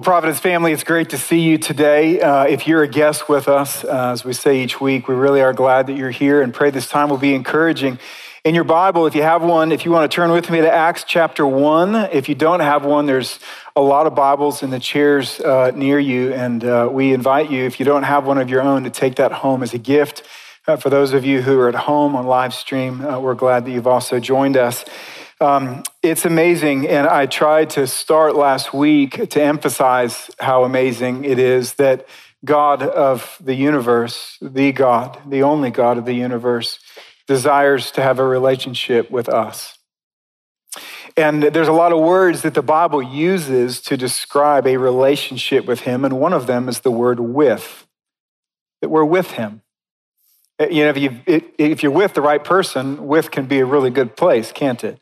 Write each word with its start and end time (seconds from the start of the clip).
Well, 0.00 0.04
Providence 0.06 0.40
family, 0.40 0.72
it's 0.72 0.82
great 0.82 1.10
to 1.10 1.18
see 1.18 1.40
you 1.40 1.58
today. 1.58 2.22
Uh, 2.22 2.44
if 2.44 2.66
you're 2.66 2.82
a 2.82 2.88
guest 2.88 3.28
with 3.28 3.48
us, 3.48 3.84
uh, 3.84 4.12
as 4.12 4.24
we 4.24 4.32
say 4.32 4.62
each 4.62 4.80
week, 4.80 5.08
we 5.08 5.14
really 5.14 5.42
are 5.42 5.52
glad 5.52 5.88
that 5.88 5.92
you're 5.98 6.08
here 6.08 6.40
and 6.40 6.54
pray 6.54 6.70
this 6.70 6.88
time 6.88 7.10
will 7.10 7.18
be 7.18 7.34
encouraging. 7.34 7.98
In 8.42 8.54
your 8.54 8.64
Bible, 8.64 9.06
if 9.06 9.14
you 9.14 9.20
have 9.20 9.42
one, 9.42 9.72
if 9.72 9.84
you 9.84 9.90
want 9.90 10.10
to 10.10 10.14
turn 10.14 10.30
with 10.30 10.48
me 10.48 10.62
to 10.62 10.72
Acts 10.72 11.04
chapter 11.06 11.46
1, 11.46 11.94
if 12.12 12.30
you 12.30 12.34
don't 12.34 12.60
have 12.60 12.86
one, 12.86 13.04
there's 13.04 13.40
a 13.76 13.82
lot 13.82 14.06
of 14.06 14.14
Bibles 14.14 14.62
in 14.62 14.70
the 14.70 14.80
chairs 14.80 15.38
uh, 15.38 15.70
near 15.74 15.98
you, 15.98 16.32
and 16.32 16.64
uh, 16.64 16.88
we 16.90 17.12
invite 17.12 17.50
you, 17.50 17.66
if 17.66 17.78
you 17.78 17.84
don't 17.84 18.04
have 18.04 18.24
one 18.24 18.38
of 18.38 18.48
your 18.48 18.62
own, 18.62 18.84
to 18.84 18.90
take 18.90 19.16
that 19.16 19.32
home 19.32 19.62
as 19.62 19.74
a 19.74 19.78
gift. 19.78 20.22
Uh, 20.66 20.76
for 20.76 20.88
those 20.88 21.12
of 21.12 21.26
you 21.26 21.42
who 21.42 21.58
are 21.60 21.68
at 21.68 21.74
home 21.74 22.16
on 22.16 22.26
live 22.26 22.54
stream, 22.54 23.04
uh, 23.04 23.20
we're 23.20 23.34
glad 23.34 23.66
that 23.66 23.70
you've 23.70 23.86
also 23.86 24.18
joined 24.18 24.56
us. 24.56 24.82
Um, 25.40 25.84
it's 26.02 26.26
amazing. 26.26 26.86
And 26.86 27.06
I 27.06 27.24
tried 27.24 27.70
to 27.70 27.86
start 27.86 28.36
last 28.36 28.74
week 28.74 29.30
to 29.30 29.42
emphasize 29.42 30.30
how 30.38 30.64
amazing 30.64 31.24
it 31.24 31.38
is 31.38 31.74
that 31.74 32.06
God 32.44 32.82
of 32.82 33.38
the 33.40 33.54
universe, 33.54 34.36
the 34.42 34.72
God, 34.72 35.18
the 35.26 35.42
only 35.42 35.70
God 35.70 35.96
of 35.96 36.04
the 36.04 36.12
universe, 36.12 36.78
desires 37.26 37.90
to 37.92 38.02
have 38.02 38.18
a 38.18 38.24
relationship 38.24 39.10
with 39.10 39.30
us. 39.30 39.78
And 41.16 41.42
there's 41.42 41.68
a 41.68 41.72
lot 41.72 41.92
of 41.92 42.00
words 42.00 42.42
that 42.42 42.54
the 42.54 42.62
Bible 42.62 43.02
uses 43.02 43.80
to 43.82 43.96
describe 43.96 44.66
a 44.66 44.76
relationship 44.76 45.64
with 45.64 45.80
Him. 45.80 46.04
And 46.04 46.20
one 46.20 46.34
of 46.34 46.46
them 46.46 46.68
is 46.68 46.80
the 46.80 46.90
word 46.90 47.18
with, 47.18 47.86
that 48.82 48.90
we're 48.90 49.04
with 49.04 49.32
Him. 49.32 49.62
You 50.60 50.84
know, 50.84 50.90
if, 50.90 50.98
you, 50.98 51.20
if 51.26 51.82
you're 51.82 51.92
with 51.92 52.12
the 52.12 52.20
right 52.20 52.44
person, 52.44 53.06
with 53.06 53.30
can 53.30 53.46
be 53.46 53.60
a 53.60 53.66
really 53.66 53.90
good 53.90 54.16
place, 54.16 54.52
can't 54.52 54.84
it? 54.84 55.00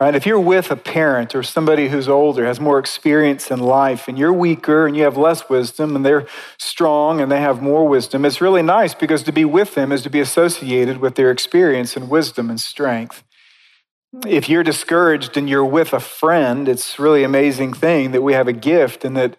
Right? 0.00 0.14
If 0.14 0.26
you're 0.26 0.38
with 0.38 0.70
a 0.70 0.76
parent 0.76 1.34
or 1.34 1.42
somebody 1.42 1.88
who's 1.88 2.08
older, 2.08 2.46
has 2.46 2.60
more 2.60 2.78
experience 2.78 3.50
in 3.50 3.58
life, 3.58 4.06
and 4.06 4.16
you're 4.16 4.32
weaker 4.32 4.86
and 4.86 4.96
you 4.96 5.02
have 5.02 5.16
less 5.16 5.48
wisdom, 5.50 5.96
and 5.96 6.06
they're 6.06 6.24
strong 6.56 7.20
and 7.20 7.32
they 7.32 7.40
have 7.40 7.60
more 7.60 7.86
wisdom, 7.86 8.24
it's 8.24 8.40
really 8.40 8.62
nice 8.62 8.94
because 8.94 9.24
to 9.24 9.32
be 9.32 9.44
with 9.44 9.74
them 9.74 9.90
is 9.90 10.02
to 10.02 10.10
be 10.10 10.20
associated 10.20 10.98
with 10.98 11.16
their 11.16 11.32
experience 11.32 11.96
and 11.96 12.08
wisdom 12.08 12.48
and 12.48 12.60
strength. 12.60 13.24
If 14.24 14.48
you're 14.48 14.62
discouraged 14.62 15.36
and 15.36 15.48
you're 15.48 15.64
with 15.64 15.92
a 15.92 16.00
friend, 16.00 16.68
it's 16.68 17.00
really 17.00 17.24
amazing 17.24 17.72
thing 17.72 18.12
that 18.12 18.22
we 18.22 18.34
have 18.34 18.46
a 18.46 18.52
gift 18.52 19.04
and 19.04 19.16
that 19.16 19.36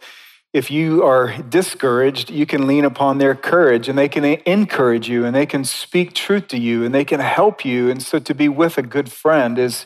if 0.51 0.69
you 0.69 1.03
are 1.03 1.37
discouraged, 1.43 2.31
you 2.31 2.45
can 2.45 2.67
lean 2.67 2.83
upon 2.83 3.17
their 3.17 3.35
courage 3.35 3.87
and 3.87 3.97
they 3.97 4.09
can 4.09 4.25
encourage 4.25 5.07
you 5.07 5.23
and 5.23 5.33
they 5.33 5.45
can 5.45 5.63
speak 5.63 6.13
truth 6.13 6.47
to 6.49 6.57
you 6.57 6.83
and 6.83 6.93
they 6.93 7.05
can 7.05 7.19
help 7.19 7.63
you. 7.63 7.89
And 7.89 8.01
so 8.01 8.19
to 8.19 8.33
be 8.33 8.49
with 8.49 8.77
a 8.77 8.81
good 8.81 9.11
friend 9.11 9.57
is 9.57 9.85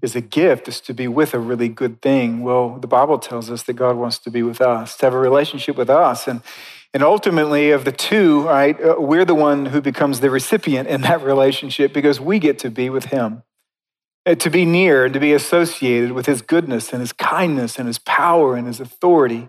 is 0.00 0.14
a 0.14 0.20
gift, 0.20 0.68
is 0.68 0.80
to 0.82 0.94
be 0.94 1.08
with 1.08 1.34
a 1.34 1.38
really 1.38 1.68
good 1.68 2.00
thing. 2.00 2.42
Well, 2.42 2.78
the 2.78 2.86
Bible 2.86 3.18
tells 3.18 3.50
us 3.50 3.64
that 3.64 3.74
God 3.74 3.96
wants 3.96 4.18
to 4.18 4.30
be 4.30 4.42
with 4.42 4.60
us, 4.60 4.96
to 4.98 5.06
have 5.06 5.14
a 5.14 5.18
relationship 5.18 5.76
with 5.76 5.90
us. 5.90 6.28
And, 6.28 6.42
and 6.94 7.02
ultimately, 7.02 7.70
of 7.70 7.84
the 7.84 7.92
two, 7.92 8.46
right, 8.46 8.80
uh, 8.80 8.96
we're 8.98 9.24
the 9.24 9.34
one 9.34 9.66
who 9.66 9.80
becomes 9.80 10.20
the 10.20 10.30
recipient 10.30 10.88
in 10.88 11.00
that 11.02 11.22
relationship 11.22 11.92
because 11.92 12.20
we 12.20 12.38
get 12.38 12.58
to 12.60 12.70
be 12.70 12.90
with 12.90 13.06
Him. 13.06 13.42
Uh, 14.24 14.34
to 14.34 14.50
be 14.50 14.64
near 14.64 15.06
and 15.06 15.14
to 15.14 15.20
be 15.20 15.32
associated 15.32 16.12
with 16.12 16.26
His 16.26 16.42
goodness 16.42 16.92
and 16.92 17.00
His 17.00 17.12
kindness 17.12 17.78
and 17.78 17.86
His 17.86 17.98
power 17.98 18.56
and 18.56 18.66
His 18.66 18.80
authority. 18.80 19.48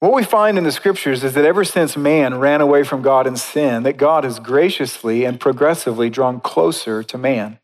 What 0.00 0.14
we 0.14 0.22
find 0.22 0.56
in 0.56 0.64
the 0.64 0.72
scriptures 0.72 1.24
is 1.24 1.34
that 1.34 1.44
ever 1.44 1.64
since 1.64 1.96
man 1.96 2.38
ran 2.38 2.60
away 2.60 2.84
from 2.84 3.02
God 3.02 3.26
in 3.26 3.36
sin, 3.36 3.82
that 3.82 3.96
God 3.96 4.24
has 4.24 4.38
graciously 4.38 5.24
and 5.24 5.40
progressively 5.40 6.08
drawn 6.08 6.40
closer 6.40 7.02
to 7.02 7.18
man. 7.18 7.58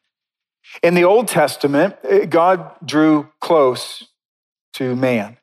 In 0.82 0.94
the 0.94 1.04
Old 1.04 1.28
Testament, 1.28 1.96
eh, 2.04 2.24
God 2.26 2.70
drew 2.84 3.28
close 3.40 4.04
to 4.74 4.96
man. 4.96 5.38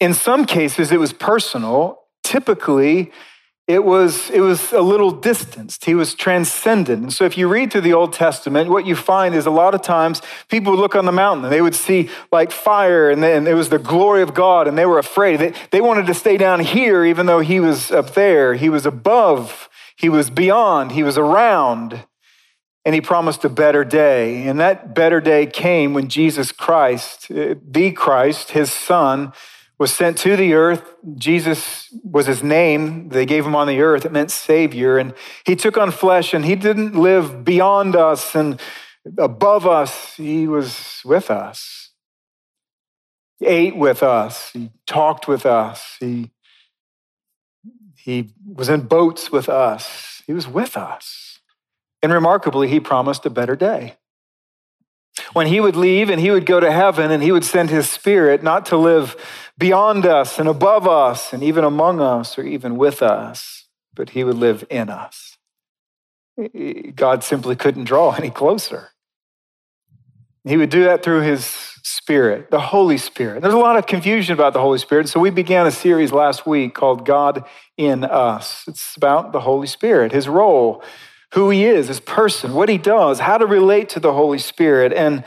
In 0.00 0.14
some 0.14 0.44
cases, 0.44 0.92
it 0.92 1.00
was 1.00 1.12
personal. 1.12 2.00
Typically, 2.22 3.12
it 3.66 3.84
was, 3.84 4.30
it 4.30 4.40
was 4.40 4.72
a 4.72 4.80
little 4.80 5.10
distanced. 5.10 5.84
He 5.84 5.94
was 5.94 6.14
transcendent. 6.14 7.02
And 7.02 7.12
so, 7.12 7.24
if 7.24 7.36
you 7.36 7.48
read 7.48 7.70
through 7.70 7.82
the 7.82 7.92
Old 7.92 8.14
Testament, 8.14 8.70
what 8.70 8.86
you 8.86 8.96
find 8.96 9.34
is 9.34 9.44
a 9.44 9.50
lot 9.50 9.74
of 9.74 9.82
times 9.82 10.22
people 10.48 10.72
would 10.72 10.80
look 10.80 10.94
on 10.94 11.04
the 11.04 11.12
mountain 11.12 11.44
and 11.44 11.52
they 11.52 11.60
would 11.60 11.74
see 11.74 12.08
like 12.32 12.50
fire, 12.50 13.10
and 13.10 13.22
then 13.22 13.46
it 13.46 13.52
was 13.52 13.68
the 13.68 13.78
glory 13.78 14.22
of 14.22 14.32
God, 14.32 14.68
and 14.68 14.78
they 14.78 14.86
were 14.86 14.98
afraid. 14.98 15.38
They, 15.38 15.52
they 15.70 15.82
wanted 15.82 16.06
to 16.06 16.14
stay 16.14 16.38
down 16.38 16.60
here, 16.60 17.04
even 17.04 17.26
though 17.26 17.40
He 17.40 17.60
was 17.60 17.90
up 17.90 18.14
there. 18.14 18.54
He 18.54 18.70
was 18.70 18.86
above, 18.86 19.68
He 19.96 20.08
was 20.08 20.30
beyond, 20.30 20.92
He 20.92 21.02
was 21.02 21.18
around 21.18 22.06
and 22.88 22.94
he 22.94 23.02
promised 23.02 23.44
a 23.44 23.50
better 23.50 23.84
day. 23.84 24.46
And 24.46 24.60
that 24.60 24.94
better 24.94 25.20
day 25.20 25.44
came 25.44 25.92
when 25.92 26.08
Jesus 26.08 26.52
Christ, 26.52 27.30
uh, 27.30 27.54
the 27.62 27.92
Christ, 27.92 28.52
his 28.52 28.72
son, 28.72 29.34
was 29.78 29.92
sent 29.92 30.16
to 30.20 30.36
the 30.36 30.54
earth. 30.54 30.94
Jesus 31.14 31.94
was 32.02 32.24
his 32.24 32.42
name. 32.42 33.10
They 33.10 33.26
gave 33.26 33.44
him 33.44 33.54
on 33.54 33.66
the 33.66 33.82
earth. 33.82 34.06
It 34.06 34.12
meant 34.12 34.30
Savior. 34.30 34.96
And 34.96 35.12
he 35.44 35.54
took 35.54 35.76
on 35.76 35.90
flesh 35.90 36.32
and 36.32 36.46
he 36.46 36.56
didn't 36.56 36.94
live 36.94 37.44
beyond 37.44 37.94
us 37.94 38.34
and 38.34 38.58
above 39.18 39.66
us. 39.66 40.14
He 40.14 40.48
was 40.48 41.02
with 41.04 41.30
us. 41.30 41.90
He 43.38 43.44
ate 43.44 43.76
with 43.76 44.02
us. 44.02 44.50
He 44.52 44.70
talked 44.86 45.28
with 45.28 45.44
us. 45.44 45.98
He, 46.00 46.30
he 47.96 48.30
was 48.50 48.70
in 48.70 48.86
boats 48.86 49.30
with 49.30 49.50
us. 49.50 50.22
He 50.26 50.32
was 50.32 50.48
with 50.48 50.74
us. 50.74 51.27
And 52.02 52.12
remarkably, 52.12 52.68
he 52.68 52.80
promised 52.80 53.26
a 53.26 53.30
better 53.30 53.56
day. 53.56 53.96
When 55.32 55.48
he 55.48 55.60
would 55.60 55.76
leave 55.76 56.10
and 56.10 56.20
he 56.20 56.30
would 56.30 56.46
go 56.46 56.60
to 56.60 56.70
heaven 56.70 57.10
and 57.10 57.22
he 57.22 57.32
would 57.32 57.44
send 57.44 57.70
his 57.70 57.90
spirit 57.90 58.42
not 58.42 58.66
to 58.66 58.76
live 58.76 59.16
beyond 59.58 60.06
us 60.06 60.38
and 60.38 60.48
above 60.48 60.86
us 60.86 61.32
and 61.32 61.42
even 61.42 61.64
among 61.64 62.00
us 62.00 62.38
or 62.38 62.44
even 62.44 62.76
with 62.76 63.02
us, 63.02 63.66
but 63.94 64.10
he 64.10 64.22
would 64.22 64.36
live 64.36 64.64
in 64.70 64.88
us. 64.88 65.36
God 66.94 67.24
simply 67.24 67.56
couldn't 67.56 67.84
draw 67.84 68.12
any 68.16 68.30
closer. 68.30 68.90
He 70.44 70.56
would 70.56 70.70
do 70.70 70.84
that 70.84 71.02
through 71.02 71.22
his 71.22 71.44
spirit, 71.82 72.50
the 72.50 72.60
Holy 72.60 72.96
Spirit. 72.96 73.42
There's 73.42 73.54
a 73.54 73.58
lot 73.58 73.76
of 73.76 73.86
confusion 73.86 74.32
about 74.34 74.52
the 74.52 74.60
Holy 74.60 74.78
Spirit. 74.78 75.08
So 75.08 75.20
we 75.20 75.30
began 75.30 75.66
a 75.66 75.70
series 75.70 76.12
last 76.12 76.46
week 76.46 76.74
called 76.74 77.04
God 77.04 77.44
in 77.76 78.04
Us. 78.04 78.64
It's 78.66 78.96
about 78.96 79.32
the 79.32 79.40
Holy 79.40 79.66
Spirit, 79.66 80.12
his 80.12 80.28
role 80.28 80.82
who 81.34 81.50
he 81.50 81.64
is, 81.64 81.88
his 81.88 82.00
person, 82.00 82.54
what 82.54 82.68
he 82.68 82.78
does, 82.78 83.20
how 83.20 83.38
to 83.38 83.46
relate 83.46 83.90
to 83.90 84.00
the 84.00 84.12
Holy 84.12 84.38
Spirit. 84.38 84.92
And, 84.92 85.24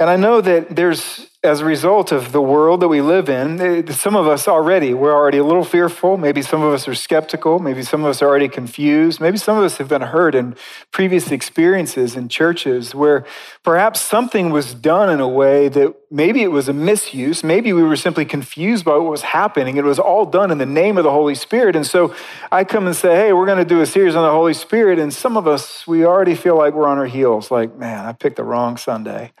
and 0.00 0.10
I 0.10 0.16
know 0.16 0.40
that 0.40 0.74
there's 0.74 1.27
as 1.44 1.60
a 1.60 1.64
result 1.64 2.10
of 2.10 2.32
the 2.32 2.42
world 2.42 2.80
that 2.80 2.88
we 2.88 3.00
live 3.00 3.28
in, 3.28 3.60
eh, 3.60 3.92
some 3.92 4.16
of 4.16 4.26
us 4.26 4.48
already, 4.48 4.92
we're 4.92 5.14
already 5.14 5.38
a 5.38 5.44
little 5.44 5.62
fearful. 5.62 6.16
Maybe 6.16 6.42
some 6.42 6.62
of 6.62 6.74
us 6.74 6.88
are 6.88 6.96
skeptical. 6.96 7.60
Maybe 7.60 7.84
some 7.84 8.02
of 8.02 8.10
us 8.10 8.20
are 8.20 8.26
already 8.26 8.48
confused. 8.48 9.20
Maybe 9.20 9.38
some 9.38 9.56
of 9.56 9.62
us 9.62 9.76
have 9.76 9.88
been 9.88 10.02
hurt 10.02 10.34
in 10.34 10.56
previous 10.90 11.30
experiences 11.30 12.16
in 12.16 12.28
churches 12.28 12.92
where 12.92 13.24
perhaps 13.62 14.00
something 14.00 14.50
was 14.50 14.74
done 14.74 15.08
in 15.10 15.20
a 15.20 15.28
way 15.28 15.68
that 15.68 15.94
maybe 16.10 16.42
it 16.42 16.50
was 16.50 16.68
a 16.68 16.72
misuse. 16.72 17.44
Maybe 17.44 17.72
we 17.72 17.84
were 17.84 17.94
simply 17.94 18.24
confused 18.24 18.84
by 18.84 18.96
what 18.96 19.08
was 19.08 19.22
happening. 19.22 19.76
It 19.76 19.84
was 19.84 20.00
all 20.00 20.26
done 20.26 20.50
in 20.50 20.58
the 20.58 20.66
name 20.66 20.98
of 20.98 21.04
the 21.04 21.12
Holy 21.12 21.36
Spirit. 21.36 21.76
And 21.76 21.86
so 21.86 22.16
I 22.50 22.64
come 22.64 22.88
and 22.88 22.96
say, 22.96 23.14
hey, 23.14 23.32
we're 23.32 23.46
going 23.46 23.58
to 23.58 23.64
do 23.64 23.80
a 23.80 23.86
series 23.86 24.16
on 24.16 24.24
the 24.24 24.32
Holy 24.32 24.54
Spirit. 24.54 24.98
And 24.98 25.14
some 25.14 25.36
of 25.36 25.46
us, 25.46 25.86
we 25.86 26.04
already 26.04 26.34
feel 26.34 26.58
like 26.58 26.74
we're 26.74 26.88
on 26.88 26.98
our 26.98 27.06
heels, 27.06 27.52
like, 27.52 27.76
man, 27.76 28.06
I 28.06 28.12
picked 28.12 28.36
the 28.36 28.44
wrong 28.44 28.76
Sunday. 28.76 29.32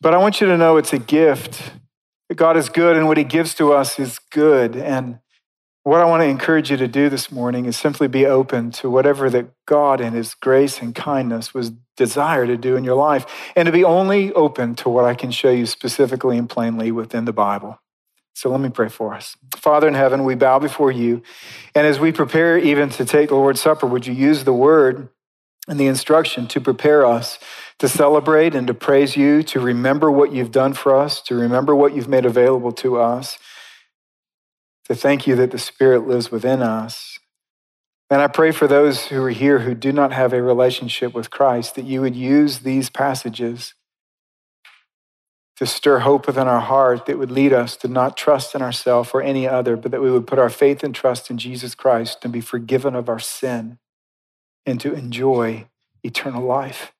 But 0.00 0.14
I 0.14 0.18
want 0.18 0.40
you 0.40 0.46
to 0.46 0.56
know 0.56 0.76
it's 0.78 0.92
a 0.92 0.98
gift. 0.98 1.72
God 2.34 2.56
is 2.56 2.68
good, 2.68 2.96
and 2.96 3.06
what 3.06 3.18
He 3.18 3.24
gives 3.24 3.54
to 3.56 3.72
us 3.72 3.98
is 3.98 4.18
good. 4.18 4.76
And 4.76 5.18
what 5.82 6.00
I 6.00 6.04
want 6.04 6.22
to 6.22 6.26
encourage 6.26 6.70
you 6.70 6.76
to 6.76 6.88
do 6.88 7.08
this 7.08 7.30
morning 7.30 7.66
is 7.66 7.76
simply 7.76 8.06
be 8.06 8.24
open 8.24 8.70
to 8.72 8.88
whatever 8.88 9.28
that 9.30 9.50
God 9.66 10.00
in 10.00 10.12
His 10.12 10.34
grace 10.34 10.80
and 10.80 10.94
kindness 10.94 11.52
was 11.52 11.72
desire 11.96 12.46
to 12.46 12.56
do 12.56 12.76
in 12.76 12.84
your 12.84 12.94
life, 12.94 13.26
and 13.54 13.66
to 13.66 13.72
be 13.72 13.84
only 13.84 14.32
open 14.32 14.74
to 14.76 14.88
what 14.88 15.04
I 15.04 15.14
can 15.14 15.30
show 15.30 15.50
you 15.50 15.66
specifically 15.66 16.38
and 16.38 16.48
plainly 16.48 16.90
within 16.90 17.26
the 17.26 17.32
Bible. 17.32 17.78
So 18.34 18.48
let 18.48 18.60
me 18.60 18.70
pray 18.70 18.88
for 18.88 19.12
us. 19.12 19.36
Father 19.56 19.86
in 19.86 19.92
heaven, 19.92 20.24
we 20.24 20.34
bow 20.34 20.58
before 20.58 20.90
you. 20.90 21.22
And 21.74 21.86
as 21.86 22.00
we 22.00 22.10
prepare 22.10 22.56
even 22.56 22.88
to 22.90 23.04
take 23.04 23.28
the 23.28 23.34
Lord's 23.34 23.60
Supper, 23.60 23.86
would 23.86 24.06
you 24.06 24.14
use 24.14 24.44
the 24.44 24.52
word 24.54 25.10
and 25.68 25.78
the 25.78 25.86
instruction 25.86 26.46
to 26.48 26.60
prepare 26.60 27.04
us 27.04 27.38
to 27.80 27.88
celebrate 27.88 28.54
and 28.54 28.66
to 28.66 28.74
praise 28.74 29.16
you, 29.16 29.42
to 29.42 29.58
remember 29.58 30.10
what 30.10 30.32
you've 30.32 30.52
done 30.52 30.74
for 30.74 30.94
us, 30.94 31.22
to 31.22 31.34
remember 31.34 31.74
what 31.74 31.94
you've 31.94 32.08
made 32.08 32.26
available 32.26 32.72
to 32.72 33.00
us, 33.00 33.38
to 34.84 34.94
thank 34.94 35.26
you 35.26 35.34
that 35.34 35.50
the 35.50 35.58
Spirit 35.58 36.06
lives 36.06 36.30
within 36.30 36.60
us. 36.60 37.18
And 38.10 38.20
I 38.20 38.26
pray 38.26 38.50
for 38.52 38.66
those 38.66 39.06
who 39.06 39.22
are 39.22 39.30
here 39.30 39.60
who 39.60 39.74
do 39.74 39.92
not 39.92 40.12
have 40.12 40.34
a 40.34 40.42
relationship 40.42 41.14
with 41.14 41.30
Christ 41.30 41.74
that 41.76 41.86
you 41.86 42.02
would 42.02 42.14
use 42.14 42.58
these 42.58 42.90
passages 42.90 43.72
to 45.56 45.64
stir 45.64 46.00
hope 46.00 46.26
within 46.26 46.48
our 46.48 46.60
heart 46.60 47.06
that 47.06 47.18
would 47.18 47.30
lead 47.30 47.54
us 47.54 47.76
to 47.76 47.88
not 47.88 48.16
trust 48.16 48.54
in 48.54 48.60
ourselves 48.60 49.10
or 49.14 49.22
any 49.22 49.48
other, 49.48 49.74
but 49.74 49.90
that 49.90 50.02
we 50.02 50.10
would 50.10 50.26
put 50.26 50.38
our 50.38 50.50
faith 50.50 50.82
and 50.82 50.94
trust 50.94 51.30
in 51.30 51.38
Jesus 51.38 51.74
Christ 51.74 52.18
and 52.24 52.32
be 52.32 52.40
forgiven 52.42 52.94
of 52.94 53.08
our 53.08 53.18
sin 53.18 53.78
and 54.66 54.80
to 54.80 54.92
enjoy 54.92 55.66
eternal 56.02 56.42
life. 56.42 56.92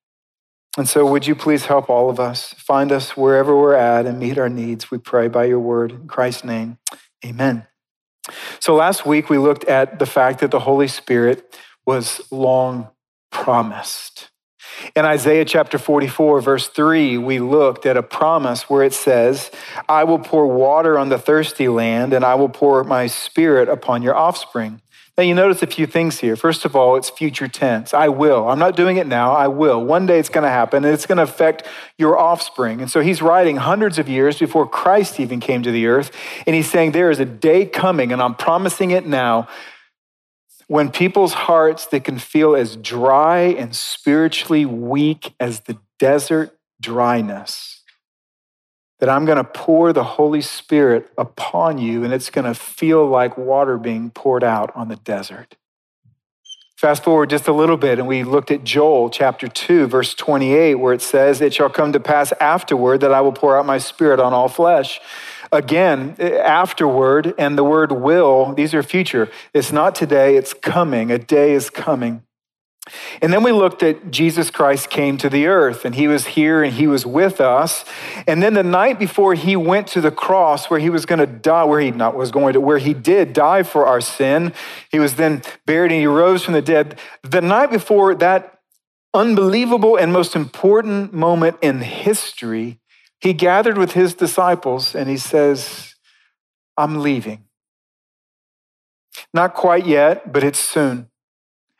And 0.78 0.88
so, 0.88 1.04
would 1.04 1.26
you 1.26 1.34
please 1.34 1.66
help 1.66 1.90
all 1.90 2.08
of 2.08 2.20
us 2.20 2.54
find 2.54 2.92
us 2.92 3.16
wherever 3.16 3.56
we're 3.56 3.74
at 3.74 4.06
and 4.06 4.18
meet 4.18 4.38
our 4.38 4.48
needs? 4.48 4.90
We 4.90 4.98
pray 4.98 5.28
by 5.28 5.44
your 5.46 5.58
word. 5.58 5.90
In 5.92 6.06
Christ's 6.06 6.44
name, 6.44 6.78
amen. 7.24 7.66
So, 8.60 8.74
last 8.74 9.04
week 9.04 9.28
we 9.28 9.38
looked 9.38 9.64
at 9.64 9.98
the 9.98 10.06
fact 10.06 10.40
that 10.40 10.52
the 10.52 10.60
Holy 10.60 10.86
Spirit 10.86 11.58
was 11.84 12.20
long 12.30 12.88
promised. 13.32 14.30
In 14.94 15.04
Isaiah 15.04 15.44
chapter 15.44 15.78
44, 15.78 16.40
verse 16.40 16.68
3, 16.68 17.18
we 17.18 17.38
looked 17.40 17.86
at 17.86 17.96
a 17.96 18.02
promise 18.02 18.70
where 18.70 18.84
it 18.84 18.94
says, 18.94 19.50
I 19.88 20.04
will 20.04 20.18
pour 20.18 20.46
water 20.46 20.98
on 20.98 21.08
the 21.08 21.18
thirsty 21.18 21.68
land, 21.68 22.12
and 22.12 22.24
I 22.24 22.34
will 22.36 22.48
pour 22.48 22.84
my 22.84 23.06
spirit 23.06 23.68
upon 23.68 24.02
your 24.02 24.14
offspring. 24.14 24.80
Now, 25.20 25.25
you 25.25 25.34
notice 25.34 25.62
a 25.62 25.67
few 25.67 25.87
things 25.87 26.19
here. 26.19 26.34
First 26.34 26.64
of 26.64 26.75
all, 26.75 26.96
it's 26.96 27.11
future 27.11 27.46
tense. 27.46 27.93
I 27.93 28.08
will. 28.08 28.49
I'm 28.49 28.58
not 28.58 28.75
doing 28.75 28.96
it 28.96 29.06
now. 29.06 29.32
I 29.32 29.49
will. 29.49 29.84
One 29.84 30.06
day 30.06 30.19
it's 30.19 30.31
going 30.31 30.44
to 30.44 30.49
happen, 30.49 30.82
and 30.82 30.94
it's 30.94 31.05
going 31.05 31.19
to 31.19 31.25
affect 31.25 31.67
your 31.99 32.19
offspring. 32.19 32.81
And 32.81 32.90
so 32.90 33.02
he's 33.02 33.20
writing 33.20 33.58
hundreds 33.58 33.99
of 33.99 34.08
years 34.08 34.38
before 34.38 34.67
Christ 34.67 35.20
even 35.20 35.38
came 35.38 35.62
to 35.62 35.70
the 35.70 35.88
earth. 35.88 36.11
And 36.46 36.56
he's 36.56 36.70
saying, 36.70 36.93
There 36.93 37.11
is 37.11 37.20
a 37.20 37.26
day 37.26 37.67
coming, 37.67 38.12
and 38.12 38.22
I'm 38.22 38.34
promising 38.34 38.93
it 38.93 39.05
now, 39.06 39.46
when 40.69 40.90
people's 40.90 41.34
hearts 41.34 41.84
they 41.84 42.00
can 42.00 42.19
feel 42.19 42.56
as 42.56 42.75
dry 42.76 43.40
and 43.40 43.76
spiritually 43.76 44.64
weak 44.64 45.34
as 45.38 45.61
the 45.61 45.76
desert 45.99 46.56
dryness 46.81 47.80
that 49.00 49.08
I'm 49.08 49.25
going 49.25 49.38
to 49.38 49.44
pour 49.44 49.93
the 49.93 50.05
Holy 50.05 50.41
Spirit 50.41 51.11
upon 51.19 51.79
you 51.79 52.05
and 52.05 52.12
it's 52.12 52.31
going 52.31 52.44
to 52.44 52.55
feel 52.55 53.06
like 53.06 53.37
water 53.37 53.76
being 53.76 54.11
poured 54.11 54.44
out 54.44 54.70
on 54.76 54.88
the 54.88 54.97
desert. 54.97 55.56
Fast 56.81 57.05
forward 57.05 57.29
just 57.29 57.47
a 57.47 57.52
little 57.52 57.76
bit, 57.76 57.99
and 57.99 58.08
we 58.08 58.25
looked 58.25 58.50
at 58.50 58.64
Joel 58.64 59.11
chapter 59.11 59.47
2, 59.49 59.87
verse 59.87 60.14
28, 60.14 60.76
where 60.76 60.94
it 60.94 61.02
says, 61.02 61.43
It 61.43 61.52
shall 61.52 61.69
come 61.69 61.93
to 61.93 62.00
pass 62.00 62.32
afterward 62.41 63.02
that 63.02 63.12
I 63.12 63.20
will 63.20 63.32
pour 63.32 63.55
out 63.58 63.67
my 63.67 63.76
spirit 63.76 64.19
on 64.19 64.32
all 64.32 64.49
flesh. 64.49 64.99
Again, 65.53 66.17
eh, 66.19 66.38
afterward, 66.38 67.35
and 67.37 67.58
the 67.58 67.64
word 67.64 67.93
will, 67.93 68.55
these 68.55 68.73
are 68.73 68.82
future. 68.82 69.29
It's 69.53 69.70
not 69.70 69.94
today, 69.94 70.37
it's 70.37 70.55
coming. 70.55 71.11
A 71.11 71.19
day 71.19 71.53
is 71.53 71.69
coming. 71.69 72.23
And 73.22 73.32
then 73.32 73.42
we 73.42 73.52
looked 73.52 73.82
at 73.82 74.10
Jesus 74.10 74.50
Christ 74.50 74.90
came 74.90 75.16
to 75.19 75.28
the 75.28 75.46
earth 75.46 75.84
and 75.84 75.94
he 75.94 76.08
was 76.08 76.28
here 76.28 76.62
and 76.62 76.72
he 76.72 76.87
was 76.87 77.04
with 77.04 77.40
us. 77.40 77.84
And 78.26 78.42
then 78.42 78.54
the 78.54 78.62
night 78.62 78.98
before 78.98 79.34
he 79.34 79.56
went 79.56 79.87
to 79.88 80.00
the 80.00 80.10
cross 80.10 80.70
where 80.70 80.81
he 80.81 80.90
was 80.90 81.06
going 81.06 81.19
to 81.19 81.26
die, 81.26 81.64
where 81.64 81.81
he 81.81 81.90
not 81.90 82.16
was 82.16 82.31
going 82.31 82.54
to, 82.54 82.60
where 82.60 82.78
he 82.78 82.94
did 82.94 83.32
die 83.32 83.62
for 83.62 83.87
our 83.87 84.00
sin, 84.00 84.52
he 84.90 84.98
was 84.98 85.16
then 85.16 85.42
buried 85.66 85.92
and 85.92 86.00
he 86.00 86.06
rose 86.06 86.44
from 86.44 86.54
the 86.54 86.62
dead. 86.62 86.98
The 87.22 87.40
night 87.40 87.70
before 87.70 88.14
that 88.16 88.58
unbelievable 89.12 89.96
and 89.96 90.12
most 90.12 90.36
important 90.36 91.12
moment 91.12 91.56
in 91.60 91.81
history, 91.81 92.78
he 93.20 93.32
gathered 93.32 93.76
with 93.76 93.93
his 93.93 94.14
disciples 94.14 94.94
and 94.94 95.08
he 95.10 95.19
says, 95.19 95.94
I'm 96.76 97.00
leaving. 97.00 97.44
Not 99.34 99.54
quite 99.54 99.86
yet, 99.86 100.32
but 100.32 100.43
it's 100.43 100.58
soon. 100.58 101.09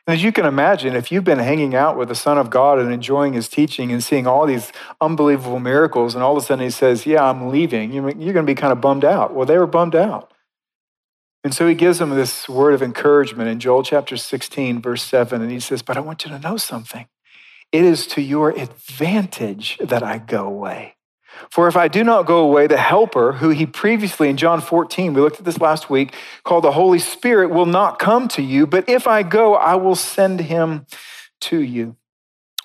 As 0.07 0.23
you 0.23 0.31
can 0.31 0.45
imagine, 0.45 0.95
if 0.95 1.11
you've 1.11 1.23
been 1.23 1.39
hanging 1.39 1.75
out 1.75 1.95
with 1.95 2.07
the 2.07 2.15
Son 2.15 2.37
of 2.37 2.49
God 2.49 2.79
and 2.79 2.91
enjoying 2.91 3.33
his 3.33 3.47
teaching 3.47 3.91
and 3.91 4.03
seeing 4.03 4.25
all 4.25 4.47
these 4.47 4.71
unbelievable 4.99 5.59
miracles, 5.59 6.15
and 6.15 6.23
all 6.23 6.35
of 6.35 6.43
a 6.43 6.45
sudden 6.45 6.63
he 6.63 6.71
says, 6.71 7.05
Yeah, 7.05 7.23
I'm 7.23 7.49
leaving, 7.49 7.93
you're 7.93 8.11
going 8.11 8.33
to 8.33 8.43
be 8.43 8.55
kind 8.55 8.73
of 8.73 8.81
bummed 8.81 9.05
out. 9.05 9.33
Well, 9.33 9.45
they 9.45 9.57
were 9.57 9.67
bummed 9.67 9.95
out. 9.95 10.33
And 11.43 11.53
so 11.53 11.67
he 11.67 11.75
gives 11.75 11.99
them 11.99 12.11
this 12.11 12.47
word 12.47 12.73
of 12.73 12.83
encouragement 12.83 13.49
in 13.49 13.59
Joel 13.59 13.83
chapter 13.83 14.17
16, 14.17 14.81
verse 14.81 15.03
7. 15.03 15.41
And 15.41 15.51
he 15.51 15.59
says, 15.59 15.81
But 15.81 15.97
I 15.97 15.99
want 15.99 16.23
you 16.23 16.31
to 16.31 16.39
know 16.39 16.57
something. 16.57 17.07
It 17.71 17.83
is 17.83 18.05
to 18.07 18.21
your 18.21 18.51
advantage 18.51 19.77
that 19.79 20.03
I 20.03 20.17
go 20.17 20.45
away. 20.45 20.95
For 21.49 21.67
if 21.67 21.75
I 21.75 21.87
do 21.87 22.03
not 22.03 22.25
go 22.25 22.39
away, 22.39 22.67
the 22.67 22.77
Helper, 22.77 23.33
who 23.33 23.49
he 23.49 23.65
previously 23.65 24.29
in 24.29 24.37
John 24.37 24.61
14, 24.61 25.13
we 25.13 25.21
looked 25.21 25.39
at 25.39 25.45
this 25.45 25.59
last 25.59 25.89
week, 25.89 26.15
called 26.43 26.63
the 26.63 26.71
Holy 26.71 26.99
Spirit, 26.99 27.49
will 27.49 27.65
not 27.65 27.99
come 27.99 28.27
to 28.29 28.41
you. 28.41 28.65
But 28.67 28.87
if 28.87 29.07
I 29.07 29.23
go, 29.23 29.55
I 29.55 29.75
will 29.75 29.95
send 29.95 30.41
him 30.41 30.85
to 31.41 31.59
you. 31.61 31.97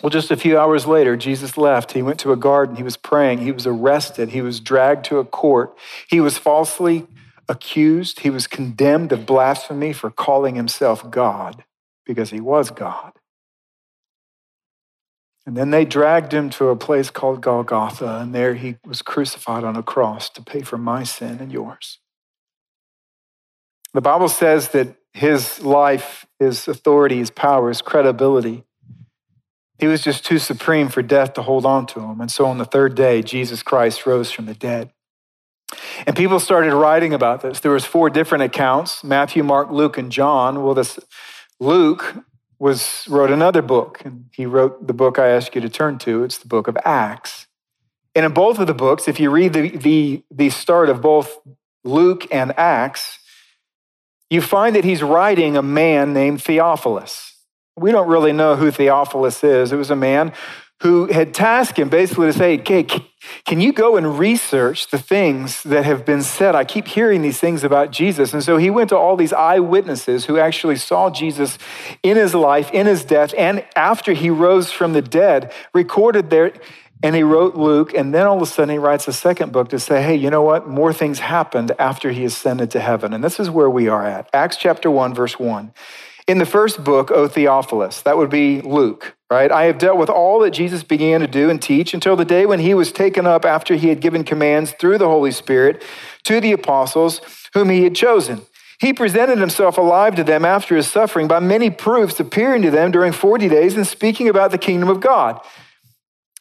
Well, 0.02 0.10
just 0.10 0.30
a 0.30 0.36
few 0.36 0.58
hours 0.58 0.86
later, 0.86 1.16
Jesus 1.16 1.56
left. 1.56 1.92
He 1.92 2.02
went 2.02 2.20
to 2.20 2.32
a 2.32 2.36
garden. 2.36 2.76
He 2.76 2.82
was 2.82 2.98
praying. 2.98 3.38
He 3.38 3.50
was 3.50 3.66
arrested. 3.66 4.28
He 4.28 4.42
was 4.42 4.60
dragged 4.60 5.06
to 5.06 5.18
a 5.18 5.24
court. 5.24 5.76
He 6.08 6.20
was 6.20 6.36
falsely 6.36 7.06
accused. 7.48 8.20
He 8.20 8.30
was 8.30 8.46
condemned 8.46 9.12
of 9.12 9.24
blasphemy 9.24 9.92
for 9.94 10.10
calling 10.10 10.54
himself 10.54 11.10
God 11.10 11.64
because 12.04 12.30
he 12.30 12.40
was 12.40 12.70
God. 12.70 13.12
And 15.46 15.56
then 15.56 15.70
they 15.70 15.84
dragged 15.84 16.34
him 16.34 16.50
to 16.50 16.68
a 16.68 16.76
place 16.76 17.08
called 17.08 17.40
Golgotha, 17.40 18.18
and 18.18 18.34
there 18.34 18.54
he 18.54 18.78
was 18.84 19.00
crucified 19.00 19.62
on 19.62 19.76
a 19.76 19.82
cross 19.82 20.28
to 20.30 20.42
pay 20.42 20.62
for 20.62 20.76
my 20.76 21.04
sin 21.04 21.38
and 21.40 21.52
yours. 21.52 22.00
The 23.94 24.00
Bible 24.00 24.28
says 24.28 24.70
that 24.70 24.96
his 25.12 25.62
life, 25.62 26.26
his 26.40 26.66
authority, 26.66 27.18
his 27.18 27.30
power, 27.30 27.68
his 27.68 27.80
credibility, 27.80 28.64
he 29.78 29.86
was 29.86 30.02
just 30.02 30.24
too 30.24 30.38
supreme 30.38 30.88
for 30.88 31.00
death 31.00 31.34
to 31.34 31.42
hold 31.42 31.64
on 31.64 31.86
to 31.86 32.00
him. 32.00 32.20
And 32.20 32.30
so 32.30 32.46
on 32.46 32.58
the 32.58 32.64
third 32.64 32.94
day, 32.94 33.22
Jesus 33.22 33.62
Christ 33.62 34.04
rose 34.04 34.30
from 34.30 34.46
the 34.46 34.54
dead. 34.54 34.90
And 36.06 36.16
people 36.16 36.40
started 36.40 36.74
writing 36.74 37.12
about 37.12 37.42
this. 37.42 37.60
There 37.60 37.72
was 37.72 37.84
four 37.84 38.10
different 38.10 38.44
accounts, 38.44 39.04
Matthew, 39.04 39.42
Mark, 39.42 39.70
Luke, 39.70 39.98
and 39.98 40.10
John. 40.10 40.62
Well, 40.62 40.74
this 40.74 40.98
Luke 41.60 42.16
was 42.58 43.06
wrote 43.08 43.30
another 43.30 43.62
book, 43.62 44.02
and 44.04 44.26
he 44.32 44.46
wrote 44.46 44.86
the 44.86 44.94
book 44.94 45.18
I 45.18 45.28
ask 45.28 45.54
you 45.54 45.60
to 45.60 45.68
turn 45.68 45.98
to. 45.98 46.24
It's 46.24 46.38
the 46.38 46.48
book 46.48 46.68
of 46.68 46.76
Acts. 46.84 47.46
And 48.14 48.24
in 48.24 48.32
both 48.32 48.58
of 48.58 48.66
the 48.66 48.74
books, 48.74 49.08
if 49.08 49.20
you 49.20 49.30
read 49.30 49.52
the, 49.52 49.76
the, 49.76 50.24
the 50.30 50.48
start 50.50 50.88
of 50.88 51.02
both 51.02 51.38
Luke 51.84 52.26
and 52.32 52.58
Acts, 52.58 53.18
you 54.30 54.40
find 54.40 54.74
that 54.74 54.84
he's 54.84 55.02
writing 55.02 55.56
a 55.56 55.62
man 55.62 56.12
named 56.12 56.42
Theophilus. 56.42 57.34
We 57.76 57.92
don't 57.92 58.08
really 58.08 58.32
know 58.32 58.56
who 58.56 58.70
Theophilus 58.70 59.44
is. 59.44 59.70
It 59.70 59.76
was 59.76 59.90
a 59.90 59.96
man 59.96 60.32
who 60.82 61.06
had 61.06 61.32
tasked 61.32 61.78
him 61.78 61.88
basically 61.88 62.26
to 62.26 62.32
say, 62.32 62.58
okay, 62.58 62.86
can 63.44 63.60
you 63.60 63.72
go 63.72 63.96
and 63.96 64.18
research 64.18 64.90
the 64.90 64.98
things 64.98 65.62
that 65.62 65.84
have 65.84 66.04
been 66.04 66.22
said? 66.22 66.54
I 66.54 66.64
keep 66.64 66.86
hearing 66.86 67.22
these 67.22 67.40
things 67.40 67.64
about 67.64 67.90
Jesus. 67.90 68.34
And 68.34 68.42
so 68.42 68.58
he 68.58 68.68
went 68.68 68.90
to 68.90 68.96
all 68.96 69.16
these 69.16 69.32
eyewitnesses 69.32 70.26
who 70.26 70.38
actually 70.38 70.76
saw 70.76 71.08
Jesus 71.10 71.56
in 72.02 72.16
his 72.16 72.34
life, 72.34 72.70
in 72.72 72.86
his 72.86 73.04
death, 73.04 73.32
and 73.38 73.64
after 73.74 74.12
he 74.12 74.28
rose 74.28 74.70
from 74.70 74.92
the 74.92 75.02
dead, 75.02 75.52
recorded 75.72 76.30
there. 76.30 76.52
And 77.02 77.14
he 77.14 77.22
wrote 77.22 77.56
Luke, 77.56 77.92
and 77.92 78.14
then 78.14 78.26
all 78.26 78.36
of 78.36 78.42
a 78.42 78.46
sudden 78.46 78.70
he 78.70 78.78
writes 78.78 79.06
a 79.06 79.12
second 79.12 79.52
book 79.52 79.68
to 79.68 79.78
say, 79.78 80.02
hey, 80.02 80.14
you 80.14 80.30
know 80.30 80.40
what? 80.40 80.66
More 80.66 80.94
things 80.94 81.18
happened 81.18 81.72
after 81.78 82.10
he 82.10 82.24
ascended 82.24 82.70
to 82.70 82.80
heaven. 82.80 83.12
And 83.12 83.22
this 83.22 83.38
is 83.38 83.50
where 83.50 83.68
we 83.68 83.86
are 83.86 84.04
at. 84.04 84.30
Acts 84.32 84.56
chapter 84.56 84.90
1, 84.90 85.14
verse 85.14 85.38
1. 85.38 85.72
In 86.26 86.38
the 86.38 86.46
first 86.46 86.82
book, 86.82 87.12
O 87.12 87.28
Theophilus, 87.28 88.02
that 88.02 88.16
would 88.16 88.30
be 88.30 88.60
Luke, 88.60 89.16
right? 89.30 89.52
I 89.52 89.64
have 89.64 89.78
dealt 89.78 89.96
with 89.96 90.10
all 90.10 90.40
that 90.40 90.50
Jesus 90.50 90.82
began 90.82 91.20
to 91.20 91.28
do 91.28 91.48
and 91.48 91.62
teach 91.62 91.94
until 91.94 92.16
the 92.16 92.24
day 92.24 92.46
when 92.46 92.58
he 92.58 92.74
was 92.74 92.90
taken 92.90 93.28
up 93.28 93.44
after 93.44 93.76
he 93.76 93.90
had 93.90 94.00
given 94.00 94.24
commands 94.24 94.72
through 94.72 94.98
the 94.98 95.06
Holy 95.06 95.30
Spirit 95.30 95.84
to 96.24 96.40
the 96.40 96.50
apostles 96.50 97.20
whom 97.54 97.70
he 97.70 97.84
had 97.84 97.94
chosen. 97.94 98.42
He 98.80 98.92
presented 98.92 99.38
himself 99.38 99.78
alive 99.78 100.16
to 100.16 100.24
them 100.24 100.44
after 100.44 100.74
his 100.74 100.88
suffering 100.88 101.28
by 101.28 101.38
many 101.38 101.70
proofs, 101.70 102.18
appearing 102.18 102.62
to 102.62 102.72
them 102.72 102.90
during 102.90 103.12
40 103.12 103.48
days 103.48 103.76
and 103.76 103.86
speaking 103.86 104.28
about 104.28 104.50
the 104.50 104.58
kingdom 104.58 104.88
of 104.88 105.00
God. 105.00 105.40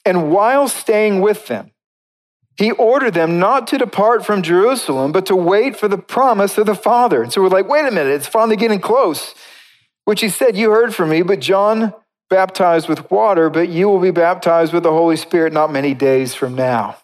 And 0.04 0.32
while 0.32 0.68
staying 0.68 1.22
with 1.22 1.46
them, 1.46 1.72
he 2.58 2.72
ordered 2.72 3.14
them 3.14 3.38
not 3.38 3.68
to 3.68 3.78
depart 3.78 4.26
from 4.26 4.42
Jerusalem, 4.42 5.12
but 5.12 5.28
to 5.28 5.36
wait 5.36 5.76
for 5.78 5.88
the 5.88 5.98
promise 5.98 6.58
of 6.58 6.66
the 6.66 6.76
Father. 6.76 7.22
And 7.22 7.32
so 7.32 7.42
we're 7.42 7.50
like, 7.50 7.70
wait 7.70 7.86
a 7.86 7.92
minute, 7.92 8.14
it's 8.14 8.28
finally 8.28 8.56
getting 8.56 8.80
close 8.80 9.36
which 10.06 10.22
he 10.22 10.30
said, 10.30 10.56
You 10.56 10.72
heard 10.72 10.96
from 10.96 11.10
me, 11.10 11.22
but 11.22 11.40
John 11.40 11.94
baptized 12.30 12.88
with 12.88 13.12
water, 13.12 13.50
but 13.50 13.70
you 13.70 13.88
will 13.90 14.00
be 14.00 14.12
baptized 14.12 14.74
with 14.74 14.84
the 14.84 14.92
Holy 14.92 15.16
Spirit 15.18 15.54
not 15.54 15.72
many 15.72 15.94
days 15.94 16.34
from 16.34 16.56
now. 16.56 16.98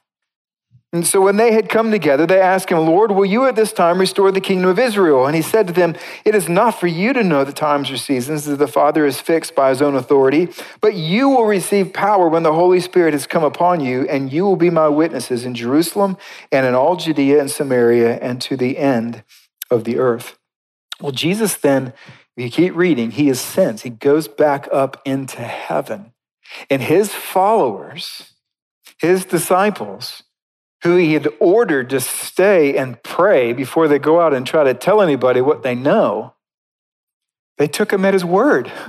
And 0.94 1.08
so 1.08 1.22
when 1.22 1.38
they 1.38 1.54
had 1.54 1.70
come 1.70 1.90
together, 1.90 2.26
they 2.26 2.42
asked 2.42 2.70
him, 2.70 2.80
Lord, 2.80 3.12
will 3.12 3.26
you 3.26 3.46
at 3.46 3.56
this 3.56 3.72
time 3.72 3.98
restore 3.98 4.30
the 4.30 4.42
kingdom 4.42 4.70
of 4.70 4.78
Israel? 4.78 5.26
And 5.26 5.34
he 5.34 5.42
said 5.42 5.68
to 5.68 5.74
them, 5.74 5.96
It 6.26 6.36
is 6.36 6.50
not 6.50 6.78
for 6.78 6.88
you 6.88 7.14
to 7.14 7.24
know 7.24 7.46
the 7.46 7.54
times 7.54 7.90
or 7.90 7.96
seasons 7.96 8.44
that 8.44 8.58
the 8.58 8.68
Father 8.68 9.06
is 9.06 9.22
fixed 9.22 9.56
by 9.56 9.70
his 9.70 9.82
own 9.82 9.96
authority, 9.96 10.50
but 10.82 10.96
you 10.96 11.30
will 11.30 11.46
receive 11.46 11.94
power 11.94 12.28
when 12.28 12.44
the 12.44 12.52
Holy 12.52 12.82
Spirit 12.82 13.14
has 13.14 13.26
come 13.26 13.44
upon 13.44 13.80
you, 13.80 14.06
and 14.10 14.34
you 14.34 14.44
will 14.44 14.58
be 14.58 14.70
my 14.70 14.90
witnesses 14.90 15.46
in 15.46 15.56
Jerusalem 15.56 16.18
and 16.52 16.66
in 16.66 16.76
all 16.76 16.98
Judea 16.98 17.40
and 17.40 17.50
Samaria 17.50 18.18
and 18.20 18.42
to 18.42 18.58
the 18.58 18.78
end 18.78 19.24
of 19.70 19.86
the 19.86 19.98
earth. 19.98 20.38
Well, 21.00 21.14
Jesus 21.14 21.56
then 21.56 21.94
you 22.36 22.50
keep 22.50 22.76
reading, 22.76 23.12
he 23.12 23.30
ascends, 23.30 23.82
he 23.82 23.90
goes 23.90 24.28
back 24.28 24.68
up 24.72 25.02
into 25.06 25.42
heaven. 25.42 26.14
And 26.70 26.82
his 26.82 27.14
followers, 27.14 28.34
his 29.00 29.26
disciples, 29.26 30.24
who 30.84 30.96
he 30.96 31.14
had 31.14 31.28
ordered 31.40 31.90
to 31.92 32.00
stay 32.00 32.78
and 32.78 33.02
pray 33.04 33.54
before 33.54 33.88
they 33.88 34.00
go 34.00 34.20
out 34.20 34.34
and 34.34 34.46
try 34.46 34.64
to 34.64 34.74
tell 34.74 35.02
anybody 35.02 35.42
what 35.42 35.64
they 35.64 35.76
know, 35.76 36.34
they 37.58 37.68
took 37.68 37.94
him 37.94 38.06
at 38.06 38.14
his 38.14 38.26
word. 38.26 38.72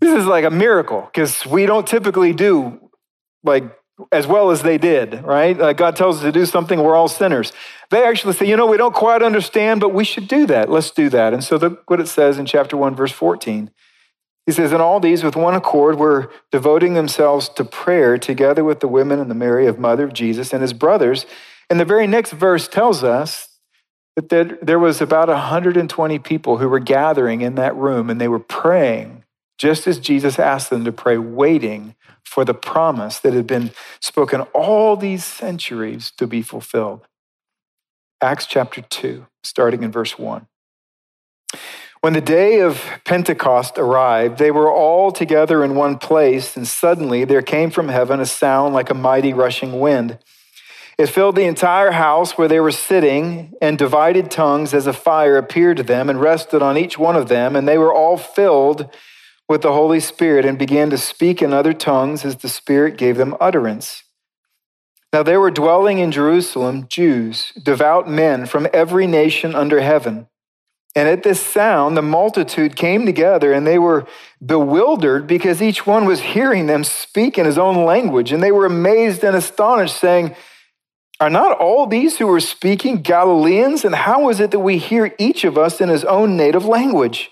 This 0.00 0.16
is 0.16 0.26
like 0.26 0.44
a 0.44 0.50
miracle 0.50 1.10
because 1.12 1.44
we 1.44 1.66
don't 1.66 1.84
typically 1.84 2.32
do 2.32 2.88
like 3.42 3.64
as 4.12 4.26
well 4.26 4.50
as 4.50 4.62
they 4.62 4.78
did, 4.78 5.22
right? 5.24 5.60
Uh, 5.60 5.72
God 5.72 5.96
tells 5.96 6.18
us 6.18 6.22
to 6.22 6.32
do 6.32 6.46
something, 6.46 6.80
we're 6.80 6.94
all 6.94 7.08
sinners. 7.08 7.52
They 7.90 8.04
actually 8.04 8.34
say, 8.34 8.46
you 8.46 8.56
know, 8.56 8.66
we 8.66 8.76
don't 8.76 8.94
quite 8.94 9.22
understand, 9.22 9.80
but 9.80 9.92
we 9.94 10.04
should 10.04 10.28
do 10.28 10.46
that. 10.46 10.70
Let's 10.70 10.90
do 10.90 11.08
that. 11.10 11.32
And 11.32 11.42
so 11.42 11.56
look 11.56 11.88
what 11.90 12.00
it 12.00 12.08
says 12.08 12.38
in 12.38 12.46
chapter 12.46 12.76
1, 12.76 12.94
verse 12.94 13.12
14. 13.12 13.70
He 14.46 14.52
says, 14.52 14.72
And 14.72 14.80
all 14.80 15.00
these 15.00 15.24
with 15.24 15.36
one 15.36 15.54
accord 15.54 15.98
were 15.98 16.30
devoting 16.52 16.94
themselves 16.94 17.48
to 17.50 17.64
prayer 17.64 18.18
together 18.18 18.64
with 18.64 18.80
the 18.80 18.88
women 18.88 19.18
and 19.18 19.30
the 19.30 19.34
Mary 19.34 19.66
of 19.66 19.78
mother 19.78 20.04
of 20.04 20.12
Jesus 20.12 20.52
and 20.52 20.62
his 20.62 20.72
brothers. 20.72 21.26
And 21.68 21.78
the 21.78 21.84
very 21.84 22.06
next 22.06 22.32
verse 22.32 22.68
tells 22.68 23.04
us 23.04 23.48
that 24.16 24.58
there 24.62 24.78
was 24.78 25.00
about 25.00 25.28
120 25.28 26.18
people 26.20 26.58
who 26.58 26.68
were 26.68 26.78
gathering 26.78 27.40
in 27.40 27.56
that 27.56 27.76
room 27.76 28.10
and 28.10 28.20
they 28.20 28.28
were 28.28 28.38
praying 28.38 29.24
just 29.58 29.86
as 29.86 29.98
Jesus 29.98 30.38
asked 30.38 30.70
them 30.70 30.84
to 30.84 30.92
pray, 30.92 31.18
waiting 31.18 31.94
for 32.28 32.44
the 32.44 32.54
promise 32.54 33.18
that 33.18 33.32
had 33.32 33.46
been 33.46 33.72
spoken 34.00 34.42
all 34.54 34.96
these 34.96 35.24
centuries 35.24 36.12
to 36.12 36.26
be 36.26 36.42
fulfilled. 36.42 37.06
Acts 38.20 38.46
chapter 38.46 38.82
2, 38.82 39.26
starting 39.42 39.82
in 39.82 39.90
verse 39.90 40.18
1. 40.18 40.46
When 42.00 42.12
the 42.12 42.20
day 42.20 42.60
of 42.60 42.84
Pentecost 43.04 43.76
arrived, 43.76 44.38
they 44.38 44.52
were 44.52 44.70
all 44.70 45.10
together 45.10 45.64
in 45.64 45.74
one 45.74 45.98
place, 45.98 46.56
and 46.56 46.66
suddenly 46.66 47.24
there 47.24 47.42
came 47.42 47.70
from 47.70 47.88
heaven 47.88 48.20
a 48.20 48.26
sound 48.26 48.72
like 48.74 48.90
a 48.90 48.94
mighty 48.94 49.32
rushing 49.32 49.80
wind. 49.80 50.18
It 50.96 51.08
filled 51.08 51.36
the 51.36 51.44
entire 51.44 51.92
house 51.92 52.36
where 52.36 52.48
they 52.48 52.60
were 52.60 52.70
sitting, 52.70 53.54
and 53.60 53.78
divided 53.78 54.30
tongues 54.30 54.74
as 54.74 54.86
a 54.86 54.92
fire 54.92 55.36
appeared 55.36 55.78
to 55.78 55.82
them 55.82 56.08
and 56.08 56.20
rested 56.20 56.62
on 56.62 56.76
each 56.76 56.98
one 56.98 57.16
of 57.16 57.28
them, 57.28 57.56
and 57.56 57.66
they 57.66 57.78
were 57.78 57.94
all 57.94 58.16
filled 58.16 58.88
with 59.48 59.62
the 59.62 59.72
Holy 59.72 60.00
Spirit 60.00 60.44
and 60.44 60.58
began 60.58 60.90
to 60.90 60.98
speak 60.98 61.40
in 61.40 61.52
other 61.52 61.72
tongues 61.72 62.24
as 62.24 62.36
the 62.36 62.48
Spirit 62.48 62.98
gave 62.98 63.16
them 63.16 63.34
utterance. 63.40 64.04
Now 65.12 65.22
there 65.22 65.40
were 65.40 65.50
dwelling 65.50 65.98
in 65.98 66.12
Jerusalem 66.12 66.86
Jews, 66.88 67.52
devout 67.60 68.08
men 68.08 68.44
from 68.44 68.68
every 68.72 69.06
nation 69.06 69.54
under 69.54 69.80
heaven. 69.80 70.28
And 70.94 71.08
at 71.08 71.22
this 71.22 71.40
sound, 71.40 71.96
the 71.96 72.02
multitude 72.02 72.76
came 72.76 73.06
together 73.06 73.52
and 73.52 73.66
they 73.66 73.78
were 73.78 74.06
bewildered 74.44 75.26
because 75.26 75.62
each 75.62 75.86
one 75.86 76.04
was 76.04 76.20
hearing 76.20 76.66
them 76.66 76.84
speak 76.84 77.38
in 77.38 77.46
his 77.46 77.56
own 77.56 77.84
language. 77.84 78.32
And 78.32 78.42
they 78.42 78.52
were 78.52 78.66
amazed 78.66 79.22
and 79.22 79.36
astonished, 79.36 79.96
saying, 79.96 80.34
Are 81.20 81.30
not 81.30 81.58
all 81.58 81.86
these 81.86 82.18
who 82.18 82.28
are 82.32 82.40
speaking 82.40 83.02
Galileans? 83.02 83.84
And 83.84 83.94
how 83.94 84.28
is 84.28 84.40
it 84.40 84.50
that 84.50 84.58
we 84.58 84.78
hear 84.78 85.14
each 85.18 85.44
of 85.44 85.56
us 85.56 85.80
in 85.80 85.88
his 85.88 86.04
own 86.04 86.36
native 86.36 86.64
language? 86.64 87.30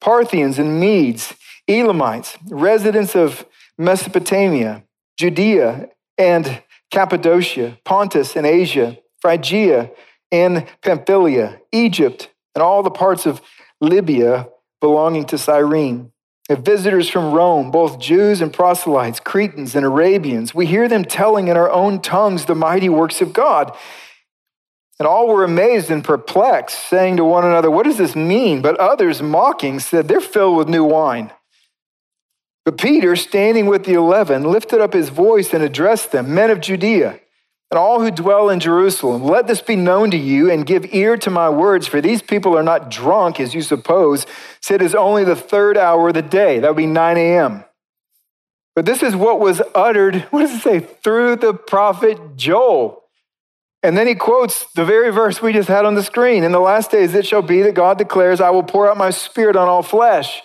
Parthians 0.00 0.58
and 0.58 0.80
Medes, 0.80 1.34
Elamites, 1.68 2.38
residents 2.48 3.14
of 3.14 3.46
Mesopotamia, 3.78 4.84
Judea 5.16 5.88
and 6.18 6.62
Cappadocia, 6.90 7.78
Pontus 7.84 8.36
and 8.36 8.46
Asia, 8.46 8.98
Phrygia 9.20 9.90
and 10.32 10.66
Pamphylia, 10.82 11.60
Egypt, 11.72 12.30
and 12.54 12.62
all 12.62 12.82
the 12.82 12.90
parts 12.90 13.26
of 13.26 13.40
Libya 13.80 14.48
belonging 14.80 15.24
to 15.26 15.38
Cyrene. 15.38 16.12
And 16.48 16.64
visitors 16.64 17.08
from 17.08 17.32
Rome, 17.32 17.70
both 17.70 18.00
Jews 18.00 18.40
and 18.40 18.52
proselytes, 18.52 19.20
Cretans 19.20 19.76
and 19.76 19.86
Arabians, 19.86 20.52
we 20.52 20.66
hear 20.66 20.88
them 20.88 21.04
telling 21.04 21.48
in 21.48 21.56
our 21.56 21.70
own 21.70 22.00
tongues 22.00 22.46
the 22.46 22.56
mighty 22.56 22.88
works 22.88 23.20
of 23.20 23.32
God. 23.32 23.76
And 25.00 25.06
all 25.06 25.28
were 25.28 25.44
amazed 25.44 25.90
and 25.90 26.04
perplexed, 26.04 26.78
saying 26.90 27.16
to 27.16 27.24
one 27.24 27.46
another, 27.46 27.70
What 27.70 27.86
does 27.86 27.96
this 27.96 28.14
mean? 28.14 28.60
But 28.60 28.78
others, 28.78 29.22
mocking, 29.22 29.80
said, 29.80 30.06
They're 30.06 30.20
filled 30.20 30.58
with 30.58 30.68
new 30.68 30.84
wine. 30.84 31.32
But 32.66 32.76
Peter, 32.76 33.16
standing 33.16 33.64
with 33.64 33.84
the 33.84 33.94
eleven, 33.94 34.44
lifted 34.44 34.82
up 34.82 34.92
his 34.92 35.08
voice 35.08 35.54
and 35.54 35.64
addressed 35.64 36.12
them, 36.12 36.34
Men 36.34 36.50
of 36.50 36.60
Judea, 36.60 37.18
and 37.70 37.78
all 37.78 38.02
who 38.02 38.10
dwell 38.10 38.50
in 38.50 38.60
Jerusalem, 38.60 39.24
let 39.24 39.46
this 39.46 39.62
be 39.62 39.74
known 39.74 40.10
to 40.10 40.18
you 40.18 40.50
and 40.50 40.66
give 40.66 40.92
ear 40.92 41.16
to 41.16 41.30
my 41.30 41.48
words, 41.48 41.86
for 41.86 42.02
these 42.02 42.20
people 42.20 42.54
are 42.54 42.62
not 42.62 42.90
drunk, 42.90 43.40
as 43.40 43.54
you 43.54 43.62
suppose. 43.62 44.26
It 44.68 44.82
is 44.82 44.94
only 44.94 45.24
the 45.24 45.34
third 45.34 45.78
hour 45.78 46.08
of 46.08 46.14
the 46.14 46.20
day. 46.20 46.58
That 46.58 46.68
would 46.68 46.76
be 46.76 46.84
9 46.84 47.16
a.m. 47.16 47.64
But 48.76 48.84
this 48.84 49.02
is 49.02 49.16
what 49.16 49.40
was 49.40 49.62
uttered, 49.74 50.16
what 50.30 50.40
does 50.40 50.56
it 50.56 50.60
say? 50.60 50.80
Through 50.80 51.36
the 51.36 51.54
prophet 51.54 52.36
Joel. 52.36 52.99
And 53.82 53.96
then 53.96 54.06
he 54.06 54.14
quotes 54.14 54.70
the 54.72 54.84
very 54.84 55.10
verse 55.10 55.40
we 55.40 55.52
just 55.52 55.68
had 55.68 55.86
on 55.86 55.94
the 55.94 56.02
screen. 56.02 56.44
In 56.44 56.52
the 56.52 56.60
last 56.60 56.90
days, 56.90 57.14
it 57.14 57.26
shall 57.26 57.42
be 57.42 57.62
that 57.62 57.74
God 57.74 57.96
declares, 57.96 58.40
I 58.40 58.50
will 58.50 58.62
pour 58.62 58.90
out 58.90 58.96
my 58.96 59.10
spirit 59.10 59.56
on 59.56 59.68
all 59.68 59.82
flesh 59.82 60.42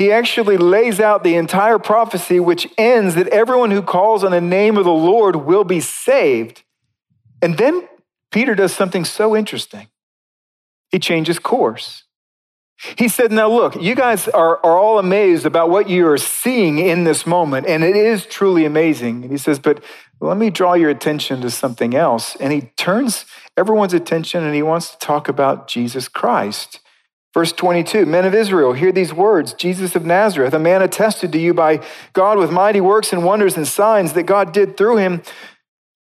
he 0.00 0.10
actually 0.10 0.56
lays 0.56 0.98
out 0.98 1.24
the 1.24 1.34
entire 1.34 1.78
prophecy, 1.78 2.40
which 2.40 2.66
ends 2.78 3.16
that 3.16 3.28
everyone 3.28 3.70
who 3.70 3.82
calls 3.82 4.24
on 4.24 4.30
the 4.30 4.40
name 4.40 4.78
of 4.78 4.84
the 4.84 4.90
Lord 4.90 5.36
will 5.36 5.62
be 5.62 5.80
saved. 5.80 6.62
And 7.42 7.58
then 7.58 7.86
Peter 8.32 8.54
does 8.54 8.72
something 8.72 9.04
so 9.04 9.36
interesting. 9.36 9.88
He 10.88 10.98
changes 10.98 11.38
course. 11.38 12.04
He 12.96 13.08
said, 13.08 13.30
Now 13.30 13.50
look, 13.50 13.76
you 13.76 13.94
guys 13.94 14.26
are, 14.28 14.58
are 14.64 14.78
all 14.78 14.98
amazed 14.98 15.44
about 15.44 15.68
what 15.68 15.90
you 15.90 16.08
are 16.08 16.16
seeing 16.16 16.78
in 16.78 17.04
this 17.04 17.26
moment, 17.26 17.66
and 17.66 17.84
it 17.84 17.94
is 17.94 18.24
truly 18.24 18.64
amazing. 18.64 19.24
And 19.24 19.30
he 19.30 19.36
says, 19.36 19.58
But 19.58 19.84
let 20.20 20.36
me 20.36 20.50
draw 20.50 20.74
your 20.74 20.90
attention 20.90 21.40
to 21.40 21.50
something 21.50 21.94
else. 21.94 22.36
And 22.36 22.52
he 22.52 22.72
turns 22.76 23.24
everyone's 23.56 23.94
attention 23.94 24.44
and 24.44 24.54
he 24.54 24.62
wants 24.62 24.90
to 24.90 24.98
talk 24.98 25.28
about 25.28 25.66
Jesus 25.66 26.08
Christ. 26.08 26.80
Verse 27.32 27.52
22 27.52 28.06
Men 28.06 28.24
of 28.24 28.34
Israel, 28.34 28.72
hear 28.72 28.92
these 28.92 29.14
words 29.14 29.54
Jesus 29.54 29.94
of 29.94 30.04
Nazareth, 30.04 30.52
a 30.52 30.58
man 30.58 30.82
attested 30.82 31.32
to 31.32 31.38
you 31.38 31.54
by 31.54 31.84
God 32.12 32.38
with 32.38 32.50
mighty 32.50 32.80
works 32.80 33.12
and 33.12 33.24
wonders 33.24 33.56
and 33.56 33.66
signs 33.66 34.12
that 34.12 34.24
God 34.24 34.52
did 34.52 34.76
through 34.76 34.96
him 34.96 35.22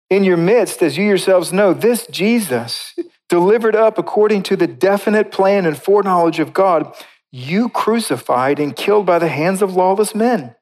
in 0.08 0.24
your 0.24 0.36
midst, 0.36 0.82
as 0.82 0.96
you 0.96 1.04
yourselves 1.04 1.52
know. 1.52 1.74
This 1.74 2.06
Jesus, 2.06 2.94
delivered 3.28 3.74
up 3.74 3.98
according 3.98 4.42
to 4.44 4.56
the 4.56 4.66
definite 4.66 5.32
plan 5.32 5.66
and 5.66 5.76
foreknowledge 5.76 6.38
of 6.38 6.52
God, 6.52 6.94
you 7.32 7.68
crucified 7.68 8.60
and 8.60 8.76
killed 8.76 9.04
by 9.04 9.18
the 9.18 9.28
hands 9.28 9.62
of 9.62 9.74
lawless 9.74 10.14
men. 10.14 10.54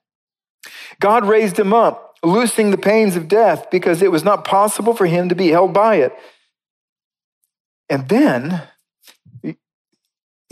God 0.98 1.26
raised 1.26 1.58
him 1.58 1.74
up, 1.74 2.13
loosing 2.24 2.70
the 2.70 2.78
pains 2.78 3.16
of 3.16 3.28
death 3.28 3.70
because 3.70 4.02
it 4.02 4.10
was 4.10 4.24
not 4.24 4.44
possible 4.44 4.94
for 4.94 5.06
him 5.06 5.28
to 5.28 5.34
be 5.34 5.48
held 5.48 5.72
by 5.72 5.96
it. 5.96 6.12
And 7.88 8.08
then, 8.08 8.62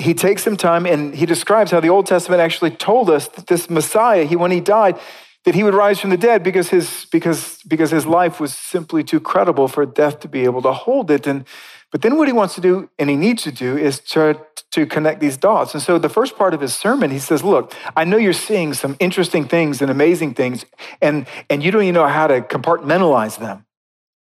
he 0.03 0.15
takes 0.15 0.43
some 0.43 0.57
time 0.57 0.87
and 0.87 1.15
he 1.15 1.27
describes 1.27 1.71
how 1.71 1.81
the 1.81 1.89
Old 1.89 2.07
Testament 2.07 2.41
actually 2.41 2.71
told 2.71 3.09
us 3.09 3.29
that 3.29 3.47
this 3.47 3.71
Messiah, 3.71 4.25
he, 4.25 4.37
when 4.37 4.51
he 4.51 4.61
died, 4.61 4.99
that 5.45 5.55
he 5.55 5.65
would 5.65 5.75
rise 5.75 6.01
from 6.01 6.11
the 6.11 6.17
dead 6.17 6.43
because 6.43 6.69
his, 6.69 7.07
because, 7.11 7.63
because 7.67 7.91
his 7.91 8.07
life 8.07 8.39
was 8.39 8.55
simply 8.55 9.03
too 9.03 9.21
credible 9.21 9.69
for 9.69 9.85
death 9.85 10.21
to 10.21 10.29
be 10.29 10.45
able 10.45 10.63
to 10.63 10.73
hold 10.73 11.11
it. 11.11 11.27
And, 11.27 11.45
but 11.91 12.03
then 12.03 12.17
what 12.17 12.29
he 12.29 12.33
wants 12.33 12.55
to 12.55 12.61
do 12.61 12.89
and 12.99 13.11
he 13.11 13.17
needs 13.17 13.43
to 13.43 13.53
do 13.53 13.77
is 13.77 13.99
try 13.99 14.37
to 14.71 14.87
connect 14.87 15.21
these 15.21 15.37
dots. 15.37 15.75
And 15.75 15.83
so 15.83 15.99
the 15.99 16.09
first 16.09 16.37
part 16.37 16.55
of 16.55 16.61
his 16.61 16.75
sermon, 16.75 17.11
he 17.11 17.19
says, 17.19 17.43
look, 17.43 17.75
I 17.97 18.05
know 18.05 18.17
you're 18.17 18.33
seeing 18.33 18.73
some 18.73 18.97
interesting 19.01 19.47
things 19.47 19.83
and 19.83 19.91
amazing 19.91 20.35
things, 20.35 20.65
and, 21.01 21.27
and 21.51 21.63
you 21.63 21.71
don't 21.71 21.83
even 21.83 21.95
know 21.95 22.07
how 22.07 22.29
to 22.29 22.41
compartmentalize 22.41 23.39
them. 23.39 23.67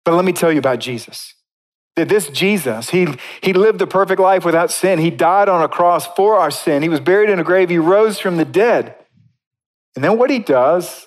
But 0.04 0.14
let 0.14 0.24
me 0.24 0.32
tell 0.32 0.50
you 0.50 0.58
about 0.58 0.80
Jesus 0.80 1.34
that 1.96 2.08
this 2.08 2.28
Jesus, 2.28 2.90
he, 2.90 3.06
he 3.42 3.52
lived 3.52 3.78
the 3.78 3.86
perfect 3.86 4.20
life 4.20 4.44
without 4.44 4.70
sin. 4.70 4.98
He 4.98 5.10
died 5.10 5.48
on 5.48 5.62
a 5.62 5.68
cross 5.68 6.06
for 6.06 6.36
our 6.36 6.50
sin. 6.50 6.82
He 6.82 6.88
was 6.88 7.00
buried 7.00 7.28
in 7.28 7.38
a 7.38 7.44
grave. 7.44 7.68
He 7.68 7.78
rose 7.78 8.18
from 8.18 8.38
the 8.38 8.44
dead. 8.44 8.94
And 9.94 10.02
then 10.02 10.16
what 10.16 10.30
he 10.30 10.38
does 10.38 11.06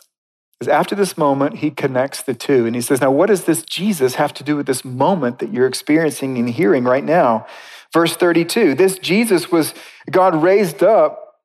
after 0.67 0.95
this 0.95 1.17
moment, 1.17 1.57
he 1.57 1.71
connects 1.71 2.21
the 2.21 2.33
two. 2.33 2.65
And 2.65 2.75
he 2.75 2.81
says, 2.81 3.01
Now, 3.01 3.11
what 3.11 3.27
does 3.27 3.45
this 3.45 3.63
Jesus 3.63 4.15
have 4.15 4.33
to 4.35 4.43
do 4.43 4.55
with 4.55 4.65
this 4.65 4.85
moment 4.85 5.39
that 5.39 5.53
you're 5.53 5.67
experiencing 5.67 6.37
and 6.37 6.49
hearing 6.49 6.83
right 6.83 7.03
now? 7.03 7.45
Verse 7.91 8.15
32 8.15 8.75
This 8.75 8.97
Jesus 8.97 9.51
was 9.51 9.73
God 10.09 10.41
raised 10.41 10.83
up, 10.83 11.37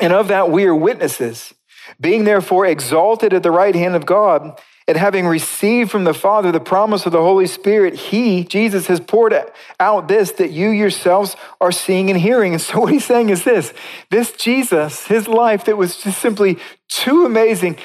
and 0.00 0.12
of 0.12 0.28
that 0.28 0.50
we 0.50 0.64
are 0.64 0.74
witnesses. 0.74 1.52
Being 2.00 2.24
therefore 2.24 2.66
exalted 2.66 3.32
at 3.32 3.42
the 3.42 3.50
right 3.50 3.74
hand 3.74 3.96
of 3.96 4.06
God, 4.06 4.60
and 4.90 4.98
having 4.98 5.26
received 5.26 5.90
from 5.90 6.02
the 6.02 6.12
Father 6.12 6.50
the 6.50 6.58
promise 6.58 7.06
of 7.06 7.12
the 7.12 7.22
Holy 7.22 7.46
Spirit, 7.46 7.94
He, 7.94 8.42
Jesus, 8.42 8.88
has 8.88 8.98
poured 8.98 9.34
out 9.78 10.08
this 10.08 10.32
that 10.32 10.50
you 10.50 10.70
yourselves 10.70 11.36
are 11.60 11.70
seeing 11.70 12.10
and 12.10 12.20
hearing. 12.20 12.54
And 12.54 12.60
so, 12.60 12.80
what 12.80 12.92
He's 12.92 13.04
saying 13.04 13.30
is 13.30 13.44
this 13.44 13.72
this 14.10 14.32
Jesus, 14.32 15.06
His 15.06 15.28
life 15.28 15.64
that 15.66 15.76
was 15.76 15.96
just 15.96 16.20
simply 16.20 16.58
too 16.88 17.24
amazing, 17.24 17.76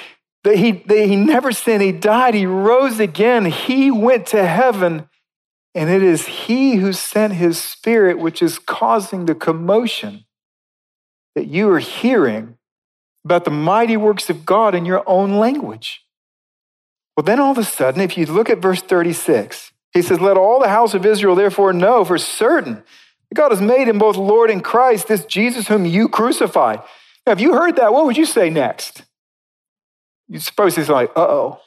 that 0.46 0.58
He, 0.58 0.72
that 0.72 1.08
he 1.08 1.16
never 1.16 1.52
sinned, 1.52 1.82
He 1.82 1.92
died, 1.92 2.36
He 2.36 2.46
rose 2.46 3.00
again, 3.00 3.46
He 3.46 3.92
went 3.92 4.28
to 4.28 4.46
heaven. 4.46 5.10
And 5.74 5.90
it 5.90 6.04
is 6.04 6.26
He 6.28 6.76
who 6.76 6.94
sent 6.94 7.34
His 7.34 7.62
Spirit, 7.62 8.20
which 8.20 8.42
is 8.42 8.60
causing 8.60 9.26
the 9.26 9.36
commotion 9.36 10.26
that 11.34 11.48
you 11.48 11.70
are 11.72 11.80
hearing 11.80 12.58
about 13.26 13.44
the 13.44 13.52
mighty 13.52 13.98
works 13.98 14.30
of 14.30 14.46
God 14.46 14.76
in 14.76 14.86
your 14.86 15.04
own 15.10 15.38
language. 15.40 16.06
Well, 17.18 17.24
then 17.24 17.40
all 17.40 17.52
of 17.52 17.58
a 17.58 17.64
sudden, 17.64 18.00
if 18.00 18.16
you 18.16 18.28
look 18.28 18.50
at 18.50 18.60
verse 18.60 18.82
36, 18.82 19.72
he 19.94 20.04
says, 20.04 20.22
Let 20.22 20.38
all 20.38 20.60
the 20.60 20.70
house 20.70 20.94
of 20.94 21.06
Israel 21.06 21.34
therefore 21.34 21.74
know 21.74 22.06
for 22.06 22.20
certain 22.20 22.76
that 22.76 23.36
God 23.36 23.52
has 23.52 23.62
made 23.62 23.88
him 23.88 23.98
both 23.98 24.16
Lord 24.16 24.52
and 24.52 24.64
Christ, 24.64 25.08
this 25.08 25.26
Jesus 25.26 25.68
whom 25.68 25.86
you 25.86 26.08
crucified. 26.08 26.82
Now, 27.26 27.34
if 27.34 27.42
you 27.42 27.54
heard 27.54 27.78
that, 27.78 27.92
what 27.92 28.06
would 28.06 28.18
you 28.18 28.26
say 28.26 28.52
next? 28.52 29.05
You 30.28 30.40
suppose 30.40 30.76
he's 30.76 30.90
like, 30.90 31.10
uh 31.16 31.22
oh. 31.22 31.60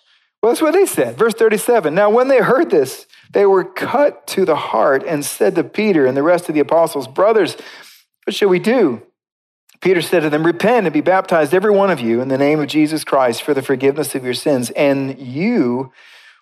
Well, 0.42 0.52
that's 0.52 0.62
what 0.62 0.72
they 0.72 0.86
said. 0.86 1.18
Verse 1.18 1.34
37 1.34 1.94
Now, 1.94 2.10
when 2.10 2.28
they 2.28 2.38
heard 2.38 2.70
this, 2.70 3.06
they 3.32 3.46
were 3.46 3.64
cut 3.64 4.26
to 4.28 4.44
the 4.44 4.56
heart 4.56 5.02
and 5.06 5.24
said 5.24 5.54
to 5.56 5.64
Peter 5.64 6.06
and 6.06 6.16
the 6.16 6.22
rest 6.22 6.48
of 6.48 6.54
the 6.54 6.60
apostles, 6.60 7.08
Brothers, 7.08 7.56
what 8.24 8.34
shall 8.34 8.48
we 8.48 8.58
do? 8.58 9.02
Peter 9.80 10.02
said 10.02 10.20
to 10.20 10.30
them, 10.30 10.44
Repent 10.44 10.86
and 10.86 10.92
be 10.92 11.00
baptized, 11.00 11.54
every 11.54 11.70
one 11.70 11.90
of 11.90 12.00
you, 12.00 12.20
in 12.20 12.28
the 12.28 12.38
name 12.38 12.60
of 12.60 12.68
Jesus 12.68 13.04
Christ 13.04 13.42
for 13.42 13.54
the 13.54 13.62
forgiveness 13.62 14.14
of 14.14 14.24
your 14.24 14.34
sins, 14.34 14.70
and 14.70 15.18
you 15.18 15.92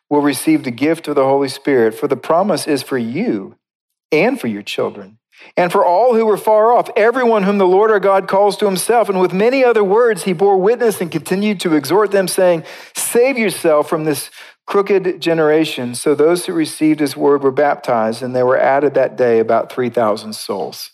will 0.08 0.22
receive 0.22 0.64
the 0.64 0.70
gift 0.70 1.08
of 1.08 1.14
the 1.14 1.24
Holy 1.24 1.48
Spirit. 1.48 1.94
For 1.94 2.08
the 2.08 2.16
promise 2.16 2.66
is 2.66 2.82
for 2.82 2.98
you 2.98 3.56
and 4.12 4.40
for 4.40 4.46
your 4.46 4.62
children 4.62 5.18
and 5.56 5.72
for 5.72 5.84
all 5.84 6.14
who 6.14 6.26
were 6.26 6.36
far 6.36 6.72
off, 6.72 6.90
everyone 6.96 7.44
whom 7.44 7.58
the 7.58 7.66
Lord 7.66 7.90
our 7.90 8.00
God 8.00 8.28
calls 8.28 8.56
to 8.58 8.66
himself. 8.66 9.08
And 9.08 9.20
with 9.20 9.32
many 9.32 9.64
other 9.64 9.84
words, 9.84 10.24
he 10.24 10.32
bore 10.32 10.58
witness 10.58 11.00
and 11.00 11.10
continued 11.10 11.60
to 11.60 11.74
exhort 11.74 12.10
them, 12.10 12.28
saying, 12.28 12.64
Save 12.94 13.38
yourself 13.38 13.88
from 13.88 14.04
this 14.04 14.30
crooked 14.66 15.20
generation. 15.20 15.94
So 15.94 16.14
those 16.14 16.46
who 16.46 16.52
received 16.52 17.00
his 17.00 17.16
word 17.16 17.42
were 17.42 17.52
baptized, 17.52 18.22
and 18.22 18.34
there 18.34 18.46
were 18.46 18.58
added 18.58 18.94
that 18.94 19.16
day 19.16 19.38
about 19.38 19.72
3,000 19.72 20.34
souls. 20.34 20.90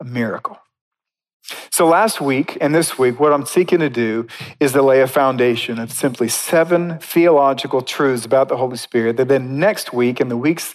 A 0.00 0.04
miracle. 0.04 0.58
So, 1.70 1.88
last 1.88 2.20
week 2.20 2.56
and 2.60 2.74
this 2.74 2.98
week, 2.98 3.18
what 3.18 3.32
I'm 3.32 3.46
seeking 3.46 3.80
to 3.80 3.90
do 3.90 4.28
is 4.60 4.72
to 4.72 4.82
lay 4.82 5.00
a 5.00 5.08
foundation 5.08 5.80
of 5.80 5.90
simply 5.90 6.28
seven 6.28 6.98
theological 6.98 7.82
truths 7.82 8.24
about 8.24 8.48
the 8.48 8.56
Holy 8.56 8.76
Spirit 8.76 9.16
that 9.16 9.28
then 9.28 9.58
next 9.58 9.92
week 9.92 10.20
and 10.20 10.30
the 10.30 10.36
weeks 10.36 10.74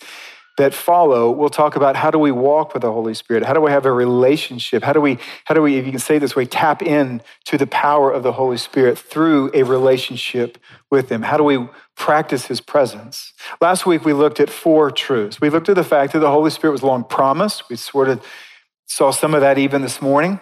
that 0.57 0.73
follow, 0.73 1.29
we'll 1.29 1.49
talk 1.49 1.75
about 1.75 1.95
how 1.95 2.09
do 2.09 2.17
we 2.17 2.31
walk 2.31 2.73
with 2.73 2.81
the 2.81 2.91
Holy 2.91 3.13
Spirit? 3.13 3.45
How 3.45 3.53
do 3.53 3.61
we 3.61 3.69
have 3.69 3.85
a 3.85 3.91
relationship? 3.91 4.83
How 4.83 4.91
do 4.91 4.99
we, 4.99 5.19
how 5.45 5.53
do 5.53 5.61
we, 5.61 5.77
if 5.77 5.85
you 5.85 5.91
can 5.91 5.99
say 5.99 6.17
this 6.17 6.35
way, 6.35 6.45
tap 6.45 6.81
in 6.81 7.21
to 7.45 7.57
the 7.57 7.67
power 7.67 8.11
of 8.11 8.23
the 8.23 8.33
Holy 8.33 8.57
Spirit 8.57 8.97
through 8.97 9.51
a 9.53 9.63
relationship 9.63 10.57
with 10.89 11.11
Him? 11.11 11.21
How 11.21 11.37
do 11.37 11.43
we 11.43 11.67
practice 11.95 12.47
His 12.47 12.59
presence? 12.59 13.33
Last 13.61 13.85
week 13.85 14.03
we 14.03 14.13
looked 14.13 14.39
at 14.39 14.49
four 14.49 14.89
truths. 14.89 15.39
We 15.39 15.51
looked 15.51 15.69
at 15.69 15.75
the 15.75 15.83
fact 15.83 16.13
that 16.13 16.19
the 16.19 16.31
Holy 16.31 16.49
Spirit 16.49 16.71
was 16.71 16.83
long 16.83 17.03
promised. 17.03 17.69
We 17.69 17.75
sort 17.75 18.09
of 18.09 18.23
saw 18.87 19.11
some 19.11 19.35
of 19.35 19.41
that 19.41 19.59
even 19.59 19.83
this 19.83 20.01
morning. 20.01 20.41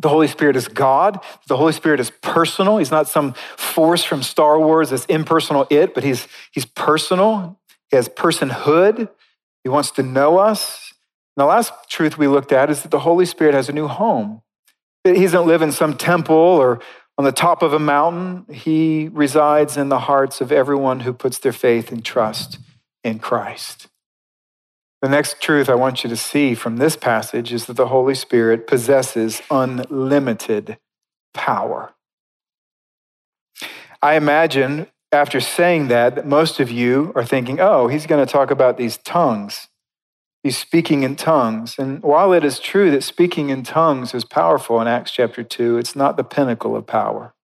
The 0.00 0.08
Holy 0.08 0.28
Spirit 0.28 0.56
is 0.56 0.68
God. 0.68 1.20
The 1.48 1.58
Holy 1.58 1.74
Spirit 1.74 2.00
is 2.00 2.10
personal. 2.22 2.78
He's 2.78 2.90
not 2.90 3.06
some 3.06 3.34
force 3.58 4.02
from 4.02 4.22
Star 4.22 4.58
Wars 4.58 4.88
that's 4.88 5.04
impersonal 5.06 5.66
it, 5.68 5.92
but 5.92 6.02
he's, 6.02 6.26
he's 6.50 6.64
personal. 6.64 7.60
He 7.90 7.96
has 7.96 8.08
personhood. 8.08 9.10
He 9.62 9.68
wants 9.68 9.90
to 9.92 10.02
know 10.02 10.38
us. 10.38 10.92
And 11.36 11.42
the 11.42 11.46
last 11.46 11.72
truth 11.88 12.18
we 12.18 12.28
looked 12.28 12.52
at 12.52 12.70
is 12.70 12.82
that 12.82 12.90
the 12.90 13.00
Holy 13.00 13.26
Spirit 13.26 13.54
has 13.54 13.68
a 13.68 13.72
new 13.72 13.88
home. 13.88 14.42
He 15.04 15.22
doesn't 15.22 15.46
live 15.46 15.62
in 15.62 15.72
some 15.72 15.96
temple 15.96 16.36
or 16.36 16.80
on 17.18 17.24
the 17.24 17.32
top 17.32 17.62
of 17.62 17.72
a 17.72 17.78
mountain. 17.78 18.46
He 18.54 19.08
resides 19.12 19.76
in 19.76 19.88
the 19.88 20.00
hearts 20.00 20.40
of 20.40 20.52
everyone 20.52 21.00
who 21.00 21.12
puts 21.12 21.38
their 21.38 21.52
faith 21.52 21.90
and 21.90 22.04
trust 22.04 22.58
in 23.02 23.18
Christ. 23.18 23.88
The 25.00 25.08
next 25.08 25.40
truth 25.40 25.68
I 25.68 25.74
want 25.74 26.04
you 26.04 26.10
to 26.10 26.16
see 26.16 26.54
from 26.54 26.76
this 26.76 26.96
passage 26.96 27.52
is 27.52 27.66
that 27.66 27.76
the 27.76 27.88
Holy 27.88 28.14
Spirit 28.14 28.68
possesses 28.68 29.42
unlimited 29.50 30.78
power. 31.34 31.94
I 34.00 34.14
imagine 34.14 34.86
after 35.12 35.40
saying 35.40 35.88
that, 35.88 36.26
most 36.26 36.58
of 36.58 36.70
you 36.70 37.12
are 37.14 37.24
thinking, 37.24 37.60
oh, 37.60 37.86
he's 37.88 38.06
going 38.06 38.24
to 38.24 38.32
talk 38.32 38.50
about 38.50 38.78
these 38.78 38.96
tongues. 38.96 39.68
He's 40.42 40.56
speaking 40.56 41.02
in 41.02 41.16
tongues. 41.16 41.78
And 41.78 42.02
while 42.02 42.32
it 42.32 42.44
is 42.44 42.58
true 42.58 42.90
that 42.90 43.04
speaking 43.04 43.50
in 43.50 43.62
tongues 43.62 44.14
is 44.14 44.24
powerful 44.24 44.80
in 44.80 44.88
Acts 44.88 45.12
chapter 45.12 45.44
2, 45.44 45.76
it's 45.76 45.94
not 45.94 46.16
the 46.16 46.24
pinnacle 46.24 46.74
of 46.74 46.86
power. 46.86 47.34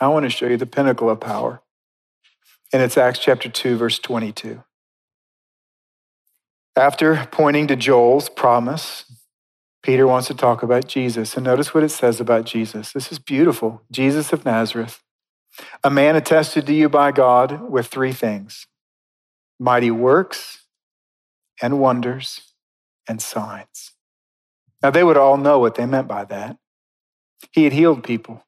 I 0.00 0.08
want 0.08 0.24
to 0.24 0.30
show 0.30 0.46
you 0.46 0.58
the 0.58 0.66
pinnacle 0.66 1.08
of 1.08 1.20
power. 1.20 1.62
And 2.72 2.82
it's 2.82 2.98
Acts 2.98 3.18
chapter 3.18 3.48
2, 3.48 3.76
verse 3.76 3.98
22. 3.98 4.62
After 6.76 7.26
pointing 7.30 7.66
to 7.68 7.76
Joel's 7.76 8.28
promise, 8.28 9.04
Peter 9.82 10.06
wants 10.06 10.28
to 10.28 10.34
talk 10.34 10.62
about 10.62 10.86
Jesus. 10.86 11.34
And 11.34 11.44
notice 11.44 11.72
what 11.72 11.84
it 11.84 11.90
says 11.90 12.20
about 12.20 12.44
Jesus. 12.44 12.92
This 12.92 13.10
is 13.10 13.18
beautiful. 13.18 13.82
Jesus 13.90 14.32
of 14.32 14.44
Nazareth 14.44 15.00
a 15.82 15.90
man 15.90 16.16
attested 16.16 16.66
to 16.66 16.74
you 16.74 16.88
by 16.88 17.12
God 17.12 17.70
with 17.70 17.86
three 17.86 18.12
things 18.12 18.66
mighty 19.58 19.90
works 19.90 20.62
and 21.62 21.78
wonders 21.78 22.52
and 23.08 23.22
signs. 23.22 23.92
Now, 24.82 24.90
they 24.90 25.04
would 25.04 25.16
all 25.16 25.36
know 25.36 25.58
what 25.58 25.76
they 25.76 25.86
meant 25.86 26.08
by 26.08 26.24
that. 26.24 26.58
He 27.52 27.64
had 27.64 27.72
healed 27.72 28.02
people, 28.02 28.44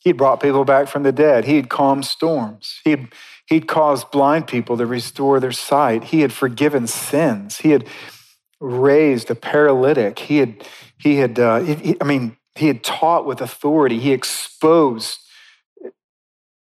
he 0.00 0.10
had 0.10 0.16
brought 0.16 0.42
people 0.42 0.64
back 0.64 0.88
from 0.88 1.02
the 1.02 1.12
dead, 1.12 1.44
he 1.44 1.56
had 1.56 1.68
calmed 1.68 2.06
storms, 2.06 2.80
he 2.82 2.90
had, 2.90 3.08
he'd 3.46 3.68
caused 3.68 4.10
blind 4.10 4.46
people 4.46 4.76
to 4.78 4.86
restore 4.86 5.38
their 5.38 5.52
sight, 5.52 6.04
he 6.04 6.20
had 6.20 6.32
forgiven 6.32 6.86
sins, 6.86 7.58
he 7.58 7.70
had 7.70 7.86
raised 8.58 9.30
a 9.30 9.34
paralytic, 9.34 10.18
he 10.18 10.38
had, 10.38 10.66
he 10.98 11.16
had 11.16 11.38
uh, 11.38 11.60
he, 11.60 11.96
I 12.00 12.04
mean, 12.04 12.36
he 12.54 12.66
had 12.66 12.82
taught 12.82 13.26
with 13.26 13.40
authority, 13.40 13.98
he 13.98 14.12
exposed 14.12 15.18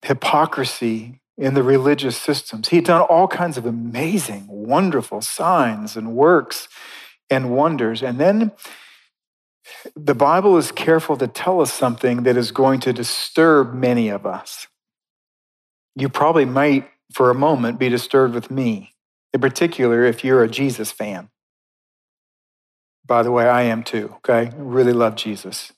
hypocrisy 0.04 1.20
in 1.36 1.54
the 1.54 1.62
religious 1.62 2.16
systems. 2.16 2.68
He 2.68 2.76
had 2.76 2.84
done 2.84 3.00
all 3.02 3.26
kinds 3.26 3.56
of 3.56 3.66
amazing, 3.66 4.46
wonderful 4.46 5.20
signs 5.20 5.96
and 5.96 6.14
works 6.14 6.68
and 7.30 7.50
wonders. 7.50 8.02
And 8.02 8.18
then 8.20 8.52
the 9.96 10.14
Bible 10.14 10.56
is 10.58 10.70
careful 10.70 11.16
to 11.16 11.26
tell 11.26 11.60
us 11.60 11.72
something 11.72 12.22
that 12.24 12.36
is 12.36 12.52
going 12.52 12.80
to 12.80 12.92
disturb 12.92 13.74
many 13.74 14.08
of 14.10 14.26
us. 14.26 14.68
You 15.96 16.08
probably 16.08 16.44
might, 16.44 16.88
for 17.12 17.30
a 17.30 17.34
moment, 17.34 17.78
be 17.78 17.88
disturbed 17.88 18.34
with 18.34 18.50
me, 18.50 18.94
in 19.32 19.40
particular 19.40 20.04
if 20.04 20.22
you're 20.22 20.44
a 20.44 20.48
Jesus 20.48 20.92
fan. 20.92 21.30
By 23.06 23.22
the 23.22 23.32
way, 23.32 23.48
I 23.48 23.62
am 23.62 23.82
too, 23.82 24.14
okay? 24.16 24.50
I 24.50 24.52
really 24.56 24.92
love 24.92 25.16
Jesus. 25.16 25.72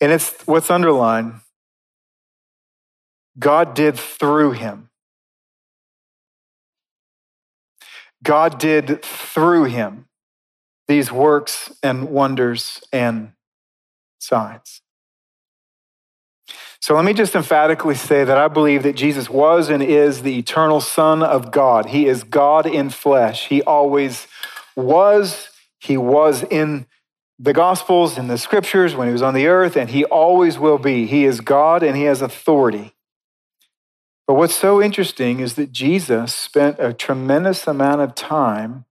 And 0.00 0.12
it's 0.12 0.46
what's 0.46 0.70
underlined 0.70 1.40
God 3.38 3.74
did 3.74 3.98
through 3.98 4.52
him. 4.52 4.90
God 8.22 8.58
did 8.58 9.02
through 9.02 9.64
him 9.64 10.06
these 10.88 11.12
works 11.12 11.72
and 11.82 12.08
wonders 12.08 12.82
and 12.92 13.32
signs. 14.18 14.82
So 16.80 16.94
let 16.94 17.04
me 17.04 17.12
just 17.12 17.34
emphatically 17.34 17.96
say 17.96 18.24
that 18.24 18.38
I 18.38 18.48
believe 18.48 18.84
that 18.84 18.94
Jesus 18.94 19.28
was 19.28 19.68
and 19.70 19.82
is 19.82 20.22
the 20.22 20.38
eternal 20.38 20.80
Son 20.80 21.22
of 21.22 21.50
God. 21.50 21.86
He 21.86 22.06
is 22.06 22.22
God 22.22 22.66
in 22.66 22.90
flesh. 22.90 23.48
He 23.48 23.62
always 23.62 24.26
was. 24.76 25.48
He 25.78 25.96
was 25.96 26.44
in 26.44 26.86
the 27.38 27.52
Gospels, 27.52 28.16
in 28.16 28.28
the 28.28 28.38
Scriptures, 28.38 28.94
when 28.94 29.08
he 29.08 29.12
was 29.12 29.22
on 29.22 29.34
the 29.34 29.46
earth, 29.46 29.76
and 29.76 29.90
he 29.90 30.04
always 30.04 30.58
will 30.58 30.78
be. 30.78 31.06
He 31.06 31.24
is 31.24 31.40
God 31.40 31.82
and 31.82 31.96
he 31.96 32.04
has 32.04 32.22
authority. 32.22 32.95
But 34.26 34.34
what's 34.34 34.56
so 34.56 34.82
interesting 34.82 35.40
is 35.40 35.54
that 35.54 35.70
Jesus 35.70 36.34
spent 36.34 36.76
a 36.80 36.92
tremendous 36.92 37.66
amount 37.66 38.00
of 38.00 38.14
time 38.14 38.84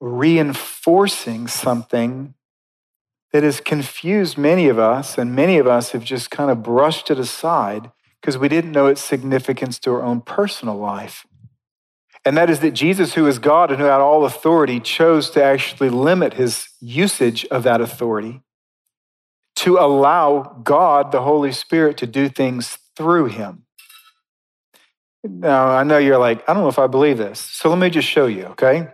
reinforcing 0.00 1.48
something 1.48 2.34
that 3.32 3.42
has 3.42 3.60
confused 3.60 4.38
many 4.38 4.68
of 4.68 4.78
us, 4.78 5.18
and 5.18 5.34
many 5.34 5.58
of 5.58 5.66
us 5.66 5.90
have 5.90 6.04
just 6.04 6.30
kind 6.30 6.50
of 6.50 6.62
brushed 6.62 7.10
it 7.10 7.18
aside 7.18 7.90
because 8.20 8.38
we 8.38 8.48
didn't 8.48 8.72
know 8.72 8.86
its 8.86 9.02
significance 9.02 9.78
to 9.80 9.90
our 9.90 10.02
own 10.02 10.22
personal 10.22 10.76
life. 10.76 11.26
And 12.24 12.36
that 12.36 12.48
is 12.48 12.60
that 12.60 12.72
Jesus, 12.72 13.14
who 13.14 13.26
is 13.26 13.38
God 13.38 13.70
and 13.70 13.78
who 13.78 13.86
had 13.86 14.00
all 14.00 14.24
authority, 14.24 14.80
chose 14.80 15.28
to 15.30 15.44
actually 15.44 15.90
limit 15.90 16.34
his 16.34 16.68
usage 16.80 17.44
of 17.50 17.62
that 17.64 17.80
authority 17.80 18.40
to 19.56 19.78
allow 19.78 20.60
God, 20.64 21.12
the 21.12 21.22
Holy 21.22 21.52
Spirit, 21.52 21.96
to 21.98 22.06
do 22.06 22.28
things 22.28 22.78
through 22.96 23.26
him. 23.26 23.65
Now, 25.28 25.68
I 25.68 25.82
know 25.82 25.98
you're 25.98 26.18
like, 26.18 26.48
I 26.48 26.54
don't 26.54 26.62
know 26.62 26.68
if 26.68 26.78
I 26.78 26.86
believe 26.86 27.18
this. 27.18 27.40
So 27.40 27.68
let 27.68 27.78
me 27.78 27.90
just 27.90 28.08
show 28.08 28.26
you, 28.26 28.44
okay? 28.46 28.88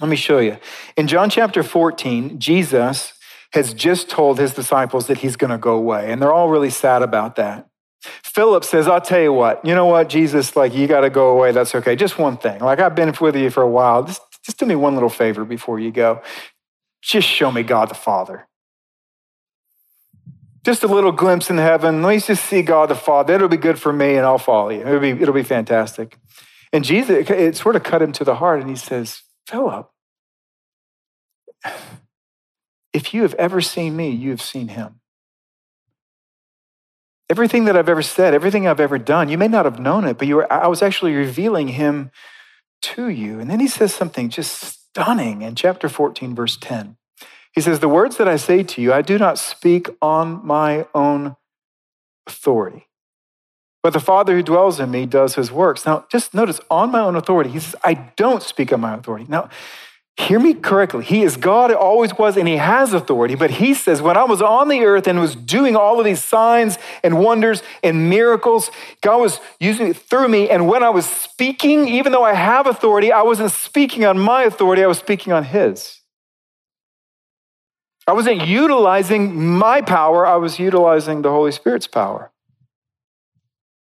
Let 0.00 0.08
me 0.08 0.16
show 0.16 0.38
you. 0.38 0.58
In 0.96 1.06
John 1.06 1.30
chapter 1.30 1.62
14, 1.62 2.38
Jesus 2.38 3.12
has 3.52 3.74
just 3.74 4.08
told 4.08 4.38
his 4.38 4.54
disciples 4.54 5.06
that 5.06 5.18
he's 5.18 5.36
going 5.36 5.50
to 5.50 5.58
go 5.58 5.74
away, 5.74 6.12
and 6.12 6.20
they're 6.20 6.32
all 6.32 6.48
really 6.48 6.70
sad 6.70 7.02
about 7.02 7.36
that. 7.36 7.68
Philip 8.02 8.64
says, 8.64 8.86
I'll 8.86 9.00
tell 9.00 9.20
you 9.20 9.32
what, 9.32 9.64
you 9.64 9.74
know 9.74 9.86
what, 9.86 10.08
Jesus, 10.08 10.54
like, 10.56 10.74
you 10.74 10.86
got 10.86 11.00
to 11.00 11.10
go 11.10 11.30
away. 11.30 11.52
That's 11.52 11.74
okay. 11.74 11.96
Just 11.96 12.18
one 12.18 12.36
thing. 12.36 12.60
Like, 12.60 12.78
I've 12.78 12.94
been 12.94 13.14
with 13.20 13.36
you 13.36 13.50
for 13.50 13.62
a 13.62 13.68
while. 13.68 14.04
Just, 14.04 14.22
just 14.44 14.58
do 14.58 14.66
me 14.66 14.76
one 14.76 14.94
little 14.94 15.08
favor 15.08 15.44
before 15.44 15.78
you 15.80 15.90
go. 15.90 16.22
Just 17.02 17.28
show 17.28 17.50
me 17.50 17.62
God 17.62 17.88
the 17.88 17.94
Father 17.94 18.47
just 20.64 20.82
a 20.82 20.86
little 20.86 21.12
glimpse 21.12 21.50
in 21.50 21.58
heaven. 21.58 22.02
Let 22.02 22.14
me 22.14 22.20
just 22.20 22.44
see 22.44 22.62
God 22.62 22.90
the 22.90 22.94
Father. 22.94 23.34
It'll 23.34 23.48
be 23.48 23.56
good 23.56 23.78
for 23.78 23.92
me, 23.92 24.16
and 24.16 24.26
I'll 24.26 24.38
follow 24.38 24.70
you. 24.70 24.80
It'll 24.80 25.00
be, 25.00 25.10
it'll 25.10 25.34
be 25.34 25.42
fantastic. 25.42 26.18
And 26.72 26.84
Jesus, 26.84 27.30
it 27.30 27.56
sort 27.56 27.76
of 27.76 27.82
cut 27.82 28.02
him 28.02 28.12
to 28.12 28.24
the 28.24 28.36
heart, 28.36 28.60
and 28.60 28.68
he 28.68 28.76
says, 28.76 29.22
Philip, 29.46 29.90
if 32.92 33.14
you 33.14 33.22
have 33.22 33.34
ever 33.34 33.60
seen 33.60 33.96
me, 33.96 34.10
you 34.10 34.30
have 34.30 34.42
seen 34.42 34.68
him. 34.68 35.00
Everything 37.30 37.64
that 37.64 37.76
I've 37.76 37.88
ever 37.88 38.02
said, 38.02 38.34
everything 38.34 38.66
I've 38.66 38.80
ever 38.80 38.98
done, 38.98 39.28
you 39.28 39.38
may 39.38 39.48
not 39.48 39.64
have 39.64 39.78
known 39.78 40.04
it, 40.04 40.18
but 40.18 40.28
you 40.28 40.36
were, 40.36 40.52
I 40.52 40.66
was 40.66 40.82
actually 40.82 41.14
revealing 41.14 41.68
him 41.68 42.10
to 42.82 43.08
you. 43.08 43.40
And 43.40 43.50
then 43.50 43.60
he 43.60 43.68
says 43.68 43.94
something 43.94 44.28
just 44.28 44.52
stunning 44.52 45.42
in 45.42 45.54
chapter 45.54 45.88
14, 45.88 46.34
verse 46.34 46.56
10. 46.56 46.97
He 47.58 47.62
says, 47.62 47.80
The 47.80 47.88
words 47.88 48.18
that 48.18 48.28
I 48.28 48.36
say 48.36 48.62
to 48.62 48.80
you, 48.80 48.92
I 48.92 49.02
do 49.02 49.18
not 49.18 49.36
speak 49.36 49.90
on 50.00 50.46
my 50.46 50.86
own 50.94 51.34
authority. 52.24 52.86
But 53.82 53.94
the 53.94 53.98
Father 53.98 54.36
who 54.36 54.44
dwells 54.44 54.78
in 54.78 54.92
me 54.92 55.06
does 55.06 55.34
his 55.34 55.50
works. 55.50 55.84
Now, 55.84 56.06
just 56.08 56.34
notice, 56.34 56.60
on 56.70 56.92
my 56.92 57.00
own 57.00 57.16
authority, 57.16 57.50
he 57.50 57.58
says, 57.58 57.74
I 57.82 57.94
don't 58.14 58.44
speak 58.44 58.72
on 58.72 58.80
my 58.80 58.94
authority. 58.94 59.26
Now, 59.28 59.48
hear 60.16 60.38
me 60.38 60.54
correctly. 60.54 61.04
He 61.04 61.24
is 61.24 61.36
God, 61.36 61.72
always 61.72 62.16
was, 62.16 62.36
and 62.36 62.46
he 62.46 62.58
has 62.58 62.92
authority. 62.92 63.34
But 63.34 63.50
he 63.50 63.74
says, 63.74 64.00
when 64.00 64.16
I 64.16 64.22
was 64.22 64.40
on 64.40 64.68
the 64.68 64.84
earth 64.84 65.08
and 65.08 65.18
was 65.18 65.34
doing 65.34 65.74
all 65.74 65.98
of 65.98 66.04
these 66.04 66.22
signs 66.22 66.78
and 67.02 67.18
wonders 67.18 67.64
and 67.82 68.08
miracles, 68.08 68.70
God 69.00 69.20
was 69.20 69.40
using 69.58 69.88
it 69.88 69.96
through 69.96 70.28
me. 70.28 70.48
And 70.48 70.68
when 70.68 70.84
I 70.84 70.90
was 70.90 71.06
speaking, 71.06 71.88
even 71.88 72.12
though 72.12 72.24
I 72.24 72.34
have 72.34 72.68
authority, 72.68 73.10
I 73.10 73.22
wasn't 73.22 73.50
speaking 73.50 74.04
on 74.04 74.16
my 74.16 74.44
authority, 74.44 74.84
I 74.84 74.86
was 74.86 74.98
speaking 74.98 75.32
on 75.32 75.42
his. 75.42 75.97
I 78.08 78.12
wasn't 78.12 78.46
utilizing 78.46 79.36
my 79.36 79.82
power, 79.82 80.26
I 80.26 80.36
was 80.36 80.58
utilizing 80.58 81.20
the 81.20 81.30
Holy 81.30 81.52
Spirit's 81.52 81.86
power. 81.86 82.32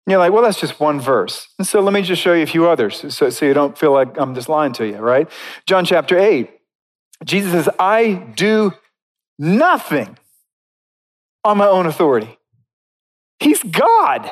And 0.05 0.11
you're 0.11 0.19
like, 0.19 0.33
well, 0.33 0.43
that's 0.43 0.59
just 0.59 0.81
one 0.81 0.99
verse. 0.99 1.47
And 1.57 1.65
so 1.65 1.79
let 1.79 1.93
me 1.93 2.01
just 2.01 2.21
show 2.21 2.33
you 2.33 2.43
a 2.43 2.47
few 2.47 2.67
others 2.67 3.05
so, 3.13 3.29
so 3.29 3.45
you 3.45 3.53
don't 3.53 3.77
feel 3.77 3.93
like 3.93 4.17
I'm 4.19 4.35
just 4.35 4.49
lying 4.49 4.73
to 4.73 4.85
you, 4.85 4.97
right? 4.97 5.29
John 5.65 5.85
chapter 5.85 6.19
8. 6.19 6.51
Jesus 7.23 7.53
says, 7.53 7.69
I 7.79 8.15
do 8.35 8.73
nothing 9.39 10.17
on 11.45 11.57
my 11.57 11.67
own 11.67 11.85
authority. 11.85 12.37
He's 13.39 13.63
God. 13.63 14.29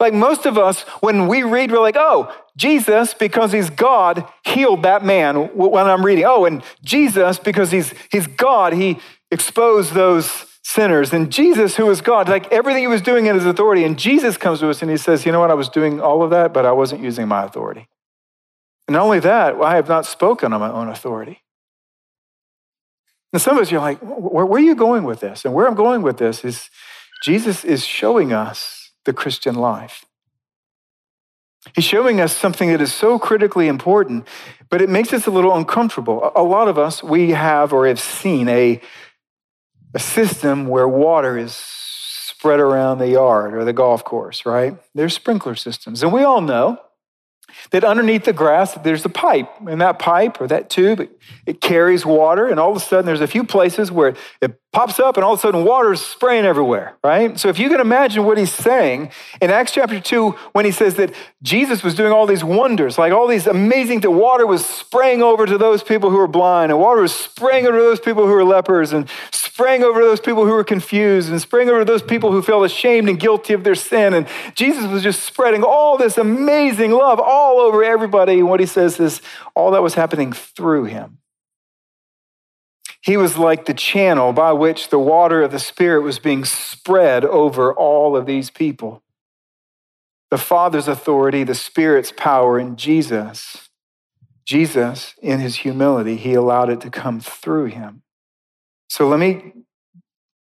Like 0.00 0.14
most 0.14 0.46
of 0.46 0.56
us, 0.56 0.80
when 1.00 1.28
we 1.28 1.42
read, 1.42 1.70
we're 1.70 1.80
like, 1.80 1.96
oh, 1.98 2.34
Jesus, 2.56 3.12
because 3.12 3.52
he's 3.52 3.68
God, 3.68 4.26
healed 4.44 4.82
that 4.82 5.04
man 5.04 5.36
when 5.54 5.86
I'm 5.86 6.04
reading. 6.04 6.24
Oh, 6.26 6.46
and 6.46 6.62
Jesus, 6.82 7.38
because 7.38 7.70
he's, 7.70 7.92
he's 8.10 8.26
God, 8.26 8.72
he 8.72 8.98
exposed 9.30 9.92
those 9.92 10.46
sinners. 10.62 11.12
And 11.12 11.30
Jesus, 11.30 11.76
who 11.76 11.88
is 11.90 12.00
God, 12.00 12.30
like 12.30 12.50
everything 12.50 12.82
he 12.82 12.86
was 12.86 13.02
doing 13.02 13.26
in 13.26 13.34
his 13.34 13.44
authority. 13.44 13.84
And 13.84 13.98
Jesus 13.98 14.38
comes 14.38 14.60
to 14.60 14.70
us 14.70 14.80
and 14.80 14.90
he 14.90 14.96
says, 14.96 15.26
You 15.26 15.32
know 15.32 15.40
what? 15.40 15.50
I 15.50 15.54
was 15.54 15.68
doing 15.68 16.00
all 16.00 16.22
of 16.22 16.30
that, 16.30 16.54
but 16.54 16.64
I 16.64 16.72
wasn't 16.72 17.02
using 17.02 17.28
my 17.28 17.44
authority. 17.44 17.86
And 18.88 18.94
not 18.94 19.04
only 19.04 19.20
that, 19.20 19.56
I 19.56 19.76
have 19.76 19.88
not 19.88 20.06
spoken 20.06 20.54
on 20.54 20.60
my 20.60 20.70
own 20.70 20.88
authority. 20.88 21.42
And 23.32 23.40
some 23.40 23.56
of 23.56 23.62
us, 23.62 23.70
you're 23.70 23.80
like, 23.80 24.00
where, 24.00 24.44
where 24.44 24.60
are 24.60 24.64
you 24.64 24.74
going 24.74 25.04
with 25.04 25.20
this? 25.20 25.44
And 25.44 25.54
where 25.54 25.68
I'm 25.68 25.76
going 25.76 26.02
with 26.02 26.16
this 26.16 26.44
is 26.44 26.68
Jesus 27.22 27.64
is 27.64 27.84
showing 27.84 28.32
us 28.32 28.79
the 29.04 29.12
Christian 29.12 29.54
life. 29.54 30.04
He's 31.74 31.84
showing 31.84 32.20
us 32.20 32.34
something 32.34 32.70
that 32.70 32.80
is 32.80 32.92
so 32.92 33.18
critically 33.18 33.68
important, 33.68 34.26
but 34.70 34.80
it 34.80 34.88
makes 34.88 35.12
us 35.12 35.26
a 35.26 35.30
little 35.30 35.54
uncomfortable. 35.54 36.32
A 36.34 36.42
lot 36.42 36.68
of 36.68 36.78
us, 36.78 37.02
we 37.02 37.30
have 37.30 37.72
or 37.72 37.86
have 37.86 38.00
seen 38.00 38.48
a 38.48 38.80
a 39.94 39.98
system 39.98 40.68
where 40.68 40.86
water 40.86 41.36
is 41.36 41.54
spread 41.54 42.60
around 42.60 42.98
the 42.98 43.08
yard 43.08 43.54
or 43.54 43.64
the 43.64 43.72
golf 43.72 44.04
course, 44.04 44.46
right? 44.46 44.76
There's 44.94 45.14
sprinkler 45.14 45.54
systems. 45.54 46.02
And 46.02 46.12
we 46.12 46.22
all 46.22 46.40
know 46.40 46.80
that 47.72 47.82
underneath 47.82 48.24
the 48.24 48.32
grass 48.32 48.74
there's 48.74 49.04
a 49.04 49.08
pipe 49.08 49.50
and 49.68 49.80
that 49.80 49.98
pipe 49.98 50.40
or 50.40 50.46
that 50.46 50.70
tube 50.70 51.00
it, 51.00 51.10
it, 51.46 51.60
carries 51.60 52.06
water 52.06 52.46
and 52.46 52.60
all 52.60 52.70
of 52.70 52.76
a 52.76 52.80
sudden 52.80 53.04
there's 53.04 53.20
a 53.20 53.26
few 53.26 53.42
places 53.42 53.90
where 53.90 54.14
it 54.40 54.59
pops 54.72 55.00
up 55.00 55.16
and 55.16 55.24
all 55.24 55.34
of 55.34 55.38
a 55.38 55.42
sudden 55.42 55.64
water 55.64 55.92
is 55.92 56.04
spraying 56.04 56.44
everywhere 56.44 56.96
right? 57.02 57.38
So 57.38 57.48
if 57.48 57.58
you 57.58 57.68
can 57.68 57.80
imagine 57.80 58.24
what 58.24 58.38
he's 58.38 58.52
saying 58.52 59.10
in 59.40 59.50
acts 59.50 59.72
chapter 59.72 60.00
2 60.00 60.30
when 60.52 60.64
he 60.64 60.70
says 60.70 60.94
that 60.96 61.14
jesus 61.42 61.82
was 61.82 61.94
doing 61.94 62.12
all 62.12 62.26
these 62.26 62.44
wonders 62.44 62.98
like 62.98 63.12
all 63.12 63.26
these 63.26 63.46
amazing 63.46 64.00
the 64.00 64.10
water 64.10 64.46
was 64.46 64.64
spraying 64.64 65.22
over 65.22 65.46
to 65.46 65.58
those 65.58 65.82
people 65.82 66.10
who 66.10 66.16
were 66.16 66.28
blind 66.28 66.70
and 66.70 66.80
water 66.80 67.02
was 67.02 67.14
spraying 67.14 67.66
over 67.66 67.78
those 67.78 68.00
people 68.00 68.26
who 68.26 68.32
were 68.32 68.44
lepers 68.44 68.92
and 68.92 69.08
spraying 69.60 69.82
over 69.82 70.00
those 70.00 70.20
people 70.20 70.46
who 70.46 70.52
were 70.52 70.64
confused 70.64 71.28
and 71.28 71.38
spraying 71.38 71.68
over 71.68 71.84
those 71.84 72.00
people 72.00 72.32
who 72.32 72.40
felt 72.40 72.64
ashamed 72.64 73.10
and 73.10 73.20
guilty 73.20 73.52
of 73.52 73.62
their 73.62 73.74
sin. 73.74 74.14
And 74.14 74.26
jesus 74.54 74.86
was 74.86 75.02
just 75.02 75.22
spreading 75.22 75.62
all 75.62 75.98
this 75.98 76.16
amazing 76.16 76.92
love 76.92 77.20
all 77.20 77.60
over 77.60 77.84
everybody. 77.84 78.38
And 78.38 78.48
what 78.48 78.60
he 78.60 78.64
says 78.64 78.98
is 78.98 79.20
all 79.54 79.72
that 79.72 79.82
was 79.82 79.92
happening 79.92 80.32
through 80.32 80.84
him 80.84 81.19
he 83.02 83.16
was 83.16 83.38
like 83.38 83.64
the 83.64 83.74
channel 83.74 84.32
by 84.32 84.52
which 84.52 84.90
the 84.90 84.98
water 84.98 85.42
of 85.42 85.52
the 85.52 85.58
Spirit 85.58 86.02
was 86.02 86.18
being 86.18 86.44
spread 86.44 87.24
over 87.24 87.72
all 87.72 88.16
of 88.16 88.26
these 88.26 88.50
people. 88.50 89.02
The 90.30 90.38
Father's 90.38 90.86
authority, 90.86 91.42
the 91.42 91.54
Spirit's 91.54 92.12
power, 92.12 92.58
and 92.58 92.76
Jesus. 92.76 93.70
Jesus, 94.46 95.14
in 95.22 95.40
his 95.40 95.56
humility, 95.56 96.16
he 96.16 96.34
allowed 96.34 96.70
it 96.70 96.80
to 96.82 96.90
come 96.90 97.20
through 97.20 97.66
him. 97.66 98.02
So 98.88 99.08
let 99.08 99.18
me, 99.18 99.52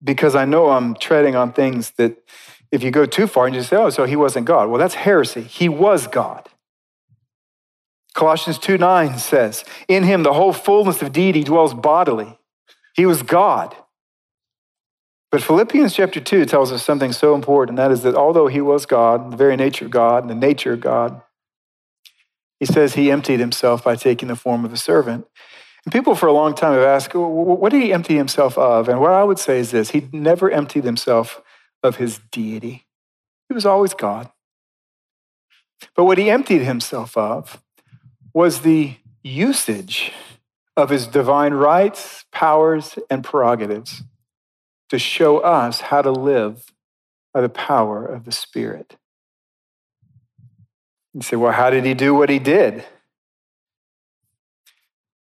because 0.03 0.35
I 0.35 0.45
know 0.45 0.71
I'm 0.71 0.95
treading 0.97 1.37
on 1.37 1.53
things 1.53 1.93
that 1.93 2.17
if 2.73 2.83
you 2.83 2.91
go 2.91 3.07
too 3.07 3.27
far 3.27 3.47
and 3.47 3.55
you 3.55 3.63
say, 3.63 3.77
oh, 3.77 3.91
so 3.91 4.07
he 4.07 4.17
wasn't 4.17 4.47
God. 4.47 4.69
Well, 4.69 4.79
that's 4.79 4.95
heresy. 4.95 5.43
He 5.43 5.69
was 5.69 6.07
God. 6.07 6.49
Colossians 8.15 8.59
2 8.59 8.77
9 8.77 9.19
says, 9.19 9.65
In 9.87 10.03
him 10.03 10.25
the 10.25 10.33
whole 10.33 10.53
fullness 10.53 11.01
of 11.01 11.13
deity 11.13 11.45
dwells 11.45 11.75
bodily. 11.75 12.40
He 12.95 13.07
was 13.07 13.23
God. 13.23 13.75
But 15.31 15.43
Philippians 15.43 15.95
chapter 15.95 16.21
2 16.21 16.45
tells 16.45 16.73
us 16.73 16.85
something 16.85 17.13
so 17.13 17.35
important, 17.35 17.79
and 17.79 17.79
that 17.79 17.93
is 17.93 18.03
that 18.03 18.17
although 18.17 18.49
he 18.49 18.61
was 18.61 18.85
God, 18.85 19.31
the 19.31 19.37
very 19.37 19.57
nature 19.57 19.85
of 19.85 19.93
God, 19.93 20.23
and 20.23 20.31
the 20.31 20.35
nature 20.35 20.73
of 20.73 20.81
God, 20.81 21.23
he 22.59 22.67
says 22.67 22.95
he 22.95 23.11
emptied 23.11 23.39
himself 23.39 23.85
by 23.85 23.95
taking 23.95 24.29
the 24.29 24.37
form 24.37 24.65
of 24.65 24.73
a 24.73 24.77
servant. 24.77 25.27
And 25.85 25.93
people 25.93 26.15
for 26.15 26.27
a 26.27 26.33
long 26.33 26.55
time 26.55 26.75
have 26.75 26.83
asked, 26.83 27.15
what 27.15 27.71
did 27.71 27.83
he 27.83 27.93
empty 27.93 28.17
himself 28.17 28.59
of? 28.59 28.89
And 28.89 29.01
what 29.01 29.13
I 29.13 29.25
would 29.25 29.39
say 29.39 29.59
is 29.59 29.71
this 29.71 29.91
he 29.91 30.09
never 30.13 30.51
emptied 30.51 30.85
himself 30.85 31.41
of 31.83 31.97
his 31.97 32.21
deity, 32.31 32.87
he 33.49 33.55
was 33.55 33.65
always 33.65 33.95
God. 33.95 34.31
But 35.97 36.05
what 36.05 36.19
he 36.19 36.29
emptied 36.29 36.63
himself 36.63 37.17
of 37.17 37.63
was 38.35 38.61
the 38.61 38.97
usage 39.23 40.13
of 40.77 40.91
his 40.91 41.07
divine 41.07 41.55
rights, 41.55 42.25
powers, 42.33 42.99
and 43.09 43.25
prerogatives 43.25 44.03
to 44.89 44.99
show 44.99 45.39
us 45.39 45.83
how 45.83 46.03
to 46.03 46.11
live 46.11 46.73
by 47.33 47.41
the 47.41 47.49
power 47.49 48.05
of 48.05 48.25
the 48.25 48.33
Spirit. 48.33 48.97
You 51.15 51.23
say, 51.23 51.37
well, 51.37 51.53
how 51.53 51.71
did 51.71 51.85
he 51.85 51.95
do 51.95 52.15
what 52.15 52.29
he 52.29 52.39
did? 52.39 52.85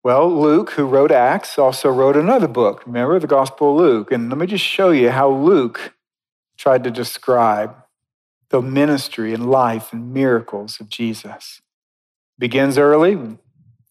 Well, 0.04 0.30
Luke, 0.30 0.70
who 0.70 0.86
wrote 0.86 1.10
Acts, 1.10 1.58
also 1.58 1.90
wrote 1.90 2.16
another 2.16 2.48
book. 2.48 2.86
Remember 2.86 3.18
the 3.18 3.26
Gospel 3.26 3.72
of 3.72 3.76
Luke? 3.76 4.12
And 4.12 4.30
let 4.30 4.38
me 4.38 4.46
just 4.46 4.64
show 4.64 4.90
you 4.90 5.10
how 5.10 5.30
Luke 5.30 5.94
tried 6.56 6.84
to 6.84 6.90
describe 6.90 7.74
the 8.50 8.62
ministry 8.62 9.34
and 9.34 9.50
life 9.50 9.92
and 9.92 10.12
miracles 10.12 10.80
of 10.80 10.88
Jesus. 10.88 11.60
begins 12.38 12.78
early 12.78 13.38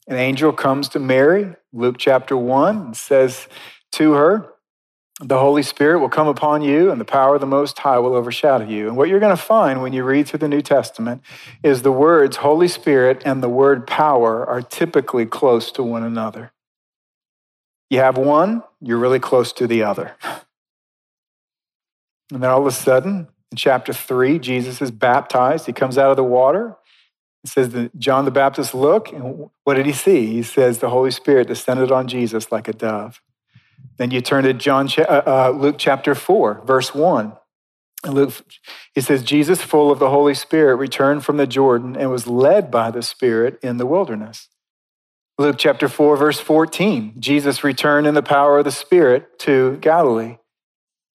an 0.08 0.16
angel 0.16 0.54
comes 0.54 0.90
to 0.90 1.00
Mary, 1.00 1.54
Luke 1.74 1.98
chapter 1.98 2.38
1, 2.38 2.78
and 2.78 2.98
says 2.98 3.48
to 3.94 4.14
her, 4.14 4.54
The 5.20 5.40
Holy 5.40 5.64
Spirit 5.64 6.00
will 6.00 6.10
come 6.10 6.28
upon 6.28 6.62
you, 6.62 6.90
and 6.90 7.00
the 7.00 7.06
power 7.06 7.36
of 7.36 7.42
the 7.42 7.48
Most 7.48 7.78
High 7.80 8.00
will 8.00 8.16
overshadow 8.16 8.66
you. 8.66 8.88
And 8.88 8.96
what 8.96 9.10
you're 9.10 9.20
going 9.20 9.36
to 9.36 9.42
find 9.42 9.82
when 9.82 9.92
you 9.92 10.04
read 10.04 10.28
through 10.28 10.40
the 10.40 10.48
New 10.48 10.62
Testament 10.62 11.22
is 11.62 11.82
the 11.82 11.92
words 11.92 12.38
Holy 12.38 12.70
Spirit 12.70 13.22
and 13.26 13.44
the 13.44 13.50
word 13.50 13.86
power 13.86 14.46
are 14.46 14.62
typically 14.62 15.26
close 15.26 15.72
to 15.74 15.84
one 15.84 16.04
another. 16.04 16.54
You 17.90 18.00
have 18.00 18.18
one, 18.18 18.64
you're 18.82 18.98
really 18.98 19.20
close 19.20 19.52
to 19.54 19.68
the 19.68 19.84
other. 19.84 20.16
And 22.32 22.44
then 22.44 22.50
all 22.50 22.62
of 22.62 22.68
a 22.68 22.72
sudden, 22.72 23.28
in 23.52 23.58
chapter 23.58 23.94
3, 23.94 24.40
Jesus 24.40 24.82
is 24.82 24.92
baptized. 24.92 25.66
He 25.66 25.74
comes 25.74 25.98
out 25.98 26.12
of 26.12 26.18
the 26.18 26.24
water. 26.24 26.76
It 27.44 27.50
says 27.50 27.70
that 27.70 27.98
John 27.98 28.26
the 28.26 28.32
Baptist 28.32 28.74
looked, 28.74 29.12
and 29.12 29.50
what 29.64 29.76
did 29.76 29.86
he 29.86 29.94
see? 29.94 30.28
He 30.28 30.44
says 30.44 30.80
the 30.80 30.90
Holy 30.90 31.12
Spirit 31.12 31.48
descended 31.48 31.92
on 31.92 32.08
Jesus 32.08 32.52
like 32.52 32.68
a 32.68 32.74
dove. 32.74 33.22
Then 33.98 34.12
you 34.12 34.22
turn 34.22 34.44
to 34.44 34.54
John, 34.54 34.90
uh, 34.98 35.02
uh, 35.02 35.54
Luke 35.56 35.76
chapter 35.78 36.16
4, 36.16 36.64
verse 36.66 36.94
1. 36.94 37.34
Luke, 38.06 38.34
he 38.94 39.02
says, 39.02 39.24
Jesus, 39.24 39.62
full 39.62 39.92
of 39.92 40.00
the 40.00 40.10
Holy 40.10 40.34
Spirit, 40.34 40.76
returned 40.76 41.26
from 41.26 41.38
the 41.38 41.48
Jordan 41.48 41.96
and 41.96 42.12
was 42.12 42.28
led 42.28 42.70
by 42.70 42.92
the 42.92 43.02
Spirit 43.02 43.60
in 43.64 43.78
the 43.78 43.86
wilderness. 43.86 44.50
Luke 45.40 45.58
chapter 45.58 45.88
4, 45.88 46.18
verse 46.18 46.40
14, 46.40 47.16
Jesus 47.20 47.64
returned 47.64 48.08
in 48.08 48.14
the 48.14 48.24
power 48.24 48.60
of 48.60 48.66
the 48.66 48.72
Spirit 48.72 49.38
to 49.40 49.78
Galilee. 49.78 50.38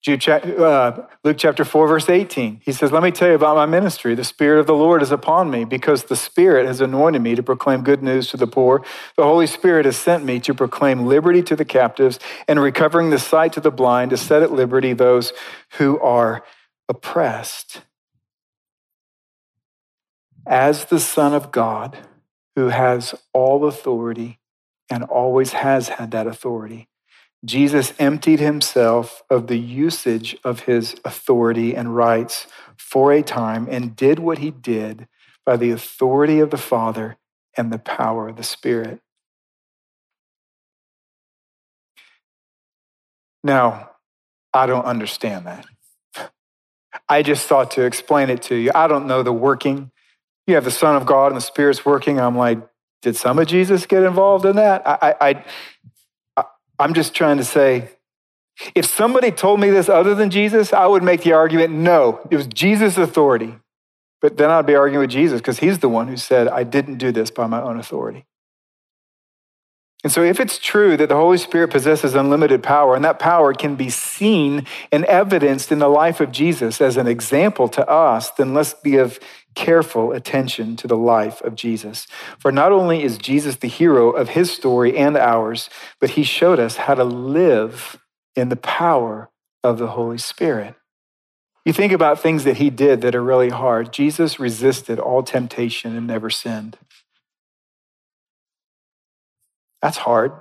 Uh, 0.05 1.07
Luke 1.23 1.37
chapter 1.39 1.65
4, 1.65 1.87
verse 1.87 2.09
18. 2.09 2.63
He 2.65 2.73
says, 2.73 2.91
Let 2.91 3.05
me 3.05 3.13
tell 3.13 3.29
you 3.29 3.35
about 3.37 3.55
my 3.55 3.67
ministry. 3.67 4.17
The 4.17 4.25
Spirit 4.25 4.59
of 4.59 4.67
the 4.67 4.75
Lord 4.75 5.01
is 5.01 5.13
upon 5.13 5.49
me 5.49 5.65
because 5.65 6.05
the 6.05 6.17
Spirit 6.17 6.67
has 6.67 6.81
anointed 6.81 7.23
me 7.23 7.37
to 7.37 7.43
proclaim 7.43 7.85
good 7.85 8.03
news 8.03 8.27
to 8.31 8.37
the 8.37 8.49
poor. 8.49 8.85
The 9.17 9.23
Holy 9.23 9.47
Spirit 9.47 9.85
has 9.85 9.97
sent 9.97 10.25
me 10.25 10.41
to 10.41 10.55
proclaim 10.55 11.07
liberty 11.07 11.41
to 11.45 11.55
the 11.55 11.65
captives 11.65 12.19
and 12.49 12.61
recovering 12.61 13.11
the 13.11 13.19
sight 13.19 13.53
to 13.53 13.61
the 13.61 13.71
blind, 13.71 14.11
to 14.11 14.17
set 14.17 14.43
at 14.43 14.51
liberty 14.51 14.93
those 14.93 15.33
who 15.79 16.01
are 16.01 16.43
oppressed. 16.89 17.83
As 20.49 20.87
the 20.87 20.99
Son 20.99 21.33
of 21.33 21.53
God, 21.53 21.97
who 22.57 22.71
has 22.71 23.15
all 23.33 23.67
authority 23.67 24.41
and 24.91 25.05
always 25.05 25.53
has 25.53 25.91
had 25.91 26.11
that 26.11 26.27
authority, 26.27 26.89
Jesus 27.45 27.93
emptied 27.99 28.39
himself 28.39 29.23
of 29.29 29.49
the 29.49 29.59
usage 29.59 30.37
of 30.45 30.61
his 30.61 30.95
authority 31.05 31.75
and 31.75 31.97
rights 31.97 32.47
for 32.77 33.13
a 33.13 33.23
time 33.23 33.67
and 33.71 33.97
did 33.97 34.19
what 34.19 34.39
he 34.39 34.51
did 34.51 35.09
by 35.45 35.57
the 35.57 35.71
authority 35.71 36.39
of 36.39 36.51
the 36.51 36.57
Father 36.57 37.17
and 37.57 37.73
the 37.73 37.79
power 37.79 38.29
of 38.29 38.37
the 38.37 38.45
Spirit. 38.45 39.01
Now, 43.43 43.91
I 44.55 44.67
don't 44.67 44.85
understand 44.85 45.47
that. 45.47 45.67
I 47.09 47.23
just 47.23 47.47
thought 47.47 47.73
to 47.73 47.83
explain 47.83 48.31
it 48.31 48.43
to 48.43 48.55
you. 48.55 48.71
I 48.75 48.87
don't 48.87 49.07
know 49.07 49.23
the 49.23 49.33
working. 49.33 49.91
You 50.47 50.55
have 50.55 50.65
the 50.65 50.71
Son 50.71 50.95
of 50.95 51.07
God 51.07 51.29
and 51.29 51.37
the 51.37 51.41
Spirit's 51.41 51.85
working. 51.85 52.21
I'm 52.21 52.37
like, 52.37 52.59
did 53.01 53.17
some 53.17 53.39
of 53.39 53.49
Jesus 53.49 53.87
get 53.87 54.05
involved 54.05 54.45
in 54.45 54.57
that? 54.57 54.83
I, 54.87 55.15
I, 55.21 55.45
I'm 56.83 56.95
just 56.95 57.15
trying 57.15 57.37
to 57.37 57.45
say, 57.45 57.91
if 58.75 58.85
somebody 58.85 59.31
told 59.31 59.61
me 59.61 59.71
this 59.71 59.89
other 59.89 60.15
than 60.15 60.31
Jesus, 60.31 60.73
I 60.73 60.87
would 60.87 61.03
make 61.03 61.23
the 61.23 61.33
argument 61.33 61.73
no, 61.73 62.21
it 62.31 62.37
was 62.37 62.47
Jesus' 62.49 62.99
authority. 62.99 63.55
But 64.21 64.37
then 64.37 64.51
I'd 64.51 64.67
be 64.67 64.75
arguing 64.75 65.01
with 65.01 65.11
Jesus 65.11 65.41
because 65.41 65.59
he's 65.61 65.79
the 65.79 65.89
one 65.89 66.09
who 66.09 66.17
said, 66.17 66.49
I 66.49 66.65
didn't 66.65 66.99
do 66.99 67.13
this 67.13 67.31
by 67.31 67.47
my 67.47 67.61
own 67.63 67.79
authority. 67.79 68.27
And 70.05 70.13
so, 70.13 70.25
if 70.25 70.41
it's 70.41 70.59
true 70.59 70.97
that 70.97 71.09
the 71.09 71.15
Holy 71.15 71.39
Spirit 71.39 71.71
possesses 71.71 72.17
unlimited 72.17 72.63
power, 72.63 72.97
and 72.97 73.05
that 73.05 73.21
power 73.21 73.55
can 73.55 73.77
be 73.77 73.89
seen 73.89 74.67
and 74.91 75.05
evidenced 75.05 75.71
in 75.71 75.79
the 75.79 75.89
life 75.89 76.21
of 76.21 76.33
Jesus 76.33 76.81
as 76.81 76.97
an 76.97 77.07
example 77.07 77.69
to 77.69 77.89
us, 77.89 78.31
then 78.33 78.53
let's 78.53 78.75
give 78.83 79.21
careful 79.55 80.13
attention 80.13 80.77
to 80.77 80.87
the 80.87 80.97
life 80.97 81.41
of 81.43 81.55
Jesus. 81.55 82.07
For 82.39 82.53
not 82.53 82.73
only 82.73 83.03
is 83.03 83.19
Jesus 83.19 83.57
the 83.57 83.69
hero 83.69 84.11
of 84.11 84.31
his 84.31 84.51
story 84.51 84.97
and 84.97 85.17
ours, 85.17 85.69
but 86.01 86.11
he 86.11 86.23
showed 86.23 86.59
us 86.59 86.77
how 86.77 86.95
to 86.95 87.05
live 87.05 87.99
in 88.35 88.49
the 88.49 88.57
power 88.57 89.31
of 89.63 89.79
the 89.79 89.89
Holy 89.89 90.19
Spirit. 90.19 90.75
You 91.65 91.73
think 91.73 91.93
about 91.93 92.21
things 92.21 92.45
that 92.45 92.57
he 92.57 92.71
did 92.71 93.03
that 93.03 93.15
are 93.15 93.23
really 93.23 93.51
hard. 93.51 93.93
Jesus 93.93 94.41
resisted 94.41 94.99
all 94.99 95.23
temptation 95.23 95.97
and 95.97 96.07
never 96.07 96.29
sinned. 96.29 96.77
That's 99.81 99.99
hard. 99.99 100.33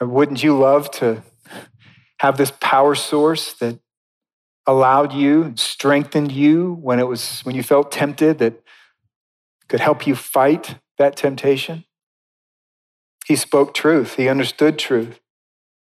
Wouldn't 0.00 0.42
you 0.42 0.56
love 0.56 0.90
to 0.92 1.22
have 2.20 2.36
this 2.36 2.52
power 2.60 2.94
source 2.94 3.52
that 3.54 3.78
allowed 4.68 5.14
you, 5.14 5.54
strengthened 5.56 6.30
you 6.30 6.74
when 6.74 7.00
it 7.00 7.08
was 7.08 7.40
when 7.40 7.56
you 7.56 7.62
felt 7.62 7.90
tempted 7.90 8.38
that 8.38 8.62
could 9.68 9.80
help 9.80 10.06
you 10.06 10.14
fight 10.14 10.76
that 10.98 11.16
temptation? 11.16 11.84
He 13.26 13.34
spoke 13.34 13.74
truth. 13.74 14.14
He 14.14 14.28
understood 14.28 14.78
truth. 14.78 15.18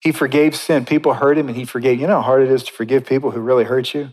He 0.00 0.12
forgave 0.12 0.54
sin. 0.54 0.84
People 0.84 1.14
hurt 1.14 1.38
him 1.38 1.48
and 1.48 1.56
he 1.56 1.64
forgave. 1.64 2.00
You 2.00 2.06
know 2.06 2.16
how 2.16 2.22
hard 2.22 2.42
it 2.42 2.50
is 2.50 2.62
to 2.64 2.72
forgive 2.72 3.04
people 3.04 3.32
who 3.32 3.40
really 3.40 3.64
hurt 3.64 3.94
you? 3.94 4.10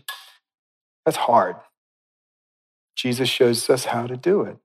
That's 1.04 1.18
hard. 1.18 1.56
Jesus 2.96 3.28
shows 3.28 3.68
us 3.70 3.84
how 3.84 4.06
to 4.06 4.16
do 4.16 4.42
it. 4.42 4.56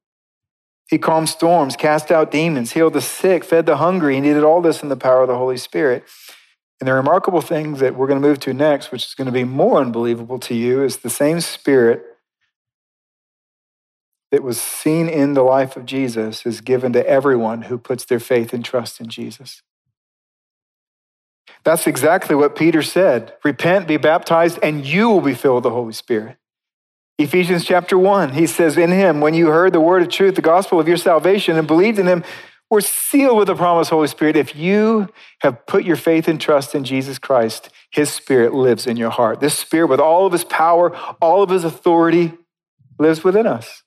He 0.89 0.97
calmed 0.97 1.29
storms, 1.29 1.75
cast 1.75 2.11
out 2.11 2.31
demons, 2.31 2.71
healed 2.71 2.93
the 2.93 3.01
sick, 3.01 3.43
fed 3.43 3.65
the 3.65 3.77
hungry, 3.77 4.17
and 4.17 4.25
he 4.25 4.33
did 4.33 4.43
all 4.43 4.61
this 4.61 4.83
in 4.83 4.89
the 4.89 4.97
power 4.97 5.21
of 5.21 5.27
the 5.27 5.37
Holy 5.37 5.57
Spirit. 5.57 6.03
And 6.81 6.87
the 6.87 6.93
remarkable 6.93 7.41
thing 7.41 7.75
that 7.75 7.95
we're 7.95 8.07
going 8.07 8.19
to 8.19 8.27
move 8.27 8.39
to 8.39 8.53
next, 8.55 8.91
which 8.91 9.05
is 9.05 9.13
going 9.13 9.27
to 9.27 9.31
be 9.31 9.43
more 9.43 9.79
unbelievable 9.79 10.39
to 10.39 10.55
you, 10.55 10.83
is 10.83 10.97
the 10.97 11.11
same 11.11 11.39
Spirit 11.39 12.03
that 14.31 14.41
was 14.41 14.59
seen 14.59 15.07
in 15.07 15.35
the 15.35 15.43
life 15.43 15.77
of 15.77 15.85
Jesus 15.85 16.43
is 16.43 16.59
given 16.59 16.91
to 16.93 17.07
everyone 17.07 17.63
who 17.63 17.77
puts 17.77 18.03
their 18.05 18.19
faith 18.19 18.51
and 18.51 18.65
trust 18.65 18.99
in 18.99 19.09
Jesus. 19.09 19.61
That's 21.63 21.85
exactly 21.85 22.35
what 22.35 22.55
Peter 22.55 22.81
said 22.81 23.35
repent, 23.43 23.87
be 23.87 23.97
baptized, 23.97 24.57
and 24.63 24.83
you 24.83 25.07
will 25.09 25.21
be 25.21 25.35
filled 25.35 25.57
with 25.57 25.63
the 25.65 25.69
Holy 25.69 25.93
Spirit. 25.93 26.37
Ephesians 27.19 27.63
chapter 27.63 27.95
1, 27.95 28.31
he 28.31 28.47
says, 28.47 28.77
In 28.77 28.89
him, 28.89 29.21
when 29.21 29.35
you 29.35 29.47
heard 29.47 29.73
the 29.73 29.81
word 29.81 30.01
of 30.01 30.09
truth, 30.09 30.33
the 30.33 30.41
gospel 30.41 30.79
of 30.79 30.87
your 30.87 30.97
salvation, 30.97 31.57
and 31.57 31.67
believed 31.67 31.99
in 31.99 32.07
him, 32.07 32.23
were 32.71 32.81
sealed 32.81 33.37
with 33.37 33.47
the 33.47 33.55
promise 33.55 33.89
Holy 33.89 34.07
Spirit. 34.07 34.37
If 34.37 34.55
you 34.55 35.09
have 35.41 35.67
put 35.67 35.83
your 35.83 35.97
faith 35.97 36.27
and 36.27 36.39
trust 36.39 36.73
in 36.73 36.85
Jesus 36.85 37.19
Christ, 37.19 37.69
his 37.91 38.09
spirit 38.09 38.53
lives 38.53 38.87
in 38.87 38.95
your 38.95 39.09
heart. 39.09 39.41
This 39.41 39.59
spirit, 39.59 39.87
with 39.87 39.99
all 39.99 40.25
of 40.25 40.31
his 40.31 40.45
power, 40.45 40.95
all 41.21 41.43
of 41.43 41.49
his 41.49 41.65
authority, 41.65 42.33
lives 42.97 43.23
within 43.23 43.45
us. 43.45 43.83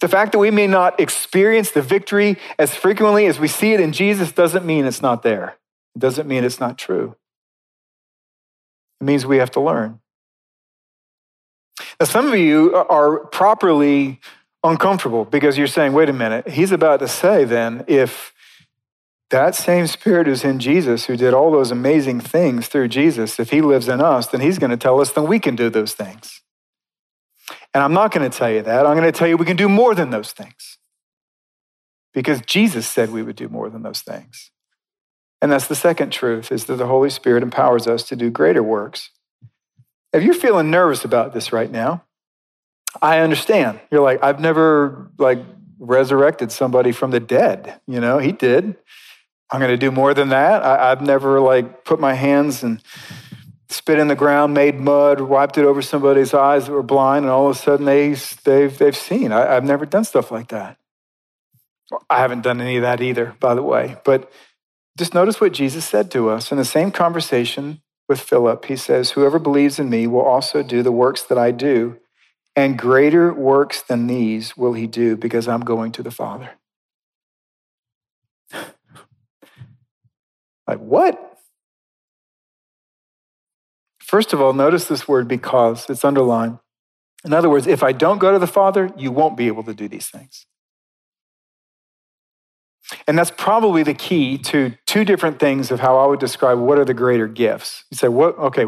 The 0.00 0.08
fact 0.08 0.32
that 0.32 0.40
we 0.40 0.50
may 0.50 0.66
not 0.66 0.98
experience 0.98 1.70
the 1.70 1.80
victory 1.80 2.36
as 2.58 2.74
frequently 2.74 3.26
as 3.26 3.38
we 3.38 3.46
see 3.46 3.72
it 3.72 3.80
in 3.80 3.92
Jesus 3.92 4.32
doesn't 4.32 4.66
mean 4.66 4.84
it's 4.84 5.00
not 5.00 5.22
there. 5.22 5.56
It 5.94 6.00
doesn't 6.00 6.26
mean 6.26 6.42
it's 6.42 6.58
not 6.58 6.76
true. 6.76 7.14
It 9.00 9.04
means 9.04 9.24
we 9.24 9.36
have 9.36 9.52
to 9.52 9.60
learn. 9.60 10.00
Now, 12.00 12.06
some 12.06 12.26
of 12.26 12.36
you 12.36 12.74
are 12.74 13.26
properly 13.26 14.20
uncomfortable 14.64 15.24
because 15.24 15.56
you're 15.56 15.66
saying, 15.66 15.92
wait 15.92 16.08
a 16.08 16.12
minute, 16.12 16.48
he's 16.48 16.72
about 16.72 17.00
to 17.00 17.08
say 17.08 17.44
then, 17.44 17.84
if 17.86 18.32
that 19.30 19.54
same 19.54 19.86
spirit 19.86 20.26
is 20.26 20.44
in 20.44 20.58
Jesus 20.58 21.04
who 21.04 21.16
did 21.16 21.34
all 21.34 21.50
those 21.50 21.70
amazing 21.70 22.20
things 22.20 22.68
through 22.68 22.88
Jesus, 22.88 23.38
if 23.38 23.50
he 23.50 23.60
lives 23.60 23.88
in 23.88 24.00
us, 24.00 24.26
then 24.26 24.40
he's 24.40 24.58
going 24.58 24.70
to 24.70 24.76
tell 24.76 25.00
us 25.00 25.12
then 25.12 25.26
we 25.26 25.38
can 25.38 25.54
do 25.54 25.68
those 25.68 25.92
things. 25.92 26.40
And 27.74 27.82
I'm 27.82 27.92
not 27.92 28.12
going 28.12 28.28
to 28.28 28.36
tell 28.36 28.50
you 28.50 28.62
that. 28.62 28.86
I'm 28.86 28.96
going 28.96 29.10
to 29.10 29.16
tell 29.16 29.28
you 29.28 29.36
we 29.36 29.44
can 29.44 29.56
do 29.56 29.68
more 29.68 29.94
than 29.94 30.10
those 30.10 30.32
things 30.32 30.78
because 32.14 32.40
Jesus 32.40 32.88
said 32.88 33.10
we 33.10 33.22
would 33.22 33.36
do 33.36 33.48
more 33.48 33.68
than 33.68 33.82
those 33.82 34.00
things. 34.00 34.50
And 35.40 35.52
that's 35.52 35.68
the 35.68 35.74
second 35.74 36.10
truth 36.10 36.50
is 36.50 36.64
that 36.64 36.76
the 36.76 36.86
Holy 36.86 37.10
Spirit 37.10 37.42
empowers 37.42 37.86
us 37.86 38.02
to 38.04 38.16
do 38.16 38.30
greater 38.30 38.62
works. 38.62 39.10
If 40.12 40.22
you're 40.22 40.34
feeling 40.34 40.70
nervous 40.70 41.04
about 41.04 41.34
this 41.34 41.52
right 41.52 41.70
now, 41.70 42.02
I 43.00 43.20
understand. 43.20 43.80
You're 43.90 44.02
like, 44.02 44.22
I've 44.22 44.40
never 44.40 45.10
like 45.18 45.38
resurrected 45.78 46.52
somebody 46.52 46.92
from 46.92 47.10
the 47.10 47.20
dead. 47.20 47.80
You 47.86 48.00
know, 48.00 48.18
he 48.18 48.32
did. 48.32 48.76
I'm 49.50 49.60
going 49.60 49.70
to 49.70 49.78
do 49.78 49.90
more 49.90 50.12
than 50.12 50.28
that. 50.30 50.62
I, 50.62 50.90
have 50.90 51.00
never 51.00 51.40
like 51.40 51.84
put 51.84 52.00
my 52.00 52.14
hands 52.14 52.62
and 52.62 52.82
spit 53.70 53.98
in 53.98 54.08
the 54.08 54.14
ground, 54.14 54.54
made 54.54 54.78
mud, 54.78 55.20
wiped 55.20 55.58
it 55.58 55.64
over 55.64 55.80
somebody's 55.80 56.34
eyes 56.34 56.66
that 56.66 56.72
were 56.72 56.82
blind, 56.82 57.24
and 57.24 57.32
all 57.32 57.48
of 57.48 57.56
a 57.56 57.58
sudden 57.58 57.86
they, 57.86 58.14
they've, 58.44 58.76
they've 58.76 58.96
seen. 58.96 59.32
I, 59.32 59.56
I've 59.56 59.64
never 59.64 59.86
done 59.86 60.04
stuff 60.04 60.30
like 60.30 60.48
that. 60.48 60.76
I 62.10 62.18
haven't 62.18 62.42
done 62.42 62.60
any 62.60 62.76
of 62.76 62.82
that 62.82 63.00
either, 63.00 63.34
by 63.40 63.54
the 63.54 63.62
way. 63.62 63.96
But 64.04 64.30
just 64.98 65.14
notice 65.14 65.40
what 65.40 65.52
Jesus 65.52 65.86
said 65.86 66.10
to 66.10 66.28
us 66.28 66.50
in 66.50 66.58
the 66.58 66.64
same 66.64 66.90
conversation 66.90 67.80
with 68.08 68.20
Philip. 68.20 68.64
He 68.66 68.76
says, 68.76 69.12
Whoever 69.12 69.38
believes 69.38 69.78
in 69.78 69.88
me 69.88 70.06
will 70.06 70.22
also 70.22 70.62
do 70.62 70.82
the 70.82 70.92
works 70.92 71.22
that 71.22 71.38
I 71.38 71.50
do, 71.50 71.98
and 72.58 72.76
greater 72.76 73.32
works 73.32 73.82
than 73.82 74.08
these 74.08 74.56
will 74.56 74.72
he 74.72 74.88
do 74.88 75.16
because 75.16 75.46
I'm 75.46 75.60
going 75.60 75.92
to 75.92 76.02
the 76.02 76.10
Father. 76.10 76.50
like, 80.66 80.80
what? 80.80 81.38
First 84.00 84.32
of 84.32 84.40
all, 84.40 84.52
notice 84.52 84.86
this 84.86 85.06
word 85.06 85.28
because, 85.28 85.88
it's 85.88 86.04
underlined. 86.04 86.58
In 87.24 87.32
other 87.32 87.48
words, 87.48 87.68
if 87.68 87.84
I 87.84 87.92
don't 87.92 88.18
go 88.18 88.32
to 88.32 88.40
the 88.40 88.48
Father, 88.48 88.90
you 88.96 89.12
won't 89.12 89.36
be 89.36 89.46
able 89.46 89.62
to 89.62 89.74
do 89.74 89.86
these 89.86 90.08
things. 90.08 90.46
And 93.06 93.16
that's 93.16 93.30
probably 93.30 93.84
the 93.84 93.94
key 93.94 94.36
to 94.36 94.74
two 94.84 95.04
different 95.04 95.38
things 95.38 95.70
of 95.70 95.78
how 95.78 95.96
I 95.96 96.06
would 96.06 96.18
describe 96.18 96.58
what 96.58 96.76
are 96.76 96.84
the 96.84 96.92
greater 96.92 97.28
gifts. 97.28 97.84
You 97.92 97.96
say, 97.98 98.08
what? 98.08 98.36
Okay, 98.36 98.64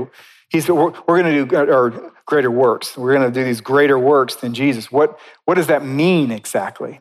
he's, 0.50 0.68
we're, 0.68 0.92
we're 1.06 1.22
going 1.22 1.34
to 1.34 1.46
do 1.46 1.56
or 1.56 2.12
greater 2.26 2.50
works. 2.50 2.96
We're 2.96 3.14
going 3.14 3.32
to 3.32 3.34
do 3.34 3.44
these 3.44 3.60
greater 3.60 3.98
works 3.98 4.36
than 4.36 4.52
Jesus. 4.52 4.92
What, 4.92 5.18
what 5.46 5.54
does 5.54 5.68
that 5.68 5.84
mean 5.84 6.30
exactly? 6.30 7.00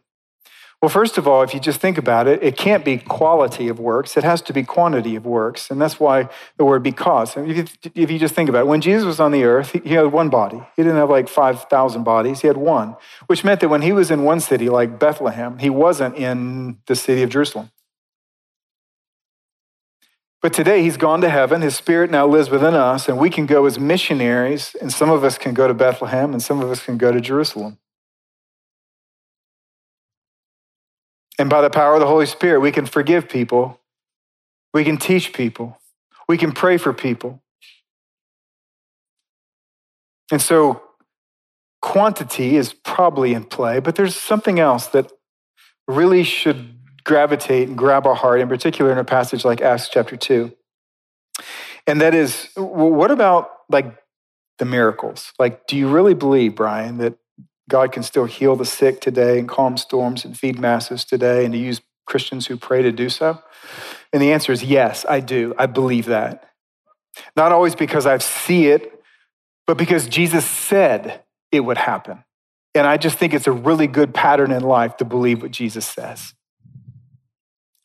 Well, 0.82 0.90
first 0.90 1.18
of 1.18 1.28
all, 1.28 1.42
if 1.44 1.54
you 1.54 1.60
just 1.60 1.82
think 1.82 1.98
about 1.98 2.26
it, 2.26 2.42
it 2.42 2.56
can't 2.56 2.86
be 2.86 3.00
quality 3.00 3.68
of 3.68 3.82
works. 3.82 4.16
It 4.16 4.24
has 4.24 4.42
to 4.44 4.54
be 4.54 4.64
quantity 4.64 5.18
of 5.18 5.26
works. 5.26 5.70
And 5.70 5.82
that's 5.82 6.00
why 6.00 6.30
the 6.56 6.64
word 6.64 6.84
because. 6.84 7.36
If 7.36 7.58
you, 7.58 7.92
if 7.96 8.10
you 8.10 8.18
just 8.18 8.34
think 8.34 8.48
about 8.48 8.62
it, 8.62 8.68
when 8.68 8.80
Jesus 8.80 9.04
was 9.04 9.20
on 9.20 9.34
the 9.34 9.44
earth, 9.44 9.72
he 9.72 9.90
had 9.90 10.06
one 10.14 10.30
body. 10.30 10.62
He 10.78 10.84
didn't 10.84 10.96
have 10.96 11.10
like 11.10 11.28
5,000 11.28 12.04
bodies. 12.04 12.40
He 12.40 12.48
had 12.48 12.56
one, 12.56 12.96
which 13.28 13.44
meant 13.44 13.60
that 13.60 13.68
when 13.68 13.82
he 13.82 13.92
was 13.92 14.10
in 14.10 14.24
one 14.24 14.40
city, 14.40 14.70
like 14.70 15.00
Bethlehem, 15.00 15.58
he 15.58 15.70
wasn't 15.70 16.16
in 16.16 16.78
the 16.86 16.96
city 16.96 17.24
of 17.24 17.30
Jerusalem. 17.30 17.72
But 20.42 20.54
today 20.54 20.84
he's 20.84 20.96
gone 20.96 21.20
to 21.22 21.30
heaven. 21.30 21.62
His 21.62 21.76
spirit 21.76 22.10
now 22.12 22.26
lives 22.26 22.50
within 22.50 22.74
us, 22.74 23.10
and 23.10 23.18
we 23.18 23.30
can 23.30 23.46
go 23.46 23.66
as 23.66 23.78
missionaries, 23.78 24.76
and 24.80 24.92
some 24.92 25.10
of 25.10 25.24
us 25.24 25.38
can 25.38 25.54
go 25.54 25.68
to 25.68 25.74
Bethlehem, 25.74 26.32
and 26.32 26.42
some 26.42 26.62
of 26.62 26.72
us 26.72 26.84
can 26.84 26.98
go 26.98 27.12
to 27.12 27.20
Jerusalem. 27.20 27.78
And 31.38 31.50
by 31.50 31.62
the 31.62 31.70
power 31.70 31.96
of 31.96 32.00
the 32.00 32.08
Holy 32.08 32.26
Spirit, 32.26 32.60
we 32.62 32.72
can 32.72 32.86
forgive 32.86 33.28
people, 33.28 33.80
we 34.74 34.84
can 34.84 34.98
teach 34.98 35.34
people, 35.34 35.80
we 36.28 36.38
can 36.38 36.52
pray 36.54 36.78
for 36.78 36.94
people. 36.94 37.42
And 40.32 40.42
so, 40.42 40.84
quantity 41.82 42.56
is 42.56 42.72
probably 42.72 43.34
in 43.34 43.44
play, 43.46 43.80
but 43.80 43.96
there's 43.96 44.16
something 44.16 44.60
else 44.60 44.88
that 44.88 45.12
really 45.88 46.24
should 46.24 46.79
gravitate 47.04 47.68
and 47.68 47.78
grab 47.78 48.06
our 48.06 48.16
heart, 48.16 48.42
in 48.42 48.48
particular 48.48 48.92
in 48.92 48.98
a 48.98 49.04
passage 49.04 49.46
like 49.46 49.62
Acts 49.62 49.90
chapter 49.90 50.18
2. 50.18 50.52
And 51.88 52.02
that 52.02 52.14
is, 52.14 52.50
what 52.56 53.12
about 53.12 53.52
like 53.70 53.98
the 54.58 54.66
miracles? 54.66 55.34
Like, 55.40 55.68
do 55.68 55.78
you 55.78 55.88
really 55.90 56.14
believe, 56.14 56.56
Brian, 56.56 56.98
that 56.98 57.16
God 57.70 57.92
can 57.92 58.04
still 58.04 58.26
heal 58.26 58.56
the 58.56 58.66
sick 58.66 59.00
today 59.02 59.40
and 59.40 59.48
calm 59.48 59.78
storms 59.78 60.26
and 60.26 60.38
feed 60.38 60.60
masses 60.60 61.06
today 61.06 61.46
and 61.46 61.54
to 61.54 61.60
use 61.60 61.82
Christians 62.06 62.48
who 62.48 62.58
pray 62.58 62.82
to 62.82 62.92
do 62.92 63.10
so? 63.10 63.42
And 64.12 64.22
the 64.22 64.34
answer 64.34 64.52
is 64.52 64.64
yes, 64.64 65.06
I 65.08 65.20
do. 65.20 65.54
I 65.58 65.68
believe 65.68 66.06
that. 66.06 66.44
Not 67.36 67.52
always 67.52 67.76
because 67.76 68.06
I 68.06 68.18
see 68.18 68.68
it, 68.68 69.02
but 69.68 69.78
because 69.78 70.08
Jesus 70.08 70.46
said 70.46 71.24
it 71.52 71.60
would 71.62 71.78
happen. 71.78 72.24
And 72.76 72.88
I 72.88 72.98
just 72.98 73.18
think 73.18 73.34
it's 73.34 73.48
a 73.48 73.52
really 73.52 73.88
good 73.88 74.14
pattern 74.14 74.52
in 74.52 74.64
life 74.64 74.98
to 74.98 75.06
believe 75.06 75.42
what 75.42 75.52
Jesus 75.52 75.86
says. 75.86 76.34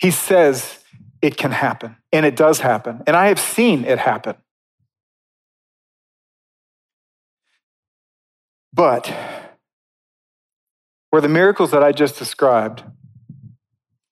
He 0.04 0.10
says 0.10 0.80
it 1.22 1.38
can 1.38 1.50
happen, 1.50 1.96
and 2.12 2.26
it 2.26 2.36
does 2.36 2.60
happen. 2.60 3.02
And 3.06 3.16
I 3.16 3.28
have 3.28 3.40
seen 3.40 3.86
it 3.86 3.98
happen. 3.98 4.34
But 8.70 9.10
were 11.10 11.22
the 11.22 11.28
miracles 11.30 11.70
that 11.70 11.82
I 11.82 11.92
just 11.92 12.18
described 12.18 12.84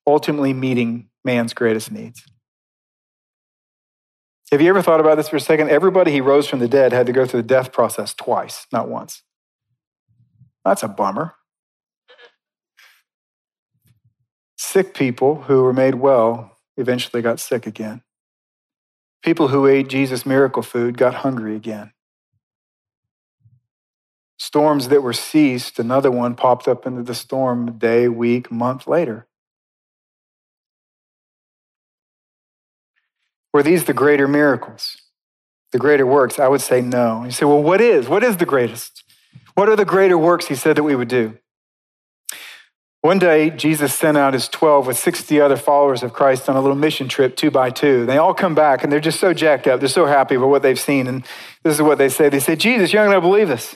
ultimately 0.07 0.51
meeting 0.51 1.09
man's 1.23 1.53
greatest 1.53 1.91
needs? 1.91 2.25
Have 4.51 4.61
you 4.61 4.69
ever 4.69 4.81
thought 4.81 4.99
about 4.99 5.17
this 5.17 5.29
for 5.29 5.35
a 5.35 5.39
second? 5.39 5.69
Everybody 5.69 6.11
he 6.11 6.21
rose 6.21 6.47
from 6.47 6.57
the 6.57 6.67
dead 6.67 6.91
had 6.91 7.05
to 7.05 7.13
go 7.13 7.27
through 7.27 7.43
the 7.43 7.47
death 7.47 7.71
process 7.71 8.15
twice, 8.15 8.65
not 8.73 8.89
once. 8.89 9.21
That's 10.65 10.81
a 10.81 10.87
bummer. 10.87 11.35
Sick 14.63 14.93
people 14.93 15.43
who 15.43 15.61
were 15.61 15.73
made 15.73 15.95
well 15.95 16.57
eventually 16.77 17.21
got 17.21 17.39
sick 17.39 17.67
again. 17.67 18.01
People 19.21 19.49
who 19.49 19.67
ate 19.67 19.89
Jesus' 19.89 20.25
miracle 20.25 20.63
food 20.63 20.97
got 20.97 21.15
hungry 21.15 21.55
again. 21.55 21.91
Storms 24.39 24.87
that 24.87 25.03
were 25.03 25.13
ceased, 25.13 25.79
another 25.79 26.09
one 26.09 26.33
popped 26.33 26.69
up 26.69 26.87
into 26.87 27.03
the 27.03 27.13
storm 27.13 27.77
day, 27.77 28.07
week, 28.07 28.51
month 28.51 28.87
later. 28.87 29.27
Were 33.53 33.63
these 33.63 33.83
the 33.83 33.93
greater 33.93 34.29
miracles, 34.29 34.95
the 35.73 35.77
greater 35.77 36.07
works? 36.07 36.39
I 36.39 36.47
would 36.47 36.61
say 36.61 36.79
no. 36.79 37.25
You 37.25 37.31
say, 37.31 37.45
well, 37.45 37.61
what 37.61 37.81
is? 37.81 38.07
What 38.07 38.23
is 38.23 38.37
the 38.37 38.45
greatest? 38.45 39.03
What 39.55 39.67
are 39.67 39.75
the 39.75 39.85
greater 39.85 40.17
works 40.17 40.47
he 40.47 40.55
said 40.55 40.77
that 40.77 40.83
we 40.83 40.95
would 40.95 41.09
do? 41.09 41.37
One 43.03 43.19
day, 43.19 43.49
Jesus 43.49 43.93
sent 43.93 44.15
out 44.15 44.33
his 44.33 44.47
12 44.47 44.87
with 44.87 44.97
60 44.97 45.41
other 45.41 45.57
followers 45.57 46.03
of 46.03 46.13
Christ 46.13 46.47
on 46.47 46.55
a 46.55 46.61
little 46.61 46.77
mission 46.77 47.09
trip, 47.09 47.35
two 47.35 47.51
by 47.51 47.69
two. 47.69 48.05
They 48.05 48.17
all 48.17 48.33
come 48.33 48.55
back 48.55 48.81
and 48.81 48.89
they're 48.89 49.01
just 49.01 49.19
so 49.19 49.33
jacked 49.33 49.67
up. 49.67 49.81
They're 49.81 49.89
so 49.89 50.05
happy 50.05 50.35
about 50.35 50.47
what 50.47 50.61
they've 50.61 50.79
seen. 50.79 51.07
And 51.07 51.25
this 51.65 51.75
is 51.75 51.81
what 51.81 51.97
they 51.97 52.07
say 52.07 52.29
They 52.29 52.39
say, 52.39 52.55
Jesus, 52.55 52.93
you're 52.93 53.03
not 53.03 53.11
going 53.11 53.21
to 53.21 53.27
believe 53.27 53.49
this. 53.49 53.75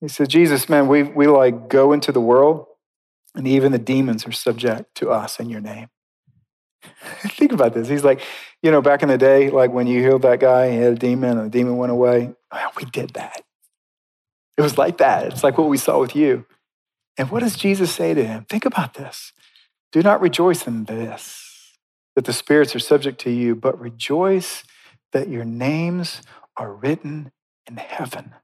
He 0.00 0.08
said, 0.08 0.30
Jesus, 0.30 0.68
man, 0.68 0.88
we, 0.88 1.04
we 1.04 1.28
like 1.28 1.68
go 1.68 1.92
into 1.92 2.10
the 2.10 2.20
world 2.20 2.66
and 3.36 3.46
even 3.46 3.70
the 3.70 3.78
demons 3.78 4.26
are 4.26 4.32
subject 4.32 4.92
to 4.96 5.10
us 5.10 5.38
in 5.38 5.48
your 5.48 5.60
name. 5.60 5.90
Think 6.82 7.52
about 7.52 7.72
this. 7.72 7.86
He's 7.86 8.02
like, 8.02 8.20
you 8.64 8.72
know, 8.72 8.82
back 8.82 9.04
in 9.04 9.08
the 9.08 9.16
day, 9.16 9.50
like 9.50 9.70
when 9.70 9.86
you 9.86 10.02
healed 10.02 10.22
that 10.22 10.40
guy, 10.40 10.72
he 10.72 10.78
had 10.78 10.94
a 10.94 10.96
demon 10.96 11.38
and 11.38 11.46
the 11.46 11.56
demon 11.56 11.76
went 11.76 11.92
away. 11.92 12.34
we 12.76 12.84
did 12.86 13.10
that. 13.10 13.42
It 14.56 14.62
was 14.62 14.76
like 14.76 14.98
that. 14.98 15.26
It's 15.28 15.44
like 15.44 15.56
what 15.56 15.68
we 15.68 15.76
saw 15.76 16.00
with 16.00 16.16
you. 16.16 16.44
And 17.16 17.30
what 17.30 17.40
does 17.40 17.56
Jesus 17.56 17.92
say 17.94 18.14
to 18.14 18.24
him? 18.24 18.46
Think 18.48 18.64
about 18.64 18.94
this. 18.94 19.32
Do 19.92 20.02
not 20.02 20.20
rejoice 20.20 20.66
in 20.66 20.84
this, 20.84 21.76
that 22.16 22.24
the 22.24 22.32
spirits 22.32 22.74
are 22.74 22.80
subject 22.80 23.20
to 23.20 23.30
you, 23.30 23.54
but 23.54 23.78
rejoice 23.78 24.64
that 25.12 25.28
your 25.28 25.44
names 25.44 26.22
are 26.56 26.72
written 26.72 27.30
in 27.68 27.76
heaven. 27.76 28.34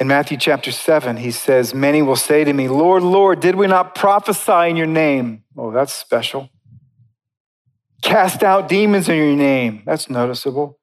In 0.00 0.08
Matthew 0.08 0.36
chapter 0.36 0.72
7, 0.72 1.18
he 1.18 1.30
says, 1.30 1.72
Many 1.72 2.02
will 2.02 2.16
say 2.16 2.44
to 2.44 2.52
me, 2.52 2.68
Lord, 2.68 3.02
Lord, 3.02 3.40
did 3.40 3.54
we 3.54 3.66
not 3.66 3.94
prophesy 3.94 4.70
in 4.70 4.76
your 4.76 4.86
name? 4.86 5.44
Oh, 5.56 5.70
that's 5.70 5.92
special. 5.92 6.50
Cast 8.02 8.42
out 8.42 8.68
demons 8.68 9.08
in 9.08 9.16
your 9.16 9.36
name. 9.36 9.82
That's 9.86 10.10
noticeable. 10.10 10.78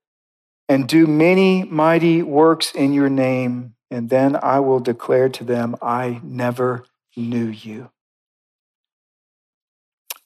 And 0.68 0.88
do 0.88 1.06
many 1.08 1.64
mighty 1.64 2.24
works 2.24 2.72
in 2.72 2.94
your 2.94 3.10
name 3.10 3.76
and 3.92 4.10
then 4.10 4.38
I 4.42 4.62
will 4.62 4.80
declare 4.80 5.28
to 5.30 5.44
them, 5.44 5.76
I 5.82 6.22
never 6.24 6.86
knew 7.18 7.48
you. 7.48 7.92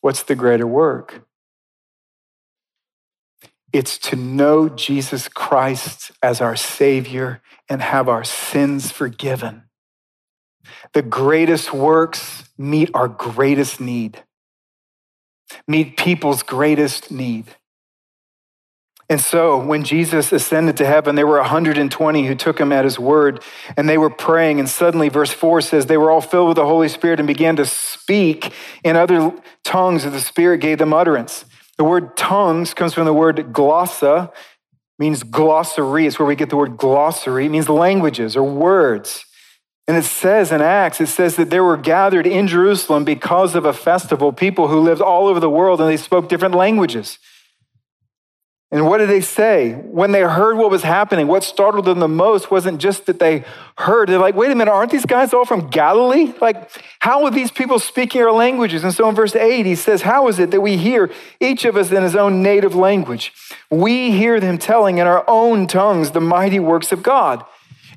What's 0.01 0.21
the 0.21 0.35
greater 0.35 0.67
work? 0.67 1.25
It's 3.73 3.97
to 3.97 4.15
know 4.15 4.69
Jesus 4.69 5.27
Christ 5.27 6.11
as 6.21 6.39
our 6.39 6.55
Savior 6.55 7.41
and 7.67 7.81
have 7.81 8.07
our 8.07 8.23
sins 8.23 8.91
forgiven. 8.91 9.63
The 10.93 11.01
greatest 11.01 11.73
works 11.73 12.47
meet 12.57 12.91
our 12.93 13.07
greatest 13.07 13.81
need, 13.81 14.23
meet 15.67 15.97
people's 15.97 16.43
greatest 16.43 17.11
need. 17.11 17.55
And 19.07 19.21
so 19.21 19.57
when 19.57 19.83
Jesus 19.83 20.31
ascended 20.31 20.77
to 20.77 20.85
heaven, 20.85 21.15
there 21.15 21.27
were 21.27 21.37
120 21.37 22.25
who 22.25 22.35
took 22.35 22.59
him 22.59 22.71
at 22.71 22.85
his 22.85 22.97
word 22.97 23.43
and 23.77 23.87
they 23.87 23.99
were 23.99 24.09
praying. 24.09 24.59
And 24.59 24.67
suddenly, 24.67 25.09
verse 25.09 25.31
4 25.31 25.61
says, 25.61 25.85
they 25.85 25.97
were 25.97 26.09
all 26.09 26.21
filled 26.21 26.47
with 26.47 26.57
the 26.57 26.65
Holy 26.65 26.89
Spirit 26.89 27.19
and 27.19 27.27
began 27.27 27.55
to 27.57 27.65
speak 27.65 28.51
in 28.83 28.95
other 28.95 29.31
tongues 29.63 30.05
as 30.05 30.13
the 30.13 30.19
Spirit 30.19 30.57
gave 30.59 30.79
them 30.79 30.91
utterance. 30.91 31.45
The 31.77 31.83
word 31.83 32.17
tongues 32.17 32.73
comes 32.73 32.93
from 32.93 33.05
the 33.05 33.13
word 33.13 33.37
glossa, 33.51 34.31
means 34.97 35.21
glossary. 35.21 36.07
It's 36.07 36.17
where 36.17 36.25
we 36.25 36.35
get 36.35 36.49
the 36.49 36.55
word 36.55 36.77
glossary. 36.77 37.45
It 37.45 37.49
means 37.49 37.69
languages 37.69 38.35
or 38.35 38.43
words. 38.43 39.25
And 39.87 39.97
it 39.97 40.05
says 40.05 40.51
in 40.51 40.61
Acts, 40.61 40.99
it 40.99 41.07
says 41.07 41.35
that 41.35 41.51
there 41.51 41.63
were 41.63 41.77
gathered 41.77 42.25
in 42.25 42.47
Jerusalem 42.47 43.03
because 43.03 43.53
of 43.53 43.65
a 43.65 43.73
festival 43.73 44.33
people 44.33 44.67
who 44.67 44.79
lived 44.79 45.01
all 45.01 45.27
over 45.27 45.39
the 45.39 45.49
world 45.49 45.79
and 45.79 45.87
they 45.87 45.97
spoke 45.97 46.27
different 46.27 46.55
languages. 46.55 47.19
And 48.75 48.85
what 48.85 48.97
did 48.97 49.07
they 49.07 49.21
say? 49.21 49.71
When 49.71 50.11
they 50.11 50.19
heard 50.19 50.57
what 50.57 50.69
was 50.69 50.83
happening, 50.83 51.27
what 51.27 51.45
startled 51.45 51.85
them 51.85 51.99
the 51.99 52.09
most 52.09 52.51
wasn't 52.51 52.81
just 52.81 53.05
that 53.05 53.19
they 53.19 53.45
heard. 53.77 54.09
They're 54.09 54.19
like, 54.19 54.35
wait 54.35 54.51
a 54.51 54.55
minute, 54.55 54.69
aren't 54.69 54.91
these 54.91 55.05
guys 55.05 55.33
all 55.33 55.45
from 55.45 55.69
Galilee? 55.69 56.33
Like, 56.41 56.69
how 56.99 57.23
are 57.23 57.31
these 57.31 57.51
people 57.51 57.79
speaking 57.79 58.21
our 58.21 58.33
languages? 58.33 58.83
And 58.83 58.93
so 58.93 59.07
in 59.07 59.15
verse 59.15 59.33
8, 59.33 59.65
he 59.65 59.75
says, 59.75 60.01
How 60.01 60.27
is 60.27 60.39
it 60.39 60.51
that 60.51 60.59
we 60.59 60.75
hear 60.75 61.09
each 61.39 61.63
of 61.63 61.77
us 61.77 61.89
in 61.89 62.03
his 62.03 62.17
own 62.17 62.43
native 62.43 62.75
language? 62.75 63.31
We 63.69 64.11
hear 64.11 64.41
them 64.41 64.57
telling 64.57 64.97
in 64.97 65.07
our 65.07 65.23
own 65.25 65.67
tongues 65.67 66.11
the 66.11 66.19
mighty 66.19 66.59
works 66.59 66.91
of 66.91 67.01
God. 67.01 67.45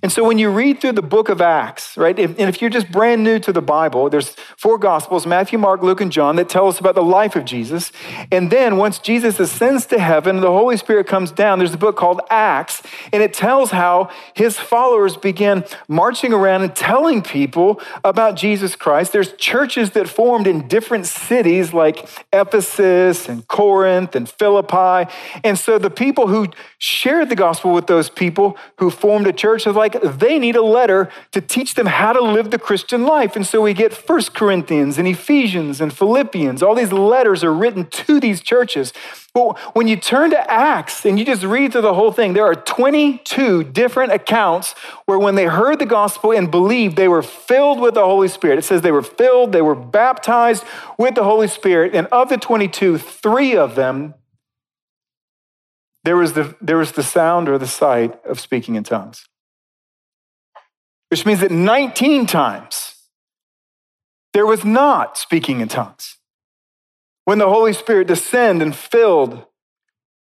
And 0.03 0.13
so 0.13 0.25
when 0.25 0.39
you 0.39 0.51
read 0.51 0.81
through 0.81 0.93
the 0.93 1.03
book 1.03 1.29
of 1.29 1.41
Acts, 1.41 1.97
right, 1.97 2.19
and 2.19 2.39
if 2.39 2.61
you're 2.61 2.71
just 2.71 2.91
brand 2.91 3.25
new 3.25 3.39
to 3.41 3.53
the 3.53 3.63
Bible, 3.63 4.09
there's 4.09 4.31
four 4.57 4.79
gospels 4.79 5.27
Matthew, 5.27 5.59
Mark, 5.59 5.83
Luke, 5.83 6.01
and 6.01 6.13
John 6.13 6.37
that 6.37 6.49
tell 6.49 6.69
us 6.69 6.79
about 6.79 6.95
the 6.95 7.03
life 7.03 7.37
of 7.37 7.45
Jesus. 7.45 7.93
And 8.31 8.51
then 8.51 8.77
once 8.77 8.99
Jesus 8.99 9.41
ascends 9.41 9.87
to 9.87 9.99
heaven, 9.99 10.41
the 10.41 10.51
Holy 10.51 10.77
Spirit 10.77 11.07
comes 11.07 11.31
down, 11.31 11.59
there's 11.59 11.75
a 11.75 11.79
book 11.79 11.97
called 11.97 12.21
Acts, 12.31 12.83
and 13.13 13.23
it 13.23 13.33
tells 13.33 13.71
how 13.71 14.11
his 14.35 14.59
followers 14.59 15.17
began 15.17 15.65
marching 15.89 16.33
around 16.33 16.63
and 16.63 16.75
telling 16.75 17.23
people 17.23 17.81
about 18.05 18.37
Jesus 18.37 18.77
Christ. 18.77 19.13
There's 19.13 19.33
churches 19.33 19.91
that 19.91 20.09
formed 20.09 20.47
in 20.47 20.69
different 20.69 21.07
cities 21.07 21.73
like 21.73 22.09
Ephesus 22.33 23.29
and 23.29 23.47
Corinth 23.49 24.15
and 24.15 24.29
Philippi. 24.29 25.11
And 25.45 25.59
so 25.59 25.79
the 25.79 25.91
people 25.91 26.29
who 26.29 26.49
shared 26.79 27.29
the 27.29 27.37
gospel 27.37 27.73
with 27.73 27.87
those 27.87 28.11
people 28.11 28.57
who 28.79 28.91
formed 28.91 29.27
a 29.27 29.33
church 29.33 29.67
are 29.67 29.73
like, 29.73 29.88
like 29.95 30.19
they 30.19 30.39
need 30.39 30.57
a 30.57 30.63
letter 30.63 31.11
to 31.33 31.41
teach 31.41 31.75
them 31.75 31.87
how 31.87 32.13
to 32.13 32.21
live 32.21 32.51
the 32.51 32.59
Christian 32.59 33.05
life. 33.05 33.37
And 33.37 33.47
so 33.47 33.63
we 33.63 33.75
get 33.75 33.93
First 33.93 34.35
Corinthians 34.35 34.99
and 34.99 35.07
Ephesians 35.07 35.81
and 35.81 35.93
Philippians. 35.93 36.63
All 36.63 36.75
these 36.75 36.93
letters 36.93 37.43
are 37.45 37.53
written 37.53 37.87
to 37.87 38.21
these 38.21 38.41
churches. 38.41 38.93
But 39.35 39.59
when 39.75 39.89
you 39.89 39.97
turn 39.97 40.31
to 40.31 40.51
Acts 40.51 41.05
and 41.05 41.19
you 41.19 41.25
just 41.25 41.43
read 41.43 41.73
through 41.73 41.83
the 41.83 41.95
whole 41.95 42.13
thing, 42.13 42.33
there 42.33 42.45
are 42.45 42.55
22 42.55 43.65
different 43.65 44.13
accounts 44.13 44.75
where 45.07 45.19
when 45.19 45.35
they 45.35 45.47
heard 45.47 45.79
the 45.79 45.87
gospel 45.87 46.33
and 46.33 46.51
believed, 46.51 46.97
they 46.97 47.09
were 47.09 47.23
filled 47.23 47.81
with 47.81 47.95
the 47.95 48.05
Holy 48.05 48.29
Spirit. 48.29 48.59
It 48.59 48.65
says 48.65 48.83
they 48.83 48.93
were 48.93 49.03
filled, 49.03 49.53
they 49.53 49.63
were 49.63 49.75
baptized 49.75 50.65
with 50.99 51.15
the 51.15 51.25
Holy 51.25 51.49
Spirit. 51.49 51.95
And 51.95 52.07
of 52.09 52.29
the 52.29 52.37
22, 52.37 52.99
three 52.99 53.57
of 53.57 53.75
them 53.75 54.15
there 56.05 56.17
was 56.17 56.33
the, 56.33 56.57
there 56.61 56.79
was 56.79 56.93
the 56.93 57.03
sound 57.03 57.51
or 57.51 57.59
the 57.59 57.67
sight 57.67 58.19
of 58.25 58.41
speaking 58.41 58.77
in 58.77 58.83
tongues. 58.83 59.27
Which 61.11 61.25
means 61.25 61.41
that 61.41 61.51
19 61.51 62.27
times 62.27 62.95
there 64.33 64.47
was 64.47 64.65
not 64.65 65.17
speaking 65.17 65.61
in 65.61 65.69
tongues 65.69 66.17
when 67.25 67.39
the 67.39 67.49
Holy 67.49 67.73
Spirit 67.73 68.09
descended 68.09 68.67
and 68.67 68.77
filled 68.77 69.45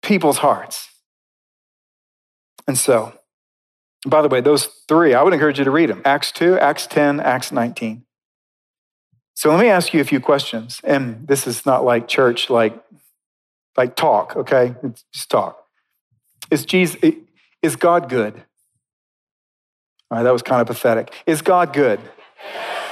people's 0.01 0.39
hearts. 0.39 0.89
And 2.67 2.77
so, 2.77 3.13
by 4.05 4.21
the 4.21 4.27
way, 4.27 4.41
those 4.41 4.67
three, 4.87 5.13
I 5.13 5.23
would 5.23 5.33
encourage 5.33 5.59
you 5.59 5.65
to 5.65 5.71
read 5.71 5.89
them 5.89 6.01
Acts 6.05 6.31
2, 6.31 6.57
Acts 6.59 6.87
10, 6.87 7.19
Acts 7.19 7.51
19. 7.51 8.05
So 9.33 9.49
let 9.49 9.59
me 9.59 9.67
ask 9.67 9.93
you 9.93 10.01
a 10.01 10.05
few 10.05 10.19
questions. 10.19 10.79
And 10.83 11.27
this 11.27 11.45
is 11.45 11.65
not 11.65 11.83
like 11.83 12.07
church, 12.07 12.49
like, 12.49 12.81
like 13.75 13.95
talk, 13.95 14.35
okay? 14.35 14.75
It's 14.81 15.03
just 15.13 15.29
talk. 15.29 15.63
Is 16.49 16.65
Jesus 16.65 16.97
is 17.61 17.75
God 17.75 18.09
good? 18.09 18.43
Right, 20.15 20.23
that 20.23 20.31
was 20.31 20.43
kind 20.43 20.61
of 20.61 20.67
pathetic. 20.67 21.13
Is 21.25 21.41
God 21.41 21.73
good? 21.73 21.99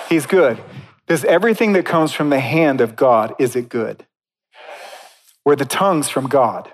He's 0.09 0.25
good. 0.25 0.61
Does 1.07 1.23
everything 1.23 1.71
that 1.71 1.85
comes 1.85 2.11
from 2.11 2.29
the 2.29 2.41
hand 2.41 2.81
of 2.81 2.97
God, 2.97 3.33
is 3.39 3.55
it 3.55 3.69
good? 3.69 4.05
Were 5.45 5.55
the 5.55 5.63
tongues 5.63 6.09
from 6.09 6.27
God? 6.27 6.73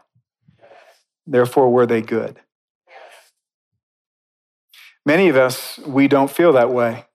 Therefore, 1.28 1.72
were 1.72 1.86
they 1.86 2.02
good? 2.02 2.40
Many 5.06 5.30
of 5.30 5.36
us, 5.36 5.78
we 5.86 6.08
don't 6.08 6.32
feel 6.32 6.54
that 6.54 6.72
way. 6.72 7.06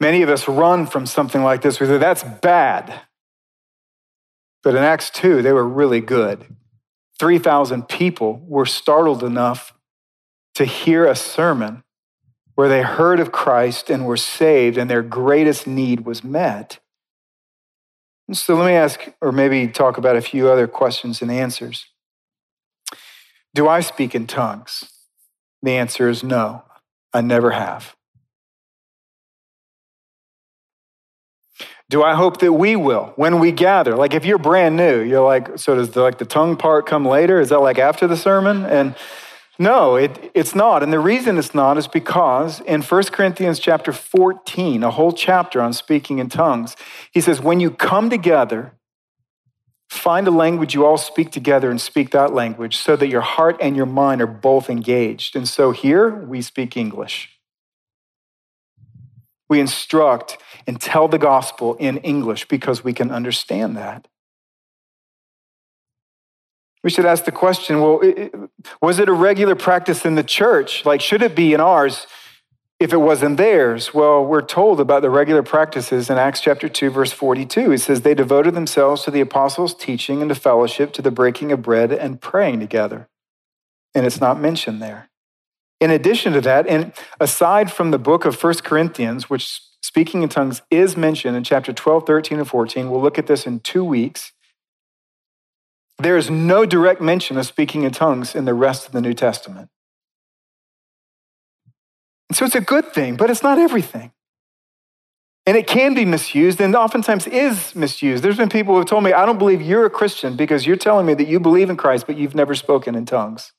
Many 0.00 0.22
of 0.22 0.28
us 0.28 0.48
run 0.48 0.86
from 0.86 1.06
something 1.06 1.44
like 1.44 1.62
this. 1.62 1.78
We 1.78 1.86
say, 1.86 1.98
that's 1.98 2.24
bad. 2.24 3.02
But 4.64 4.74
in 4.74 4.82
Acts 4.82 5.10
2, 5.10 5.42
they 5.42 5.52
were 5.52 5.66
really 5.66 6.00
good. 6.00 6.44
3,000 7.18 7.88
people 7.88 8.42
were 8.46 8.66
startled 8.66 9.22
enough 9.22 9.72
to 10.54 10.64
hear 10.64 11.06
a 11.06 11.16
sermon 11.16 11.82
where 12.54 12.68
they 12.68 12.82
heard 12.82 13.20
of 13.20 13.32
Christ 13.32 13.90
and 13.90 14.06
were 14.06 14.16
saved, 14.16 14.78
and 14.78 14.88
their 14.88 15.02
greatest 15.02 15.66
need 15.66 16.06
was 16.06 16.24
met. 16.24 16.78
So 18.32 18.54
let 18.54 18.66
me 18.66 18.72
ask, 18.72 19.12
or 19.20 19.32
maybe 19.32 19.68
talk 19.68 19.98
about 19.98 20.16
a 20.16 20.22
few 20.22 20.48
other 20.48 20.66
questions 20.66 21.22
and 21.22 21.30
answers. 21.30 21.86
Do 23.54 23.68
I 23.68 23.80
speak 23.80 24.14
in 24.14 24.26
tongues? 24.26 24.84
The 25.62 25.72
answer 25.72 26.08
is 26.08 26.22
no, 26.22 26.64
I 27.12 27.22
never 27.22 27.52
have. 27.52 27.95
Do 31.88 32.02
I 32.02 32.14
hope 32.14 32.40
that 32.40 32.52
we 32.52 32.74
will 32.74 33.12
when 33.16 33.38
we 33.38 33.52
gather? 33.52 33.94
Like 33.94 34.12
if 34.12 34.24
you're 34.24 34.38
brand 34.38 34.76
new, 34.76 35.00
you're 35.02 35.24
like, 35.24 35.58
so 35.58 35.76
does 35.76 35.90
the, 35.90 36.02
like 36.02 36.18
the 36.18 36.24
tongue 36.24 36.56
part 36.56 36.86
come 36.86 37.06
later? 37.06 37.40
Is 37.40 37.50
that 37.50 37.60
like 37.60 37.78
after 37.78 38.08
the 38.08 38.16
sermon? 38.16 38.64
And 38.64 38.96
no, 39.58 39.94
it, 39.96 40.32
it's 40.34 40.54
not. 40.54 40.82
And 40.82 40.92
the 40.92 40.98
reason 40.98 41.38
it's 41.38 41.54
not 41.54 41.78
is 41.78 41.86
because 41.86 42.60
in 42.60 42.82
1 42.82 43.04
Corinthians 43.04 43.58
chapter 43.58 43.92
14, 43.92 44.82
a 44.82 44.90
whole 44.90 45.12
chapter 45.12 45.62
on 45.62 45.72
speaking 45.72 46.18
in 46.18 46.28
tongues, 46.28 46.76
he 47.12 47.20
says, 47.20 47.40
when 47.40 47.60
you 47.60 47.70
come 47.70 48.10
together, 48.10 48.72
find 49.88 50.26
a 50.26 50.30
language 50.32 50.74
you 50.74 50.84
all 50.84 50.98
speak 50.98 51.30
together 51.30 51.70
and 51.70 51.80
speak 51.80 52.10
that 52.10 52.34
language 52.34 52.76
so 52.76 52.96
that 52.96 53.08
your 53.08 53.20
heart 53.20 53.56
and 53.60 53.76
your 53.76 53.86
mind 53.86 54.20
are 54.20 54.26
both 54.26 54.68
engaged. 54.68 55.36
And 55.36 55.48
so 55.48 55.70
here 55.70 56.10
we 56.10 56.42
speak 56.42 56.76
English. 56.76 57.35
We 59.48 59.60
instruct 59.60 60.38
and 60.66 60.80
tell 60.80 61.08
the 61.08 61.18
gospel 61.18 61.74
in 61.76 61.98
English 61.98 62.48
because 62.48 62.82
we 62.82 62.92
can 62.92 63.10
understand 63.10 63.76
that. 63.76 64.08
We 66.82 66.90
should 66.90 67.04
ask 67.04 67.24
the 67.24 67.32
question 67.32 67.80
well, 67.80 68.00
was 68.80 69.00
it 69.00 69.08
a 69.08 69.12
regular 69.12 69.56
practice 69.56 70.04
in 70.04 70.14
the 70.14 70.22
church? 70.22 70.84
Like, 70.84 71.00
should 71.00 71.20
it 71.20 71.34
be 71.34 71.52
in 71.52 71.60
ours 71.60 72.06
if 72.78 72.92
it 72.92 72.98
wasn't 72.98 73.38
theirs? 73.38 73.92
Well, 73.92 74.24
we're 74.24 74.40
told 74.40 74.78
about 74.78 75.02
the 75.02 75.10
regular 75.10 75.42
practices 75.42 76.10
in 76.10 76.16
Acts 76.16 76.40
chapter 76.40 76.68
2, 76.68 76.90
verse 76.90 77.10
42. 77.10 77.72
It 77.72 77.78
says, 77.78 78.02
They 78.02 78.14
devoted 78.14 78.54
themselves 78.54 79.02
to 79.02 79.10
the 79.10 79.20
apostles' 79.20 79.74
teaching 79.74 80.20
and 80.22 80.28
to 80.28 80.36
fellowship, 80.36 80.92
to 80.92 81.02
the 81.02 81.10
breaking 81.10 81.50
of 81.50 81.60
bread 81.60 81.90
and 81.90 82.20
praying 82.20 82.60
together. 82.60 83.08
And 83.92 84.06
it's 84.06 84.20
not 84.20 84.38
mentioned 84.38 84.80
there. 84.80 85.08
In 85.80 85.90
addition 85.90 86.32
to 86.32 86.40
that, 86.40 86.66
and 86.66 86.92
aside 87.20 87.70
from 87.70 87.90
the 87.90 87.98
book 87.98 88.24
of 88.24 88.34
First 88.34 88.64
Corinthians, 88.64 89.28
which 89.28 89.60
speaking 89.82 90.22
in 90.22 90.28
tongues 90.28 90.62
is 90.70 90.96
mentioned 90.96 91.36
in 91.36 91.44
chapter 91.44 91.72
12, 91.72 92.06
13, 92.06 92.38
and 92.38 92.48
14, 92.48 92.90
we'll 92.90 93.02
look 93.02 93.18
at 93.18 93.26
this 93.26 93.46
in 93.46 93.60
two 93.60 93.84
weeks. 93.84 94.32
There 95.98 96.16
is 96.16 96.30
no 96.30 96.66
direct 96.66 97.00
mention 97.00 97.38
of 97.38 97.46
speaking 97.46 97.82
in 97.82 97.92
tongues 97.92 98.34
in 98.34 98.46
the 98.46 98.54
rest 98.54 98.86
of 98.86 98.92
the 98.92 99.00
New 99.00 99.14
Testament. 99.14 99.68
And 102.28 102.36
so 102.36 102.44
it's 102.44 102.54
a 102.54 102.60
good 102.60 102.92
thing, 102.92 103.16
but 103.16 103.30
it's 103.30 103.42
not 103.42 103.58
everything. 103.58 104.12
And 105.46 105.56
it 105.56 105.68
can 105.68 105.94
be 105.94 106.04
misused 106.04 106.60
and 106.60 106.74
oftentimes 106.74 107.26
is 107.28 107.74
misused. 107.76 108.24
There's 108.24 108.36
been 108.36 108.48
people 108.48 108.74
who 108.74 108.78
have 108.80 108.88
told 108.88 109.04
me, 109.04 109.12
I 109.12 109.24
don't 109.24 109.38
believe 109.38 109.62
you're 109.62 109.86
a 109.86 109.90
Christian 109.90 110.34
because 110.34 110.66
you're 110.66 110.76
telling 110.76 111.06
me 111.06 111.14
that 111.14 111.28
you 111.28 111.38
believe 111.38 111.70
in 111.70 111.76
Christ, 111.76 112.06
but 112.06 112.16
you've 112.16 112.34
never 112.34 112.56
spoken 112.56 112.96
in 112.96 113.06
tongues. 113.06 113.52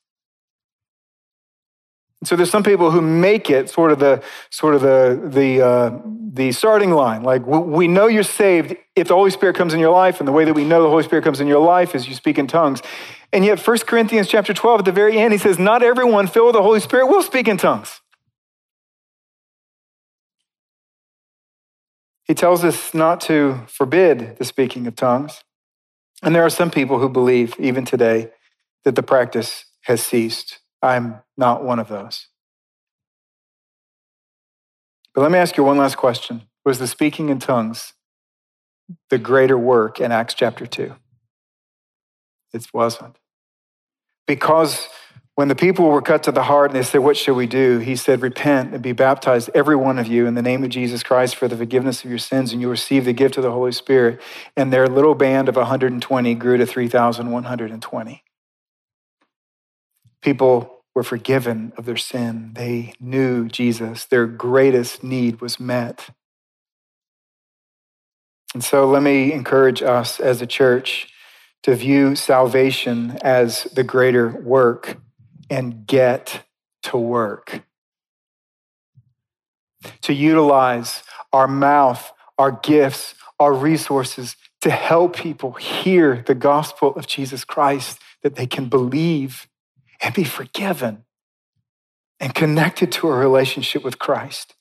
So 2.24 2.34
there's 2.34 2.50
some 2.50 2.64
people 2.64 2.90
who 2.90 3.00
make 3.00 3.48
it 3.48 3.70
sort 3.70 3.92
of 3.92 4.00
the 4.00 4.22
sort 4.50 4.74
of 4.74 4.80
the 4.80 5.20
the 5.24 5.62
uh, 5.64 6.00
the 6.32 6.52
starting 6.52 6.90
line. 6.90 7.22
Like 7.22 7.46
we 7.46 7.86
know 7.86 8.06
you're 8.06 8.24
saved 8.24 8.76
if 8.96 9.08
the 9.08 9.14
Holy 9.14 9.30
Spirit 9.30 9.54
comes 9.56 9.72
in 9.72 9.80
your 9.80 9.92
life, 9.92 10.20
and 10.20 10.26
the 10.26 10.32
way 10.32 10.44
that 10.44 10.54
we 10.54 10.64
know 10.64 10.82
the 10.82 10.88
Holy 10.88 11.04
Spirit 11.04 11.24
comes 11.24 11.40
in 11.40 11.46
your 11.46 11.64
life 11.64 11.94
is 11.94 12.08
you 12.08 12.14
speak 12.14 12.38
in 12.38 12.46
tongues. 12.48 12.82
And 13.32 13.44
yet, 13.44 13.64
1 13.64 13.78
Corinthians 13.80 14.26
chapter 14.28 14.54
12, 14.54 14.80
at 14.80 14.84
the 14.86 14.92
very 14.92 15.18
end, 15.18 15.32
he 15.32 15.38
says, 15.38 15.58
Not 15.58 15.82
everyone 15.82 16.26
filled 16.26 16.46
with 16.46 16.54
the 16.54 16.62
Holy 16.62 16.80
Spirit 16.80 17.08
will 17.08 17.22
speak 17.22 17.46
in 17.46 17.58
tongues. 17.58 18.00
He 22.24 22.34
tells 22.34 22.64
us 22.64 22.94
not 22.94 23.20
to 23.22 23.62
forbid 23.66 24.36
the 24.38 24.44
speaking 24.44 24.86
of 24.86 24.96
tongues. 24.96 25.44
And 26.22 26.34
there 26.34 26.44
are 26.44 26.50
some 26.50 26.70
people 26.70 26.98
who 26.98 27.08
believe, 27.08 27.54
even 27.58 27.84
today, 27.84 28.30
that 28.84 28.96
the 28.96 29.02
practice 29.02 29.66
has 29.82 30.02
ceased. 30.02 30.58
I'm 30.82 31.20
not 31.36 31.64
one 31.64 31.78
of 31.78 31.88
those. 31.88 32.28
But 35.14 35.22
let 35.22 35.30
me 35.30 35.38
ask 35.38 35.56
you 35.56 35.64
one 35.64 35.78
last 35.78 35.96
question. 35.96 36.42
Was 36.64 36.78
the 36.78 36.86
speaking 36.86 37.28
in 37.28 37.38
tongues 37.38 37.94
the 39.10 39.18
greater 39.18 39.58
work 39.58 40.00
in 40.00 40.12
Acts 40.12 40.34
chapter 40.34 40.66
2? 40.66 40.94
It 42.52 42.66
wasn't. 42.72 43.16
Because 44.26 44.88
when 45.34 45.48
the 45.48 45.54
people 45.54 45.88
were 45.88 46.02
cut 46.02 46.24
to 46.24 46.32
the 46.32 46.42
heart 46.42 46.70
and 46.70 46.78
they 46.78 46.82
said, 46.82 46.98
What 46.98 47.16
shall 47.16 47.34
we 47.34 47.46
do? 47.46 47.78
He 47.78 47.96
said, 47.96 48.22
Repent 48.22 48.74
and 48.74 48.82
be 48.82 48.92
baptized, 48.92 49.50
every 49.54 49.76
one 49.76 49.98
of 49.98 50.06
you, 50.06 50.26
in 50.26 50.34
the 50.34 50.42
name 50.42 50.64
of 50.64 50.70
Jesus 50.70 51.02
Christ 51.02 51.36
for 51.36 51.48
the 51.48 51.56
forgiveness 51.56 52.04
of 52.04 52.10
your 52.10 52.18
sins, 52.18 52.52
and 52.52 52.60
you 52.60 52.68
receive 52.68 53.04
the 53.04 53.12
gift 53.12 53.36
of 53.36 53.42
the 53.42 53.52
Holy 53.52 53.72
Spirit. 53.72 54.20
And 54.56 54.72
their 54.72 54.86
little 54.86 55.14
band 55.14 55.48
of 55.48 55.56
120 55.56 56.34
grew 56.34 56.56
to 56.56 56.66
3,120. 56.66 58.22
People 60.22 60.84
were 60.94 61.02
forgiven 61.02 61.72
of 61.76 61.84
their 61.84 61.96
sin. 61.96 62.52
They 62.54 62.94
knew 62.98 63.48
Jesus. 63.48 64.04
Their 64.04 64.26
greatest 64.26 65.02
need 65.04 65.40
was 65.40 65.60
met. 65.60 66.10
And 68.54 68.64
so 68.64 68.88
let 68.88 69.02
me 69.02 69.32
encourage 69.32 69.82
us 69.82 70.18
as 70.18 70.42
a 70.42 70.46
church 70.46 71.08
to 71.62 71.74
view 71.74 72.16
salvation 72.16 73.18
as 73.22 73.64
the 73.64 73.84
greater 73.84 74.28
work 74.28 74.96
and 75.50 75.86
get 75.86 76.44
to 76.84 76.96
work. 76.96 77.62
To 80.02 80.12
utilize 80.12 81.02
our 81.32 81.46
mouth, 81.46 82.12
our 82.38 82.52
gifts, 82.52 83.14
our 83.38 83.52
resources 83.52 84.36
to 84.62 84.70
help 84.70 85.14
people 85.14 85.52
hear 85.52 86.24
the 86.26 86.34
gospel 86.34 86.94
of 86.96 87.06
Jesus 87.06 87.44
Christ 87.44 87.98
that 88.22 88.34
they 88.34 88.46
can 88.46 88.68
believe 88.68 89.46
and 90.02 90.14
be 90.14 90.24
forgiven 90.24 91.04
and 92.20 92.34
connected 92.34 92.90
to 92.92 93.08
a 93.08 93.16
relationship 93.16 93.84
with 93.84 93.98
Christ. 93.98 94.54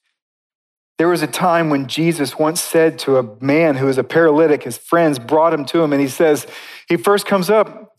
There 0.98 1.08
was 1.08 1.22
a 1.22 1.28
time 1.28 1.70
when 1.70 1.88
Jesus 1.88 2.40
once 2.40 2.60
said 2.60 2.98
to 3.00 3.18
a 3.18 3.44
man 3.44 3.76
who 3.76 3.86
was 3.86 3.98
a 3.98 4.04
paralytic, 4.04 4.64
his 4.64 4.78
friends 4.78 5.20
brought 5.20 5.54
him 5.54 5.64
to 5.66 5.82
him, 5.82 5.94
and 5.94 6.02
he 6.02 6.08
says, 6.08 6.48
he 6.88 6.98
first 6.98 7.26
comes 7.26 7.50
up 7.50 7.96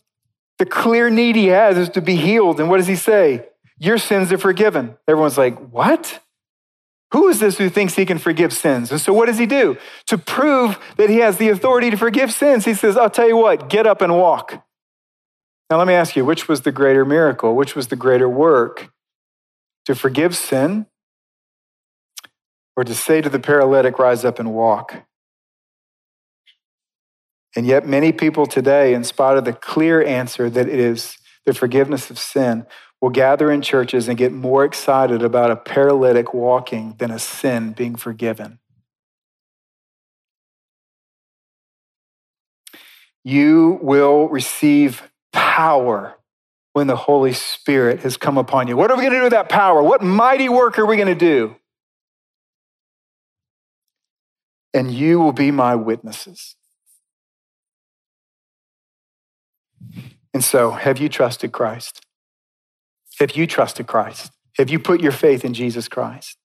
The 0.57 0.65
clear 0.65 1.09
need 1.09 1.37
he 1.37 1.47
has 1.47 1.77
is 1.77 1.89
to 1.89 2.01
be 2.01 2.17
healed. 2.17 2.59
And 2.59 2.69
what 2.69 2.77
does 2.77 2.87
he 2.87 2.97
say? 2.97 3.45
Your 3.77 3.97
sins 3.97 4.33
are 4.33 4.37
forgiven. 4.37 4.97
Everyone's 5.07 5.37
like, 5.37 5.57
What? 5.71 6.19
Who 7.11 7.27
is 7.27 7.39
this 7.39 7.57
who 7.57 7.69
thinks 7.69 7.95
he 7.95 8.05
can 8.05 8.19
forgive 8.19 8.53
sins? 8.53 8.91
And 8.91 9.01
so, 9.01 9.13
what 9.13 9.25
does 9.25 9.39
he 9.39 9.45
do? 9.45 9.77
To 10.07 10.17
prove 10.17 10.77
that 10.97 11.09
he 11.09 11.17
has 11.17 11.37
the 11.37 11.49
authority 11.49 11.89
to 11.89 11.97
forgive 11.97 12.31
sins, 12.31 12.65
he 12.65 12.73
says, 12.73 12.97
I'll 12.97 13.09
tell 13.09 13.27
you 13.27 13.37
what, 13.37 13.69
get 13.69 13.87
up 13.87 14.01
and 14.01 14.15
walk. 14.15 14.63
Now, 15.69 15.77
let 15.77 15.87
me 15.87 15.93
ask 15.93 16.15
you, 16.15 16.25
which 16.25 16.47
was 16.47 16.61
the 16.61 16.71
greater 16.71 17.05
miracle? 17.05 17.55
Which 17.55 17.75
was 17.75 17.87
the 17.89 17.95
greater 17.95 18.27
work? 18.27 18.91
To 19.85 19.93
forgive 19.93 20.35
sin 20.35 20.87
or 22.75 22.83
to 22.83 22.95
say 22.95 23.21
to 23.21 23.29
the 23.29 23.39
paralytic, 23.39 23.99
rise 23.99 24.25
up 24.25 24.39
and 24.39 24.53
walk? 24.53 25.03
And 27.55 27.65
yet, 27.65 27.87
many 27.87 28.11
people 28.11 28.45
today, 28.45 28.93
in 28.93 29.03
spite 29.03 29.37
of 29.37 29.45
the 29.45 29.53
clear 29.53 30.03
answer 30.03 30.49
that 30.49 30.67
it 30.67 30.79
is 30.79 31.17
the 31.45 31.53
forgiveness 31.53 32.09
of 32.09 32.17
sin, 32.17 32.65
will 33.01 33.09
gather 33.09 33.51
in 33.51 33.61
churches 33.61 34.07
and 34.07 34.17
get 34.17 34.31
more 34.31 34.65
excited 34.65 35.21
about 35.23 35.51
a 35.51 35.55
paralytic 35.55 36.33
walking 36.33 36.95
than 36.99 37.11
a 37.11 37.19
sin 37.19 37.73
being 37.73 37.95
forgiven. 37.95 38.59
You 43.23 43.79
will 43.81 44.29
receive 44.29 45.09
power 45.31 46.15
when 46.73 46.87
the 46.87 46.95
Holy 46.95 47.33
Spirit 47.33 48.01
has 48.01 48.17
come 48.17 48.37
upon 48.37 48.67
you. 48.67 48.77
What 48.77 48.91
are 48.91 48.97
we 48.97 49.03
going 49.03 49.13
to 49.13 49.19
do 49.19 49.23
with 49.23 49.31
that 49.33 49.49
power? 49.49 49.81
What 49.81 50.01
mighty 50.01 50.49
work 50.49 50.79
are 50.79 50.85
we 50.85 50.95
going 50.95 51.07
to 51.07 51.15
do? 51.15 51.55
And 54.73 54.93
you 54.93 55.19
will 55.19 55.33
be 55.33 55.51
my 55.51 55.75
witnesses. 55.75 56.55
And 60.33 60.43
so, 60.43 60.71
have 60.71 60.99
you 60.99 61.09
trusted 61.09 61.51
Christ? 61.51 62.01
Have 63.19 63.31
you 63.31 63.47
trusted 63.47 63.87
Christ? 63.87 64.31
Have 64.57 64.69
you 64.69 64.79
put 64.79 65.01
your 65.01 65.11
faith 65.11 65.43
in 65.43 65.53
Jesus 65.53 65.87
Christ? 65.87 66.37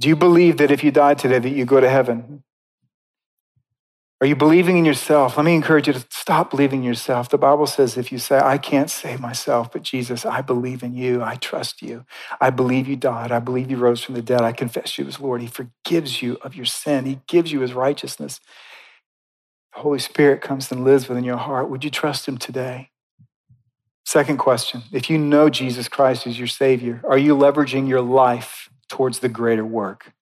Do 0.00 0.08
you 0.08 0.16
believe 0.16 0.56
that 0.58 0.70
if 0.70 0.82
you 0.82 0.90
died 0.90 1.18
today 1.18 1.38
that 1.38 1.50
you 1.50 1.64
go 1.64 1.80
to 1.80 1.88
heaven? 1.88 2.44
Are 4.22 4.26
you 4.26 4.36
believing 4.36 4.78
in 4.78 4.84
yourself? 4.84 5.36
Let 5.36 5.44
me 5.44 5.52
encourage 5.56 5.88
you 5.88 5.94
to 5.94 6.06
stop 6.10 6.52
believing 6.52 6.82
in 6.82 6.86
yourself. 6.86 7.28
The 7.28 7.38
Bible 7.38 7.66
says 7.66 7.96
if 7.96 8.12
you 8.12 8.18
say, 8.18 8.38
I 8.38 8.56
can't 8.56 8.88
save 8.88 9.18
myself, 9.18 9.72
but 9.72 9.82
Jesus, 9.82 10.24
I 10.24 10.42
believe 10.42 10.84
in 10.84 10.94
you. 10.94 11.20
I 11.20 11.34
trust 11.34 11.82
you. 11.82 12.04
I 12.40 12.50
believe 12.50 12.86
you 12.86 12.94
died. 12.94 13.32
I 13.32 13.40
believe 13.40 13.68
you 13.68 13.78
rose 13.78 14.00
from 14.00 14.14
the 14.14 14.22
dead. 14.22 14.42
I 14.42 14.52
confess 14.52 14.96
you 14.96 15.08
as 15.08 15.18
Lord. 15.18 15.40
He 15.40 15.48
forgives 15.48 16.22
you 16.22 16.38
of 16.42 16.54
your 16.54 16.66
sin. 16.66 17.04
He 17.04 17.18
gives 17.26 17.50
you 17.50 17.62
his 17.62 17.72
righteousness. 17.72 18.38
The 19.74 19.80
Holy 19.80 19.98
Spirit 19.98 20.40
comes 20.40 20.70
and 20.70 20.84
lives 20.84 21.08
within 21.08 21.24
your 21.24 21.38
heart. 21.38 21.68
Would 21.68 21.82
you 21.82 21.90
trust 21.90 22.28
him 22.28 22.38
today? 22.38 22.90
Second 24.06 24.36
question 24.36 24.84
If 24.92 25.10
you 25.10 25.18
know 25.18 25.50
Jesus 25.50 25.88
Christ 25.88 26.28
as 26.28 26.38
your 26.38 26.46
Savior, 26.46 27.02
are 27.08 27.18
you 27.18 27.34
leveraging 27.36 27.88
your 27.88 28.02
life 28.02 28.70
towards 28.88 29.18
the 29.18 29.28
greater 29.28 29.66
work? 29.66 30.12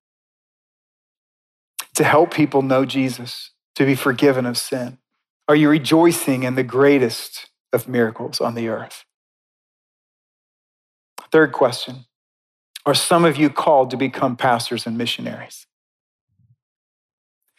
To 1.97 2.05
help 2.05 2.33
people 2.33 2.63
know 2.63 2.87
Jesus, 2.87 3.51
to 3.81 3.87
be 3.87 3.95
forgiven 3.95 4.45
of 4.45 4.59
sin? 4.59 4.99
Are 5.49 5.57
you 5.57 5.71
rejoicing 5.71 6.43
in 6.43 6.55
the 6.55 6.63
greatest 6.63 7.49
of 7.73 7.89
miracles 7.89 8.39
on 8.39 8.55
the 8.55 8.69
earth? 8.69 9.07
Third 11.33 11.53
question 11.53 12.05
Are 12.85 12.93
some 12.93 13.25
of 13.25 13.39
you 13.39 13.49
called 13.49 13.91
to 13.91 13.97
become 13.97 14.37
pastors 14.37 14.87
and 14.87 14.99
missionaries? 14.99 15.67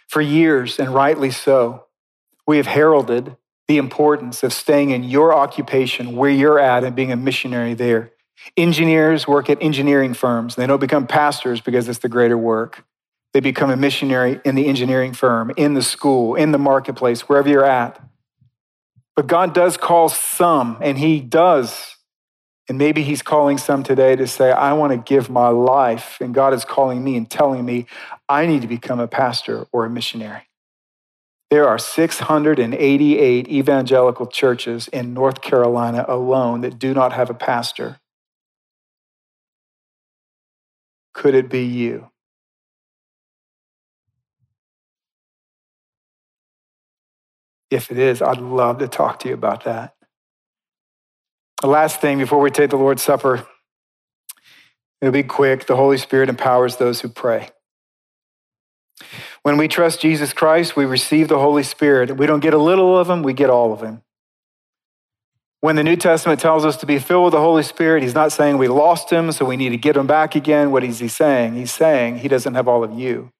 For 0.07 0.21
years, 0.21 0.77
and 0.77 0.93
rightly 0.93 1.31
so, 1.31 1.85
we 2.45 2.57
have 2.57 2.67
heralded 2.67 3.35
the 3.67 3.77
importance 3.77 4.43
of 4.43 4.53
staying 4.53 4.91
in 4.91 5.03
your 5.03 5.33
occupation 5.33 6.15
where 6.15 6.29
you're 6.29 6.59
at 6.59 6.83
and 6.83 6.95
being 6.95 7.11
a 7.11 7.15
missionary 7.15 7.73
there. 7.73 8.11
Engineers 8.55 9.27
work 9.27 9.49
at 9.49 9.57
engineering 9.59 10.13
firms. 10.13 10.53
They 10.53 10.67
don't 10.67 10.79
become 10.79 11.07
pastors 11.07 11.61
because 11.61 11.89
it's 11.89 11.99
the 11.99 12.09
greater 12.09 12.37
work. 12.37 12.85
They 13.33 13.39
become 13.39 13.69
a 13.69 13.77
missionary 13.77 14.41
in 14.43 14.55
the 14.55 14.67
engineering 14.67 15.13
firm, 15.13 15.51
in 15.55 15.73
the 15.73 15.81
school, 15.81 16.35
in 16.35 16.51
the 16.51 16.57
marketplace, 16.57 17.29
wherever 17.29 17.47
you're 17.47 17.65
at. 17.65 18.01
But 19.15 19.27
God 19.27 19.53
does 19.53 19.77
call 19.77 20.09
some, 20.09 20.77
and 20.81 20.97
He 20.97 21.19
does. 21.19 21.95
And 22.67 22.77
maybe 22.77 23.03
He's 23.03 23.21
calling 23.21 23.57
some 23.57 23.83
today 23.83 24.15
to 24.15 24.27
say, 24.27 24.51
I 24.51 24.73
want 24.73 24.91
to 24.91 24.97
give 24.97 25.29
my 25.29 25.47
life. 25.47 26.17
And 26.19 26.33
God 26.33 26.53
is 26.53 26.65
calling 26.65 27.03
me 27.03 27.15
and 27.15 27.29
telling 27.29 27.65
me, 27.65 27.85
I 28.27 28.45
need 28.45 28.61
to 28.61 28.67
become 28.67 28.99
a 28.99 29.07
pastor 29.07 29.65
or 29.71 29.85
a 29.85 29.89
missionary. 29.89 30.47
There 31.49 31.67
are 31.67 31.77
688 31.77 33.47
evangelical 33.49 34.27
churches 34.27 34.87
in 34.87 35.13
North 35.13 35.41
Carolina 35.41 36.05
alone 36.07 36.61
that 36.61 36.79
do 36.79 36.93
not 36.93 37.11
have 37.11 37.29
a 37.29 37.33
pastor. 37.33 37.99
Could 41.13 41.35
it 41.35 41.49
be 41.49 41.65
you? 41.65 42.10
If 47.71 47.89
it 47.89 47.97
is, 47.97 48.21
I'd 48.21 48.37
love 48.37 48.79
to 48.79 48.87
talk 48.87 49.19
to 49.19 49.29
you 49.29 49.33
about 49.33 49.63
that. 49.63 49.95
The 51.61 51.67
last 51.67 52.01
thing 52.01 52.17
before 52.17 52.41
we 52.41 52.51
take 52.51 52.69
the 52.69 52.75
Lord's 52.75 53.01
Supper, 53.01 53.47
it'll 54.99 55.13
be 55.13 55.23
quick. 55.23 55.67
The 55.67 55.77
Holy 55.77 55.97
Spirit 55.97 56.27
empowers 56.27 56.75
those 56.75 56.99
who 56.99 57.07
pray. 57.07 57.49
When 59.43 59.57
we 59.57 59.67
trust 59.67 60.01
Jesus 60.01 60.33
Christ, 60.33 60.75
we 60.75 60.85
receive 60.85 61.29
the 61.29 61.39
Holy 61.39 61.63
Spirit. 61.63 62.17
We 62.17 62.27
don't 62.27 62.41
get 62.41 62.53
a 62.53 62.59
little 62.59 62.97
of 62.97 63.09
him, 63.09 63.23
we 63.23 63.33
get 63.33 63.49
all 63.49 63.73
of 63.73 63.81
him. 63.81 64.01
When 65.61 65.75
the 65.75 65.83
New 65.83 65.95
Testament 65.95 66.39
tells 66.39 66.65
us 66.65 66.75
to 66.77 66.87
be 66.87 66.99
filled 66.99 67.25
with 67.25 67.33
the 67.33 67.39
Holy 67.39 67.63
Spirit, 67.63 68.01
he's 68.03 68.15
not 68.15 68.31
saying 68.31 68.57
we 68.57 68.67
lost 68.67 69.11
him, 69.11 69.31
so 69.31 69.45
we 69.45 69.57
need 69.57 69.69
to 69.69 69.77
get 69.77 69.95
him 69.95 70.07
back 70.07 70.35
again. 70.35 70.71
What 70.71 70.83
is 70.83 70.99
he 70.99 71.07
saying? 71.07 71.53
He's 71.53 71.71
saying 71.71 72.17
he 72.19 72.27
doesn't 72.27 72.55
have 72.55 72.67
all 72.67 72.83
of 72.83 72.91
you. 72.91 73.31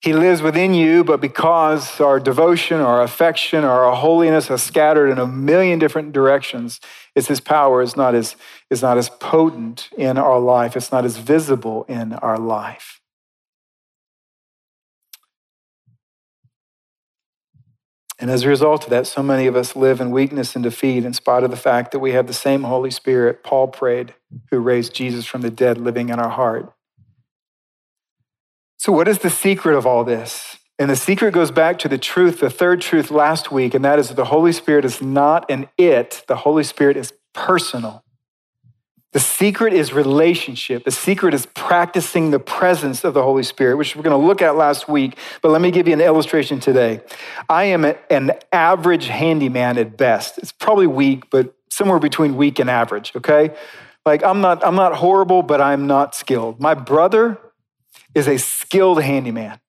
He 0.00 0.12
lives 0.12 0.42
within 0.42 0.74
you, 0.74 1.02
but 1.02 1.20
because 1.20 2.00
our 2.00 2.20
devotion, 2.20 2.80
our 2.80 3.02
affection, 3.02 3.64
our 3.64 3.92
holiness 3.96 4.48
are 4.48 4.58
scattered 4.58 5.10
in 5.10 5.18
a 5.18 5.26
million 5.26 5.80
different 5.80 6.12
directions, 6.12 6.80
it's 7.16 7.26
his 7.26 7.40
power 7.40 7.82
is 7.82 7.96
not 7.96 8.14
as, 8.14 8.36
is 8.70 8.80
not 8.80 8.96
as 8.96 9.08
potent 9.08 9.88
in 9.98 10.16
our 10.16 10.38
life. 10.38 10.76
It's 10.76 10.92
not 10.92 11.04
as 11.04 11.16
visible 11.16 11.84
in 11.88 12.12
our 12.12 12.38
life. 12.38 13.00
And 18.20 18.30
as 18.30 18.44
a 18.44 18.48
result 18.48 18.84
of 18.84 18.90
that, 18.90 19.06
so 19.06 19.22
many 19.22 19.46
of 19.46 19.56
us 19.56 19.74
live 19.76 20.00
in 20.00 20.10
weakness 20.10 20.54
and 20.54 20.62
defeat 20.62 21.04
in 21.04 21.12
spite 21.12 21.44
of 21.44 21.50
the 21.50 21.56
fact 21.56 21.90
that 21.92 22.00
we 22.00 22.12
have 22.12 22.26
the 22.26 22.32
same 22.32 22.64
Holy 22.64 22.90
Spirit 22.90 23.42
Paul 23.42 23.68
prayed, 23.68 24.14
who 24.50 24.58
raised 24.58 24.92
Jesus 24.92 25.24
from 25.24 25.42
the 25.42 25.50
dead, 25.50 25.78
living 25.78 26.08
in 26.08 26.18
our 26.18 26.30
heart. 26.30 26.72
So, 28.78 28.92
what 28.92 29.08
is 29.08 29.18
the 29.18 29.30
secret 29.30 29.76
of 29.76 29.86
all 29.86 30.04
this? 30.04 30.56
And 30.78 30.88
the 30.88 30.96
secret 30.96 31.34
goes 31.34 31.50
back 31.50 31.78
to 31.80 31.88
the 31.88 31.98
truth, 31.98 32.38
the 32.38 32.50
third 32.50 32.80
truth 32.80 33.10
last 33.10 33.50
week, 33.50 33.74
and 33.74 33.84
that 33.84 33.98
is 33.98 34.08
that 34.08 34.14
the 34.14 34.26
Holy 34.26 34.52
Spirit 34.52 34.84
is 34.84 35.02
not 35.02 35.50
an 35.50 35.68
it, 35.76 36.22
the 36.28 36.36
Holy 36.36 36.62
Spirit 36.62 36.96
is 36.96 37.12
personal. 37.34 38.04
The 39.12 39.20
secret 39.20 39.72
is 39.72 39.92
relationship. 39.92 40.84
The 40.84 40.92
secret 40.92 41.34
is 41.34 41.46
practicing 41.46 42.30
the 42.30 42.38
presence 42.38 43.02
of 43.04 43.14
the 43.14 43.22
Holy 43.22 43.42
Spirit, 43.42 43.76
which 43.76 43.96
we're 43.96 44.02
going 44.02 44.20
to 44.20 44.24
look 44.24 44.42
at 44.42 44.54
last 44.54 44.86
week. 44.86 45.16
But 45.40 45.50
let 45.50 45.62
me 45.62 45.70
give 45.70 45.88
you 45.88 45.94
an 45.94 46.00
illustration 46.00 46.60
today. 46.60 47.00
I 47.48 47.64
am 47.64 47.84
an 48.10 48.32
average 48.52 49.06
handyman 49.06 49.78
at 49.78 49.96
best. 49.96 50.38
It's 50.38 50.52
probably 50.52 50.86
weak, 50.86 51.30
but 51.30 51.54
somewhere 51.70 51.98
between 51.98 52.36
weak 52.36 52.58
and 52.58 52.68
average, 52.68 53.12
okay? 53.16 53.56
Like 54.04 54.22
I'm 54.22 54.40
not 54.40 54.64
I'm 54.64 54.76
not 54.76 54.94
horrible, 54.94 55.42
but 55.42 55.60
I'm 55.60 55.86
not 55.86 56.14
skilled. 56.14 56.60
My 56.60 56.74
brother 56.74 57.38
is 58.14 58.28
a 58.28 58.38
skilled 58.38 59.02
handyman. 59.02 59.60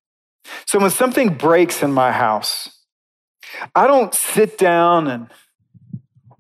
So 0.66 0.80
when 0.80 0.90
something 0.90 1.36
breaks 1.36 1.84
in 1.84 1.92
my 1.92 2.12
house, 2.12 2.84
I 3.76 3.88
don't 3.88 4.14
sit 4.14 4.58
down 4.58 5.08
and 5.08 5.30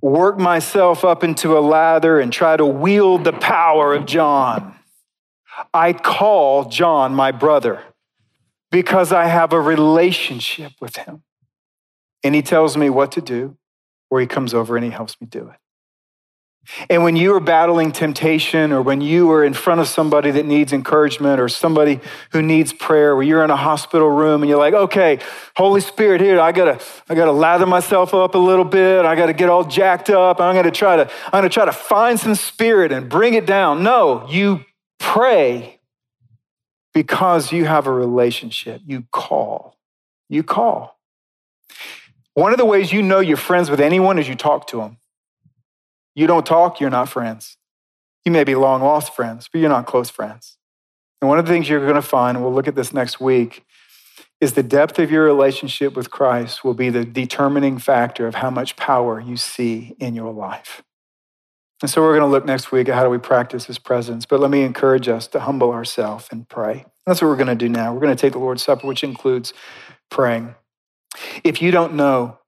work 0.01 0.37
myself 0.37 1.03
up 1.03 1.23
into 1.23 1.57
a 1.57 1.59
lather 1.59 2.19
and 2.19 2.31
try 2.31 2.55
to 2.55 2.65
wield 2.65 3.23
the 3.23 3.33
power 3.33 3.93
of 3.93 4.05
John. 4.05 4.75
I 5.73 5.93
call 5.93 6.65
John 6.69 7.13
my 7.13 7.31
brother 7.31 7.81
because 8.71 9.11
I 9.11 9.25
have 9.25 9.51
a 9.51 9.59
relationship 9.59 10.73
with 10.79 10.95
him. 10.95 11.23
And 12.23 12.35
he 12.35 12.41
tells 12.41 12.77
me 12.77 12.89
what 12.89 13.11
to 13.13 13.21
do, 13.21 13.57
or 14.09 14.19
he 14.19 14.27
comes 14.27 14.53
over 14.53 14.75
and 14.75 14.85
he 14.85 14.91
helps 14.91 15.19
me 15.19 15.27
do 15.27 15.49
it. 15.49 15.57
And 16.89 17.03
when 17.03 17.15
you 17.15 17.33
are 17.33 17.39
battling 17.39 17.91
temptation 17.91 18.71
or 18.71 18.81
when 18.81 19.01
you 19.01 19.31
are 19.31 19.43
in 19.43 19.53
front 19.53 19.81
of 19.81 19.87
somebody 19.87 20.31
that 20.31 20.45
needs 20.45 20.71
encouragement 20.71 21.39
or 21.39 21.49
somebody 21.49 21.99
who 22.31 22.41
needs 22.41 22.71
prayer, 22.71 23.15
where 23.15 23.23
you're 23.23 23.43
in 23.43 23.49
a 23.49 23.55
hospital 23.55 24.09
room 24.09 24.43
and 24.43 24.49
you're 24.49 24.59
like, 24.59 24.73
okay, 24.73 25.19
Holy 25.55 25.81
Spirit, 25.81 26.21
here, 26.21 26.39
I 26.39 26.51
gotta, 26.51 26.79
I 27.09 27.15
gotta 27.15 27.31
lather 27.31 27.65
myself 27.65 28.13
up 28.13 28.35
a 28.35 28.37
little 28.37 28.65
bit. 28.65 29.05
I 29.05 29.15
gotta 29.15 29.33
get 29.33 29.49
all 29.49 29.63
jacked 29.63 30.09
up. 30.09 30.39
I'm 30.39 30.55
gonna 30.55 30.71
try 30.71 30.97
to, 30.97 31.09
I'm 31.25 31.31
gonna 31.39 31.49
try 31.49 31.65
to 31.65 31.71
find 31.71 32.19
some 32.19 32.35
spirit 32.35 32.91
and 32.91 33.09
bring 33.09 33.33
it 33.33 33.45
down. 33.45 33.83
No, 33.83 34.27
you 34.29 34.63
pray 34.99 35.79
because 36.93 37.51
you 37.51 37.65
have 37.65 37.87
a 37.87 37.91
relationship. 37.91 38.81
You 38.85 39.05
call. 39.11 39.75
You 40.29 40.43
call. 40.43 40.99
One 42.35 42.51
of 42.51 42.57
the 42.57 42.65
ways 42.65 42.93
you 42.93 43.01
know 43.01 43.19
you're 43.19 43.37
friends 43.37 43.69
with 43.69 43.81
anyone 43.81 44.19
is 44.19 44.29
you 44.29 44.35
talk 44.35 44.67
to 44.67 44.77
them. 44.77 44.98
You 46.19 46.27
don't 46.27 46.45
talk, 46.45 46.81
you're 46.81 46.89
not 46.89 47.07
friends. 47.07 47.55
You 48.25 48.33
may 48.33 48.43
be 48.43 48.53
long 48.53 48.81
lost 48.81 49.15
friends, 49.15 49.47
but 49.49 49.61
you're 49.61 49.69
not 49.69 49.85
close 49.85 50.09
friends. 50.09 50.57
And 51.21 51.29
one 51.29 51.39
of 51.39 51.45
the 51.45 51.51
things 51.53 51.69
you're 51.69 51.79
going 51.79 51.95
to 51.95 52.01
find, 52.01 52.43
we'll 52.43 52.53
look 52.53 52.67
at 52.67 52.75
this 52.75 52.91
next 52.91 53.21
week, 53.21 53.63
is 54.41 54.51
the 54.51 54.61
depth 54.61 54.99
of 54.99 55.11
your 55.11 55.23
relationship 55.23 55.95
with 55.95 56.11
Christ 56.11 56.61
will 56.61 56.73
be 56.73 56.89
the 56.89 57.05
determining 57.05 57.77
factor 57.77 58.27
of 58.27 58.35
how 58.35 58.49
much 58.49 58.75
power 58.75 59.21
you 59.21 59.37
see 59.37 59.95
in 59.97 60.13
your 60.13 60.33
life. 60.33 60.83
And 61.81 61.89
so 61.89 62.01
we're 62.01 62.17
going 62.17 62.27
to 62.27 62.31
look 62.31 62.43
next 62.43 62.69
week 62.69 62.89
at 62.89 62.95
how 62.95 63.03
do 63.03 63.09
we 63.09 63.17
practice 63.17 63.67
his 63.67 63.79
presence. 63.79 64.25
But 64.25 64.41
let 64.41 64.51
me 64.51 64.63
encourage 64.63 65.07
us 65.07 65.25
to 65.27 65.39
humble 65.39 65.71
ourselves 65.71 66.27
and 66.31 66.49
pray. 66.49 66.85
That's 67.05 67.21
what 67.21 67.29
we're 67.29 67.37
going 67.37 67.47
to 67.47 67.55
do 67.55 67.69
now. 67.69 67.93
We're 67.93 68.01
going 68.01 68.15
to 68.15 68.21
take 68.21 68.33
the 68.33 68.39
Lord's 68.39 68.63
Supper, 68.63 68.85
which 68.85 69.05
includes 69.05 69.53
praying. 70.11 70.53
If 71.45 71.61
you 71.61 71.71
don't 71.71 71.93
know 71.93 72.38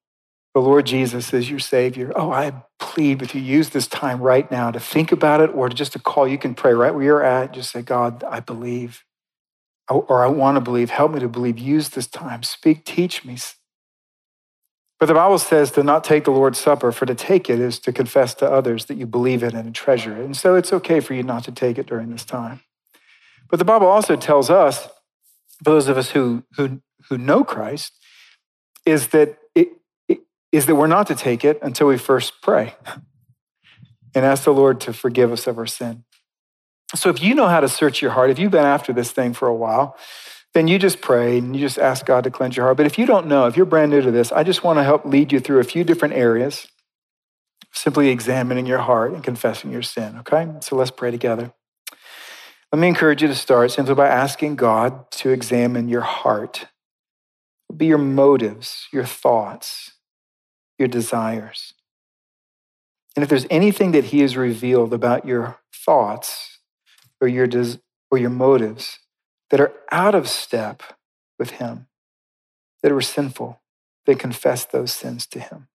the 0.53 0.59
Lord 0.59 0.85
Jesus 0.85 1.33
is 1.33 1.49
your 1.49 1.59
Savior, 1.59 2.11
oh, 2.15 2.31
I 2.31 2.63
plead 2.79 3.21
with 3.21 3.33
you, 3.33 3.41
use 3.41 3.69
this 3.69 3.87
time 3.87 4.19
right 4.19 4.49
now 4.51 4.69
to 4.69 4.79
think 4.79 5.11
about 5.11 5.39
it 5.39 5.49
or 5.53 5.69
just 5.69 5.93
to 5.93 5.99
call. 5.99 6.27
You 6.27 6.37
can 6.37 6.55
pray 6.55 6.73
right 6.73 6.93
where 6.93 7.03
you're 7.03 7.23
at. 7.23 7.53
Just 7.53 7.71
say, 7.71 7.81
God, 7.81 8.23
I 8.25 8.41
believe, 8.41 9.03
oh, 9.89 10.05
or 10.09 10.25
I 10.25 10.27
want 10.27 10.57
to 10.57 10.61
believe. 10.61 10.89
Help 10.89 11.13
me 11.13 11.21
to 11.21 11.29
believe. 11.29 11.57
Use 11.57 11.89
this 11.89 12.07
time. 12.07 12.43
Speak, 12.43 12.83
teach 12.83 13.23
me. 13.23 13.37
But 14.99 15.05
the 15.05 15.13
Bible 15.13 15.39
says 15.39 15.71
to 15.71 15.83
not 15.83 16.03
take 16.03 16.25
the 16.25 16.31
Lord's 16.31 16.59
Supper, 16.59 16.91
for 16.91 17.05
to 17.05 17.15
take 17.15 17.49
it 17.49 17.59
is 17.59 17.79
to 17.79 17.93
confess 17.93 18.35
to 18.35 18.51
others 18.51 18.85
that 18.85 18.97
you 18.97 19.07
believe 19.07 19.41
it 19.41 19.53
and 19.53 19.73
treasure 19.73 20.15
it. 20.15 20.25
And 20.25 20.35
so 20.37 20.55
it's 20.55 20.73
okay 20.73 20.99
for 20.99 21.13
you 21.13 21.23
not 21.23 21.45
to 21.45 21.51
take 21.51 21.77
it 21.79 21.87
during 21.87 22.11
this 22.11 22.25
time. 22.25 22.59
But 23.49 23.57
the 23.57 23.65
Bible 23.65 23.87
also 23.87 24.15
tells 24.15 24.49
us, 24.49 24.85
for 25.57 25.63
those 25.63 25.87
of 25.87 25.97
us 25.97 26.11
who, 26.11 26.43
who, 26.55 26.81
who 27.09 27.17
know 27.17 27.43
Christ, 27.43 27.93
is 28.85 29.07
that, 29.07 29.37
is 30.51 30.65
that 30.65 30.75
we're 30.75 30.87
not 30.87 31.07
to 31.07 31.15
take 31.15 31.45
it 31.45 31.59
until 31.61 31.87
we 31.87 31.97
first 31.97 32.41
pray 32.41 32.75
and 34.13 34.25
ask 34.25 34.43
the 34.43 34.53
Lord 34.53 34.81
to 34.81 34.93
forgive 34.93 35.31
us 35.31 35.47
of 35.47 35.57
our 35.57 35.65
sin. 35.65 36.03
So 36.93 37.09
if 37.09 37.21
you 37.21 37.35
know 37.35 37.47
how 37.47 37.61
to 37.61 37.69
search 37.69 38.01
your 38.01 38.11
heart, 38.11 38.29
if 38.29 38.39
you've 38.39 38.51
been 38.51 38.65
after 38.65 38.91
this 38.91 39.11
thing 39.11 39.33
for 39.33 39.47
a 39.47 39.55
while, 39.55 39.95
then 40.53 40.67
you 40.67 40.77
just 40.77 40.99
pray 40.99 41.37
and 41.37 41.55
you 41.55 41.61
just 41.61 41.79
ask 41.79 42.05
God 42.05 42.25
to 42.25 42.31
cleanse 42.31 42.57
your 42.57 42.65
heart. 42.65 42.75
But 42.75 42.85
if 42.85 42.97
you 42.97 43.05
don't 43.05 43.27
know, 43.27 43.47
if 43.47 43.55
you're 43.55 43.65
brand 43.65 43.91
new 43.91 44.01
to 44.01 44.11
this, 44.11 44.33
I 44.33 44.43
just 44.43 44.63
want 44.63 44.79
to 44.79 44.83
help 44.83 45.05
lead 45.05 45.31
you 45.31 45.39
through 45.39 45.59
a 45.59 45.63
few 45.63 45.85
different 45.85 46.15
areas, 46.15 46.67
simply 47.71 48.09
examining 48.09 48.65
your 48.65 48.79
heart 48.79 49.13
and 49.13 49.23
confessing 49.23 49.71
your 49.71 49.81
sin, 49.81 50.17
okay? 50.19 50.51
So 50.59 50.75
let's 50.75 50.91
pray 50.91 51.11
together. 51.11 51.53
Let 52.73 52.79
me 52.79 52.89
encourage 52.89 53.21
you 53.21 53.29
to 53.29 53.35
start 53.35 53.71
simply 53.71 53.95
by 53.95 54.07
asking 54.07 54.57
God 54.57 55.09
to 55.11 55.29
examine 55.29 55.87
your 55.87 56.01
heart. 56.01 56.67
Be 57.75 57.85
your 57.85 57.97
motives, 57.97 58.87
your 58.91 59.05
thoughts, 59.05 59.91
your 60.81 60.89
desires. 60.89 61.73
And 63.15 63.23
if 63.23 63.29
there's 63.29 63.47
anything 63.49 63.91
that 63.91 64.05
He 64.05 64.19
has 64.21 64.35
revealed 64.35 64.93
about 64.93 65.25
your 65.25 65.59
thoughts 65.73 66.59
or 67.21 67.29
your, 67.29 67.47
des- 67.47 67.79
or 68.09 68.17
your 68.17 68.29
motives, 68.29 68.99
that 69.51 69.61
are 69.61 69.73
out 69.91 70.15
of 70.15 70.27
step 70.27 70.81
with 71.37 71.51
Him, 71.51 71.87
that 72.81 72.91
were 72.91 73.01
sinful, 73.01 73.61
then 74.05 74.17
confess 74.17 74.65
those 74.65 74.91
sins 74.91 75.27
to 75.27 75.39
Him. 75.39 75.67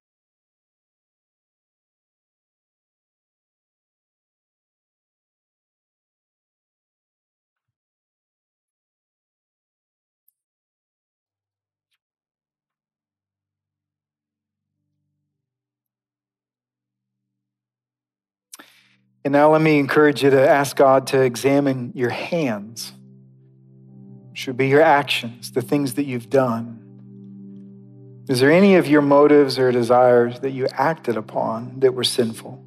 And 19.27 19.33
now 19.33 19.51
let 19.51 19.61
me 19.61 19.81
encourage 19.81 20.23
you 20.23 20.31
to 20.31 20.49
ask 20.49 20.77
God 20.77 21.09
to 21.09 21.21
examine 21.21 21.91
your 21.97 22.11
hands 22.11 22.93
should 24.35 24.57
be 24.57 24.69
your 24.69 24.83
actions, 24.83 25.51
the 25.51 25.63
things 25.63 25.95
that 25.95 26.05
you've 26.05 26.31
done. 26.31 28.25
Is 28.29 28.39
there 28.39 28.53
any 28.53 28.77
of 28.77 28.87
your 28.87 29.03
motives 29.03 29.59
or 29.59 29.73
desires 29.73 30.39
that 30.39 30.53
you 30.53 30.69
acted 30.71 31.17
upon 31.17 31.81
that 31.81 31.93
were 31.93 32.05
sinful? 32.05 32.65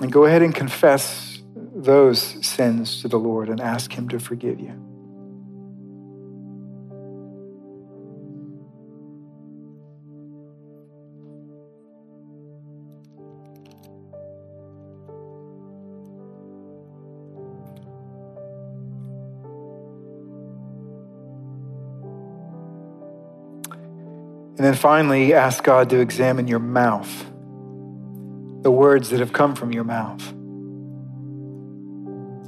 And 0.00 0.10
go 0.10 0.24
ahead 0.24 0.40
and 0.40 0.54
confess 0.54 1.42
those 1.54 2.18
sins 2.46 3.02
to 3.02 3.08
the 3.08 3.18
Lord 3.18 3.50
and 3.50 3.60
ask 3.60 3.92
Him 3.92 4.08
to 4.08 4.18
forgive 4.18 4.60
you. 4.60 4.87
And 24.58 24.66
then 24.66 24.74
finally, 24.74 25.34
ask 25.34 25.62
God 25.62 25.88
to 25.90 26.00
examine 26.00 26.48
your 26.48 26.58
mouth, 26.58 27.08
the 28.62 28.72
words 28.72 29.10
that 29.10 29.20
have 29.20 29.32
come 29.32 29.54
from 29.54 29.72
your 29.72 29.84
mouth. 29.84 30.20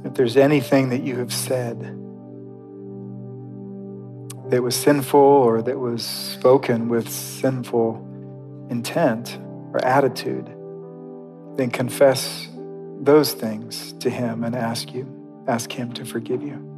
If 0.05 0.15
there's 0.15 0.35
anything 0.35 0.89
that 0.89 1.03
you 1.03 1.19
have 1.19 1.31
said 1.31 1.79
that 4.49 4.61
was 4.61 4.75
sinful 4.75 5.21
or 5.21 5.61
that 5.61 5.79
was 5.79 6.05
spoken 6.05 6.89
with 6.89 7.09
sinful 7.09 8.05
intent 8.69 9.39
or 9.71 9.81
attitude, 9.85 10.47
then 11.55 11.69
confess 11.71 12.49
those 12.99 13.31
things 13.31 13.93
to 13.93 14.09
Him 14.09 14.43
and 14.43 14.53
ask 14.53 14.93
you, 14.93 15.07
ask 15.47 15.71
Him 15.71 15.93
to 15.93 16.03
forgive 16.03 16.43
you. 16.43 16.70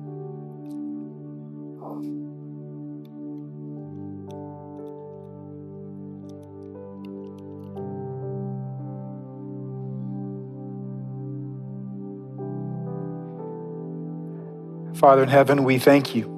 Father 15.04 15.22
in 15.22 15.28
heaven, 15.28 15.66
we 15.66 15.80
thank 15.80 16.16
you. 16.16 16.30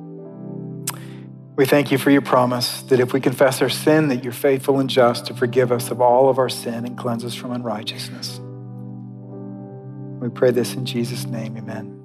We 1.56 1.68
thank 1.68 1.92
you 1.92 2.00
for 2.00 2.10
your 2.10 2.24
promise 2.24 2.82
that 2.82 3.00
if 3.00 3.14
we 3.14 3.22
confess 3.22 3.62
our 3.62 3.70
sin, 3.70 4.08
that 4.08 4.24
you're 4.24 4.34
faithful 4.34 4.80
and 4.80 4.90
just 4.90 5.28
to 5.28 5.36
forgive 5.36 5.72
us 5.72 5.92
of 5.92 6.02
all 6.02 6.30
of 6.30 6.40
our 6.40 6.50
sin 6.50 6.84
and 6.84 6.98
cleanse 6.98 7.24
us 7.24 7.36
from 7.36 7.52
unrighteousness. 7.52 8.40
We 10.20 10.30
pray 10.30 10.50
this 10.50 10.74
in 10.74 10.84
Jesus' 10.84 11.26
name, 11.26 11.56
amen. 11.58 12.05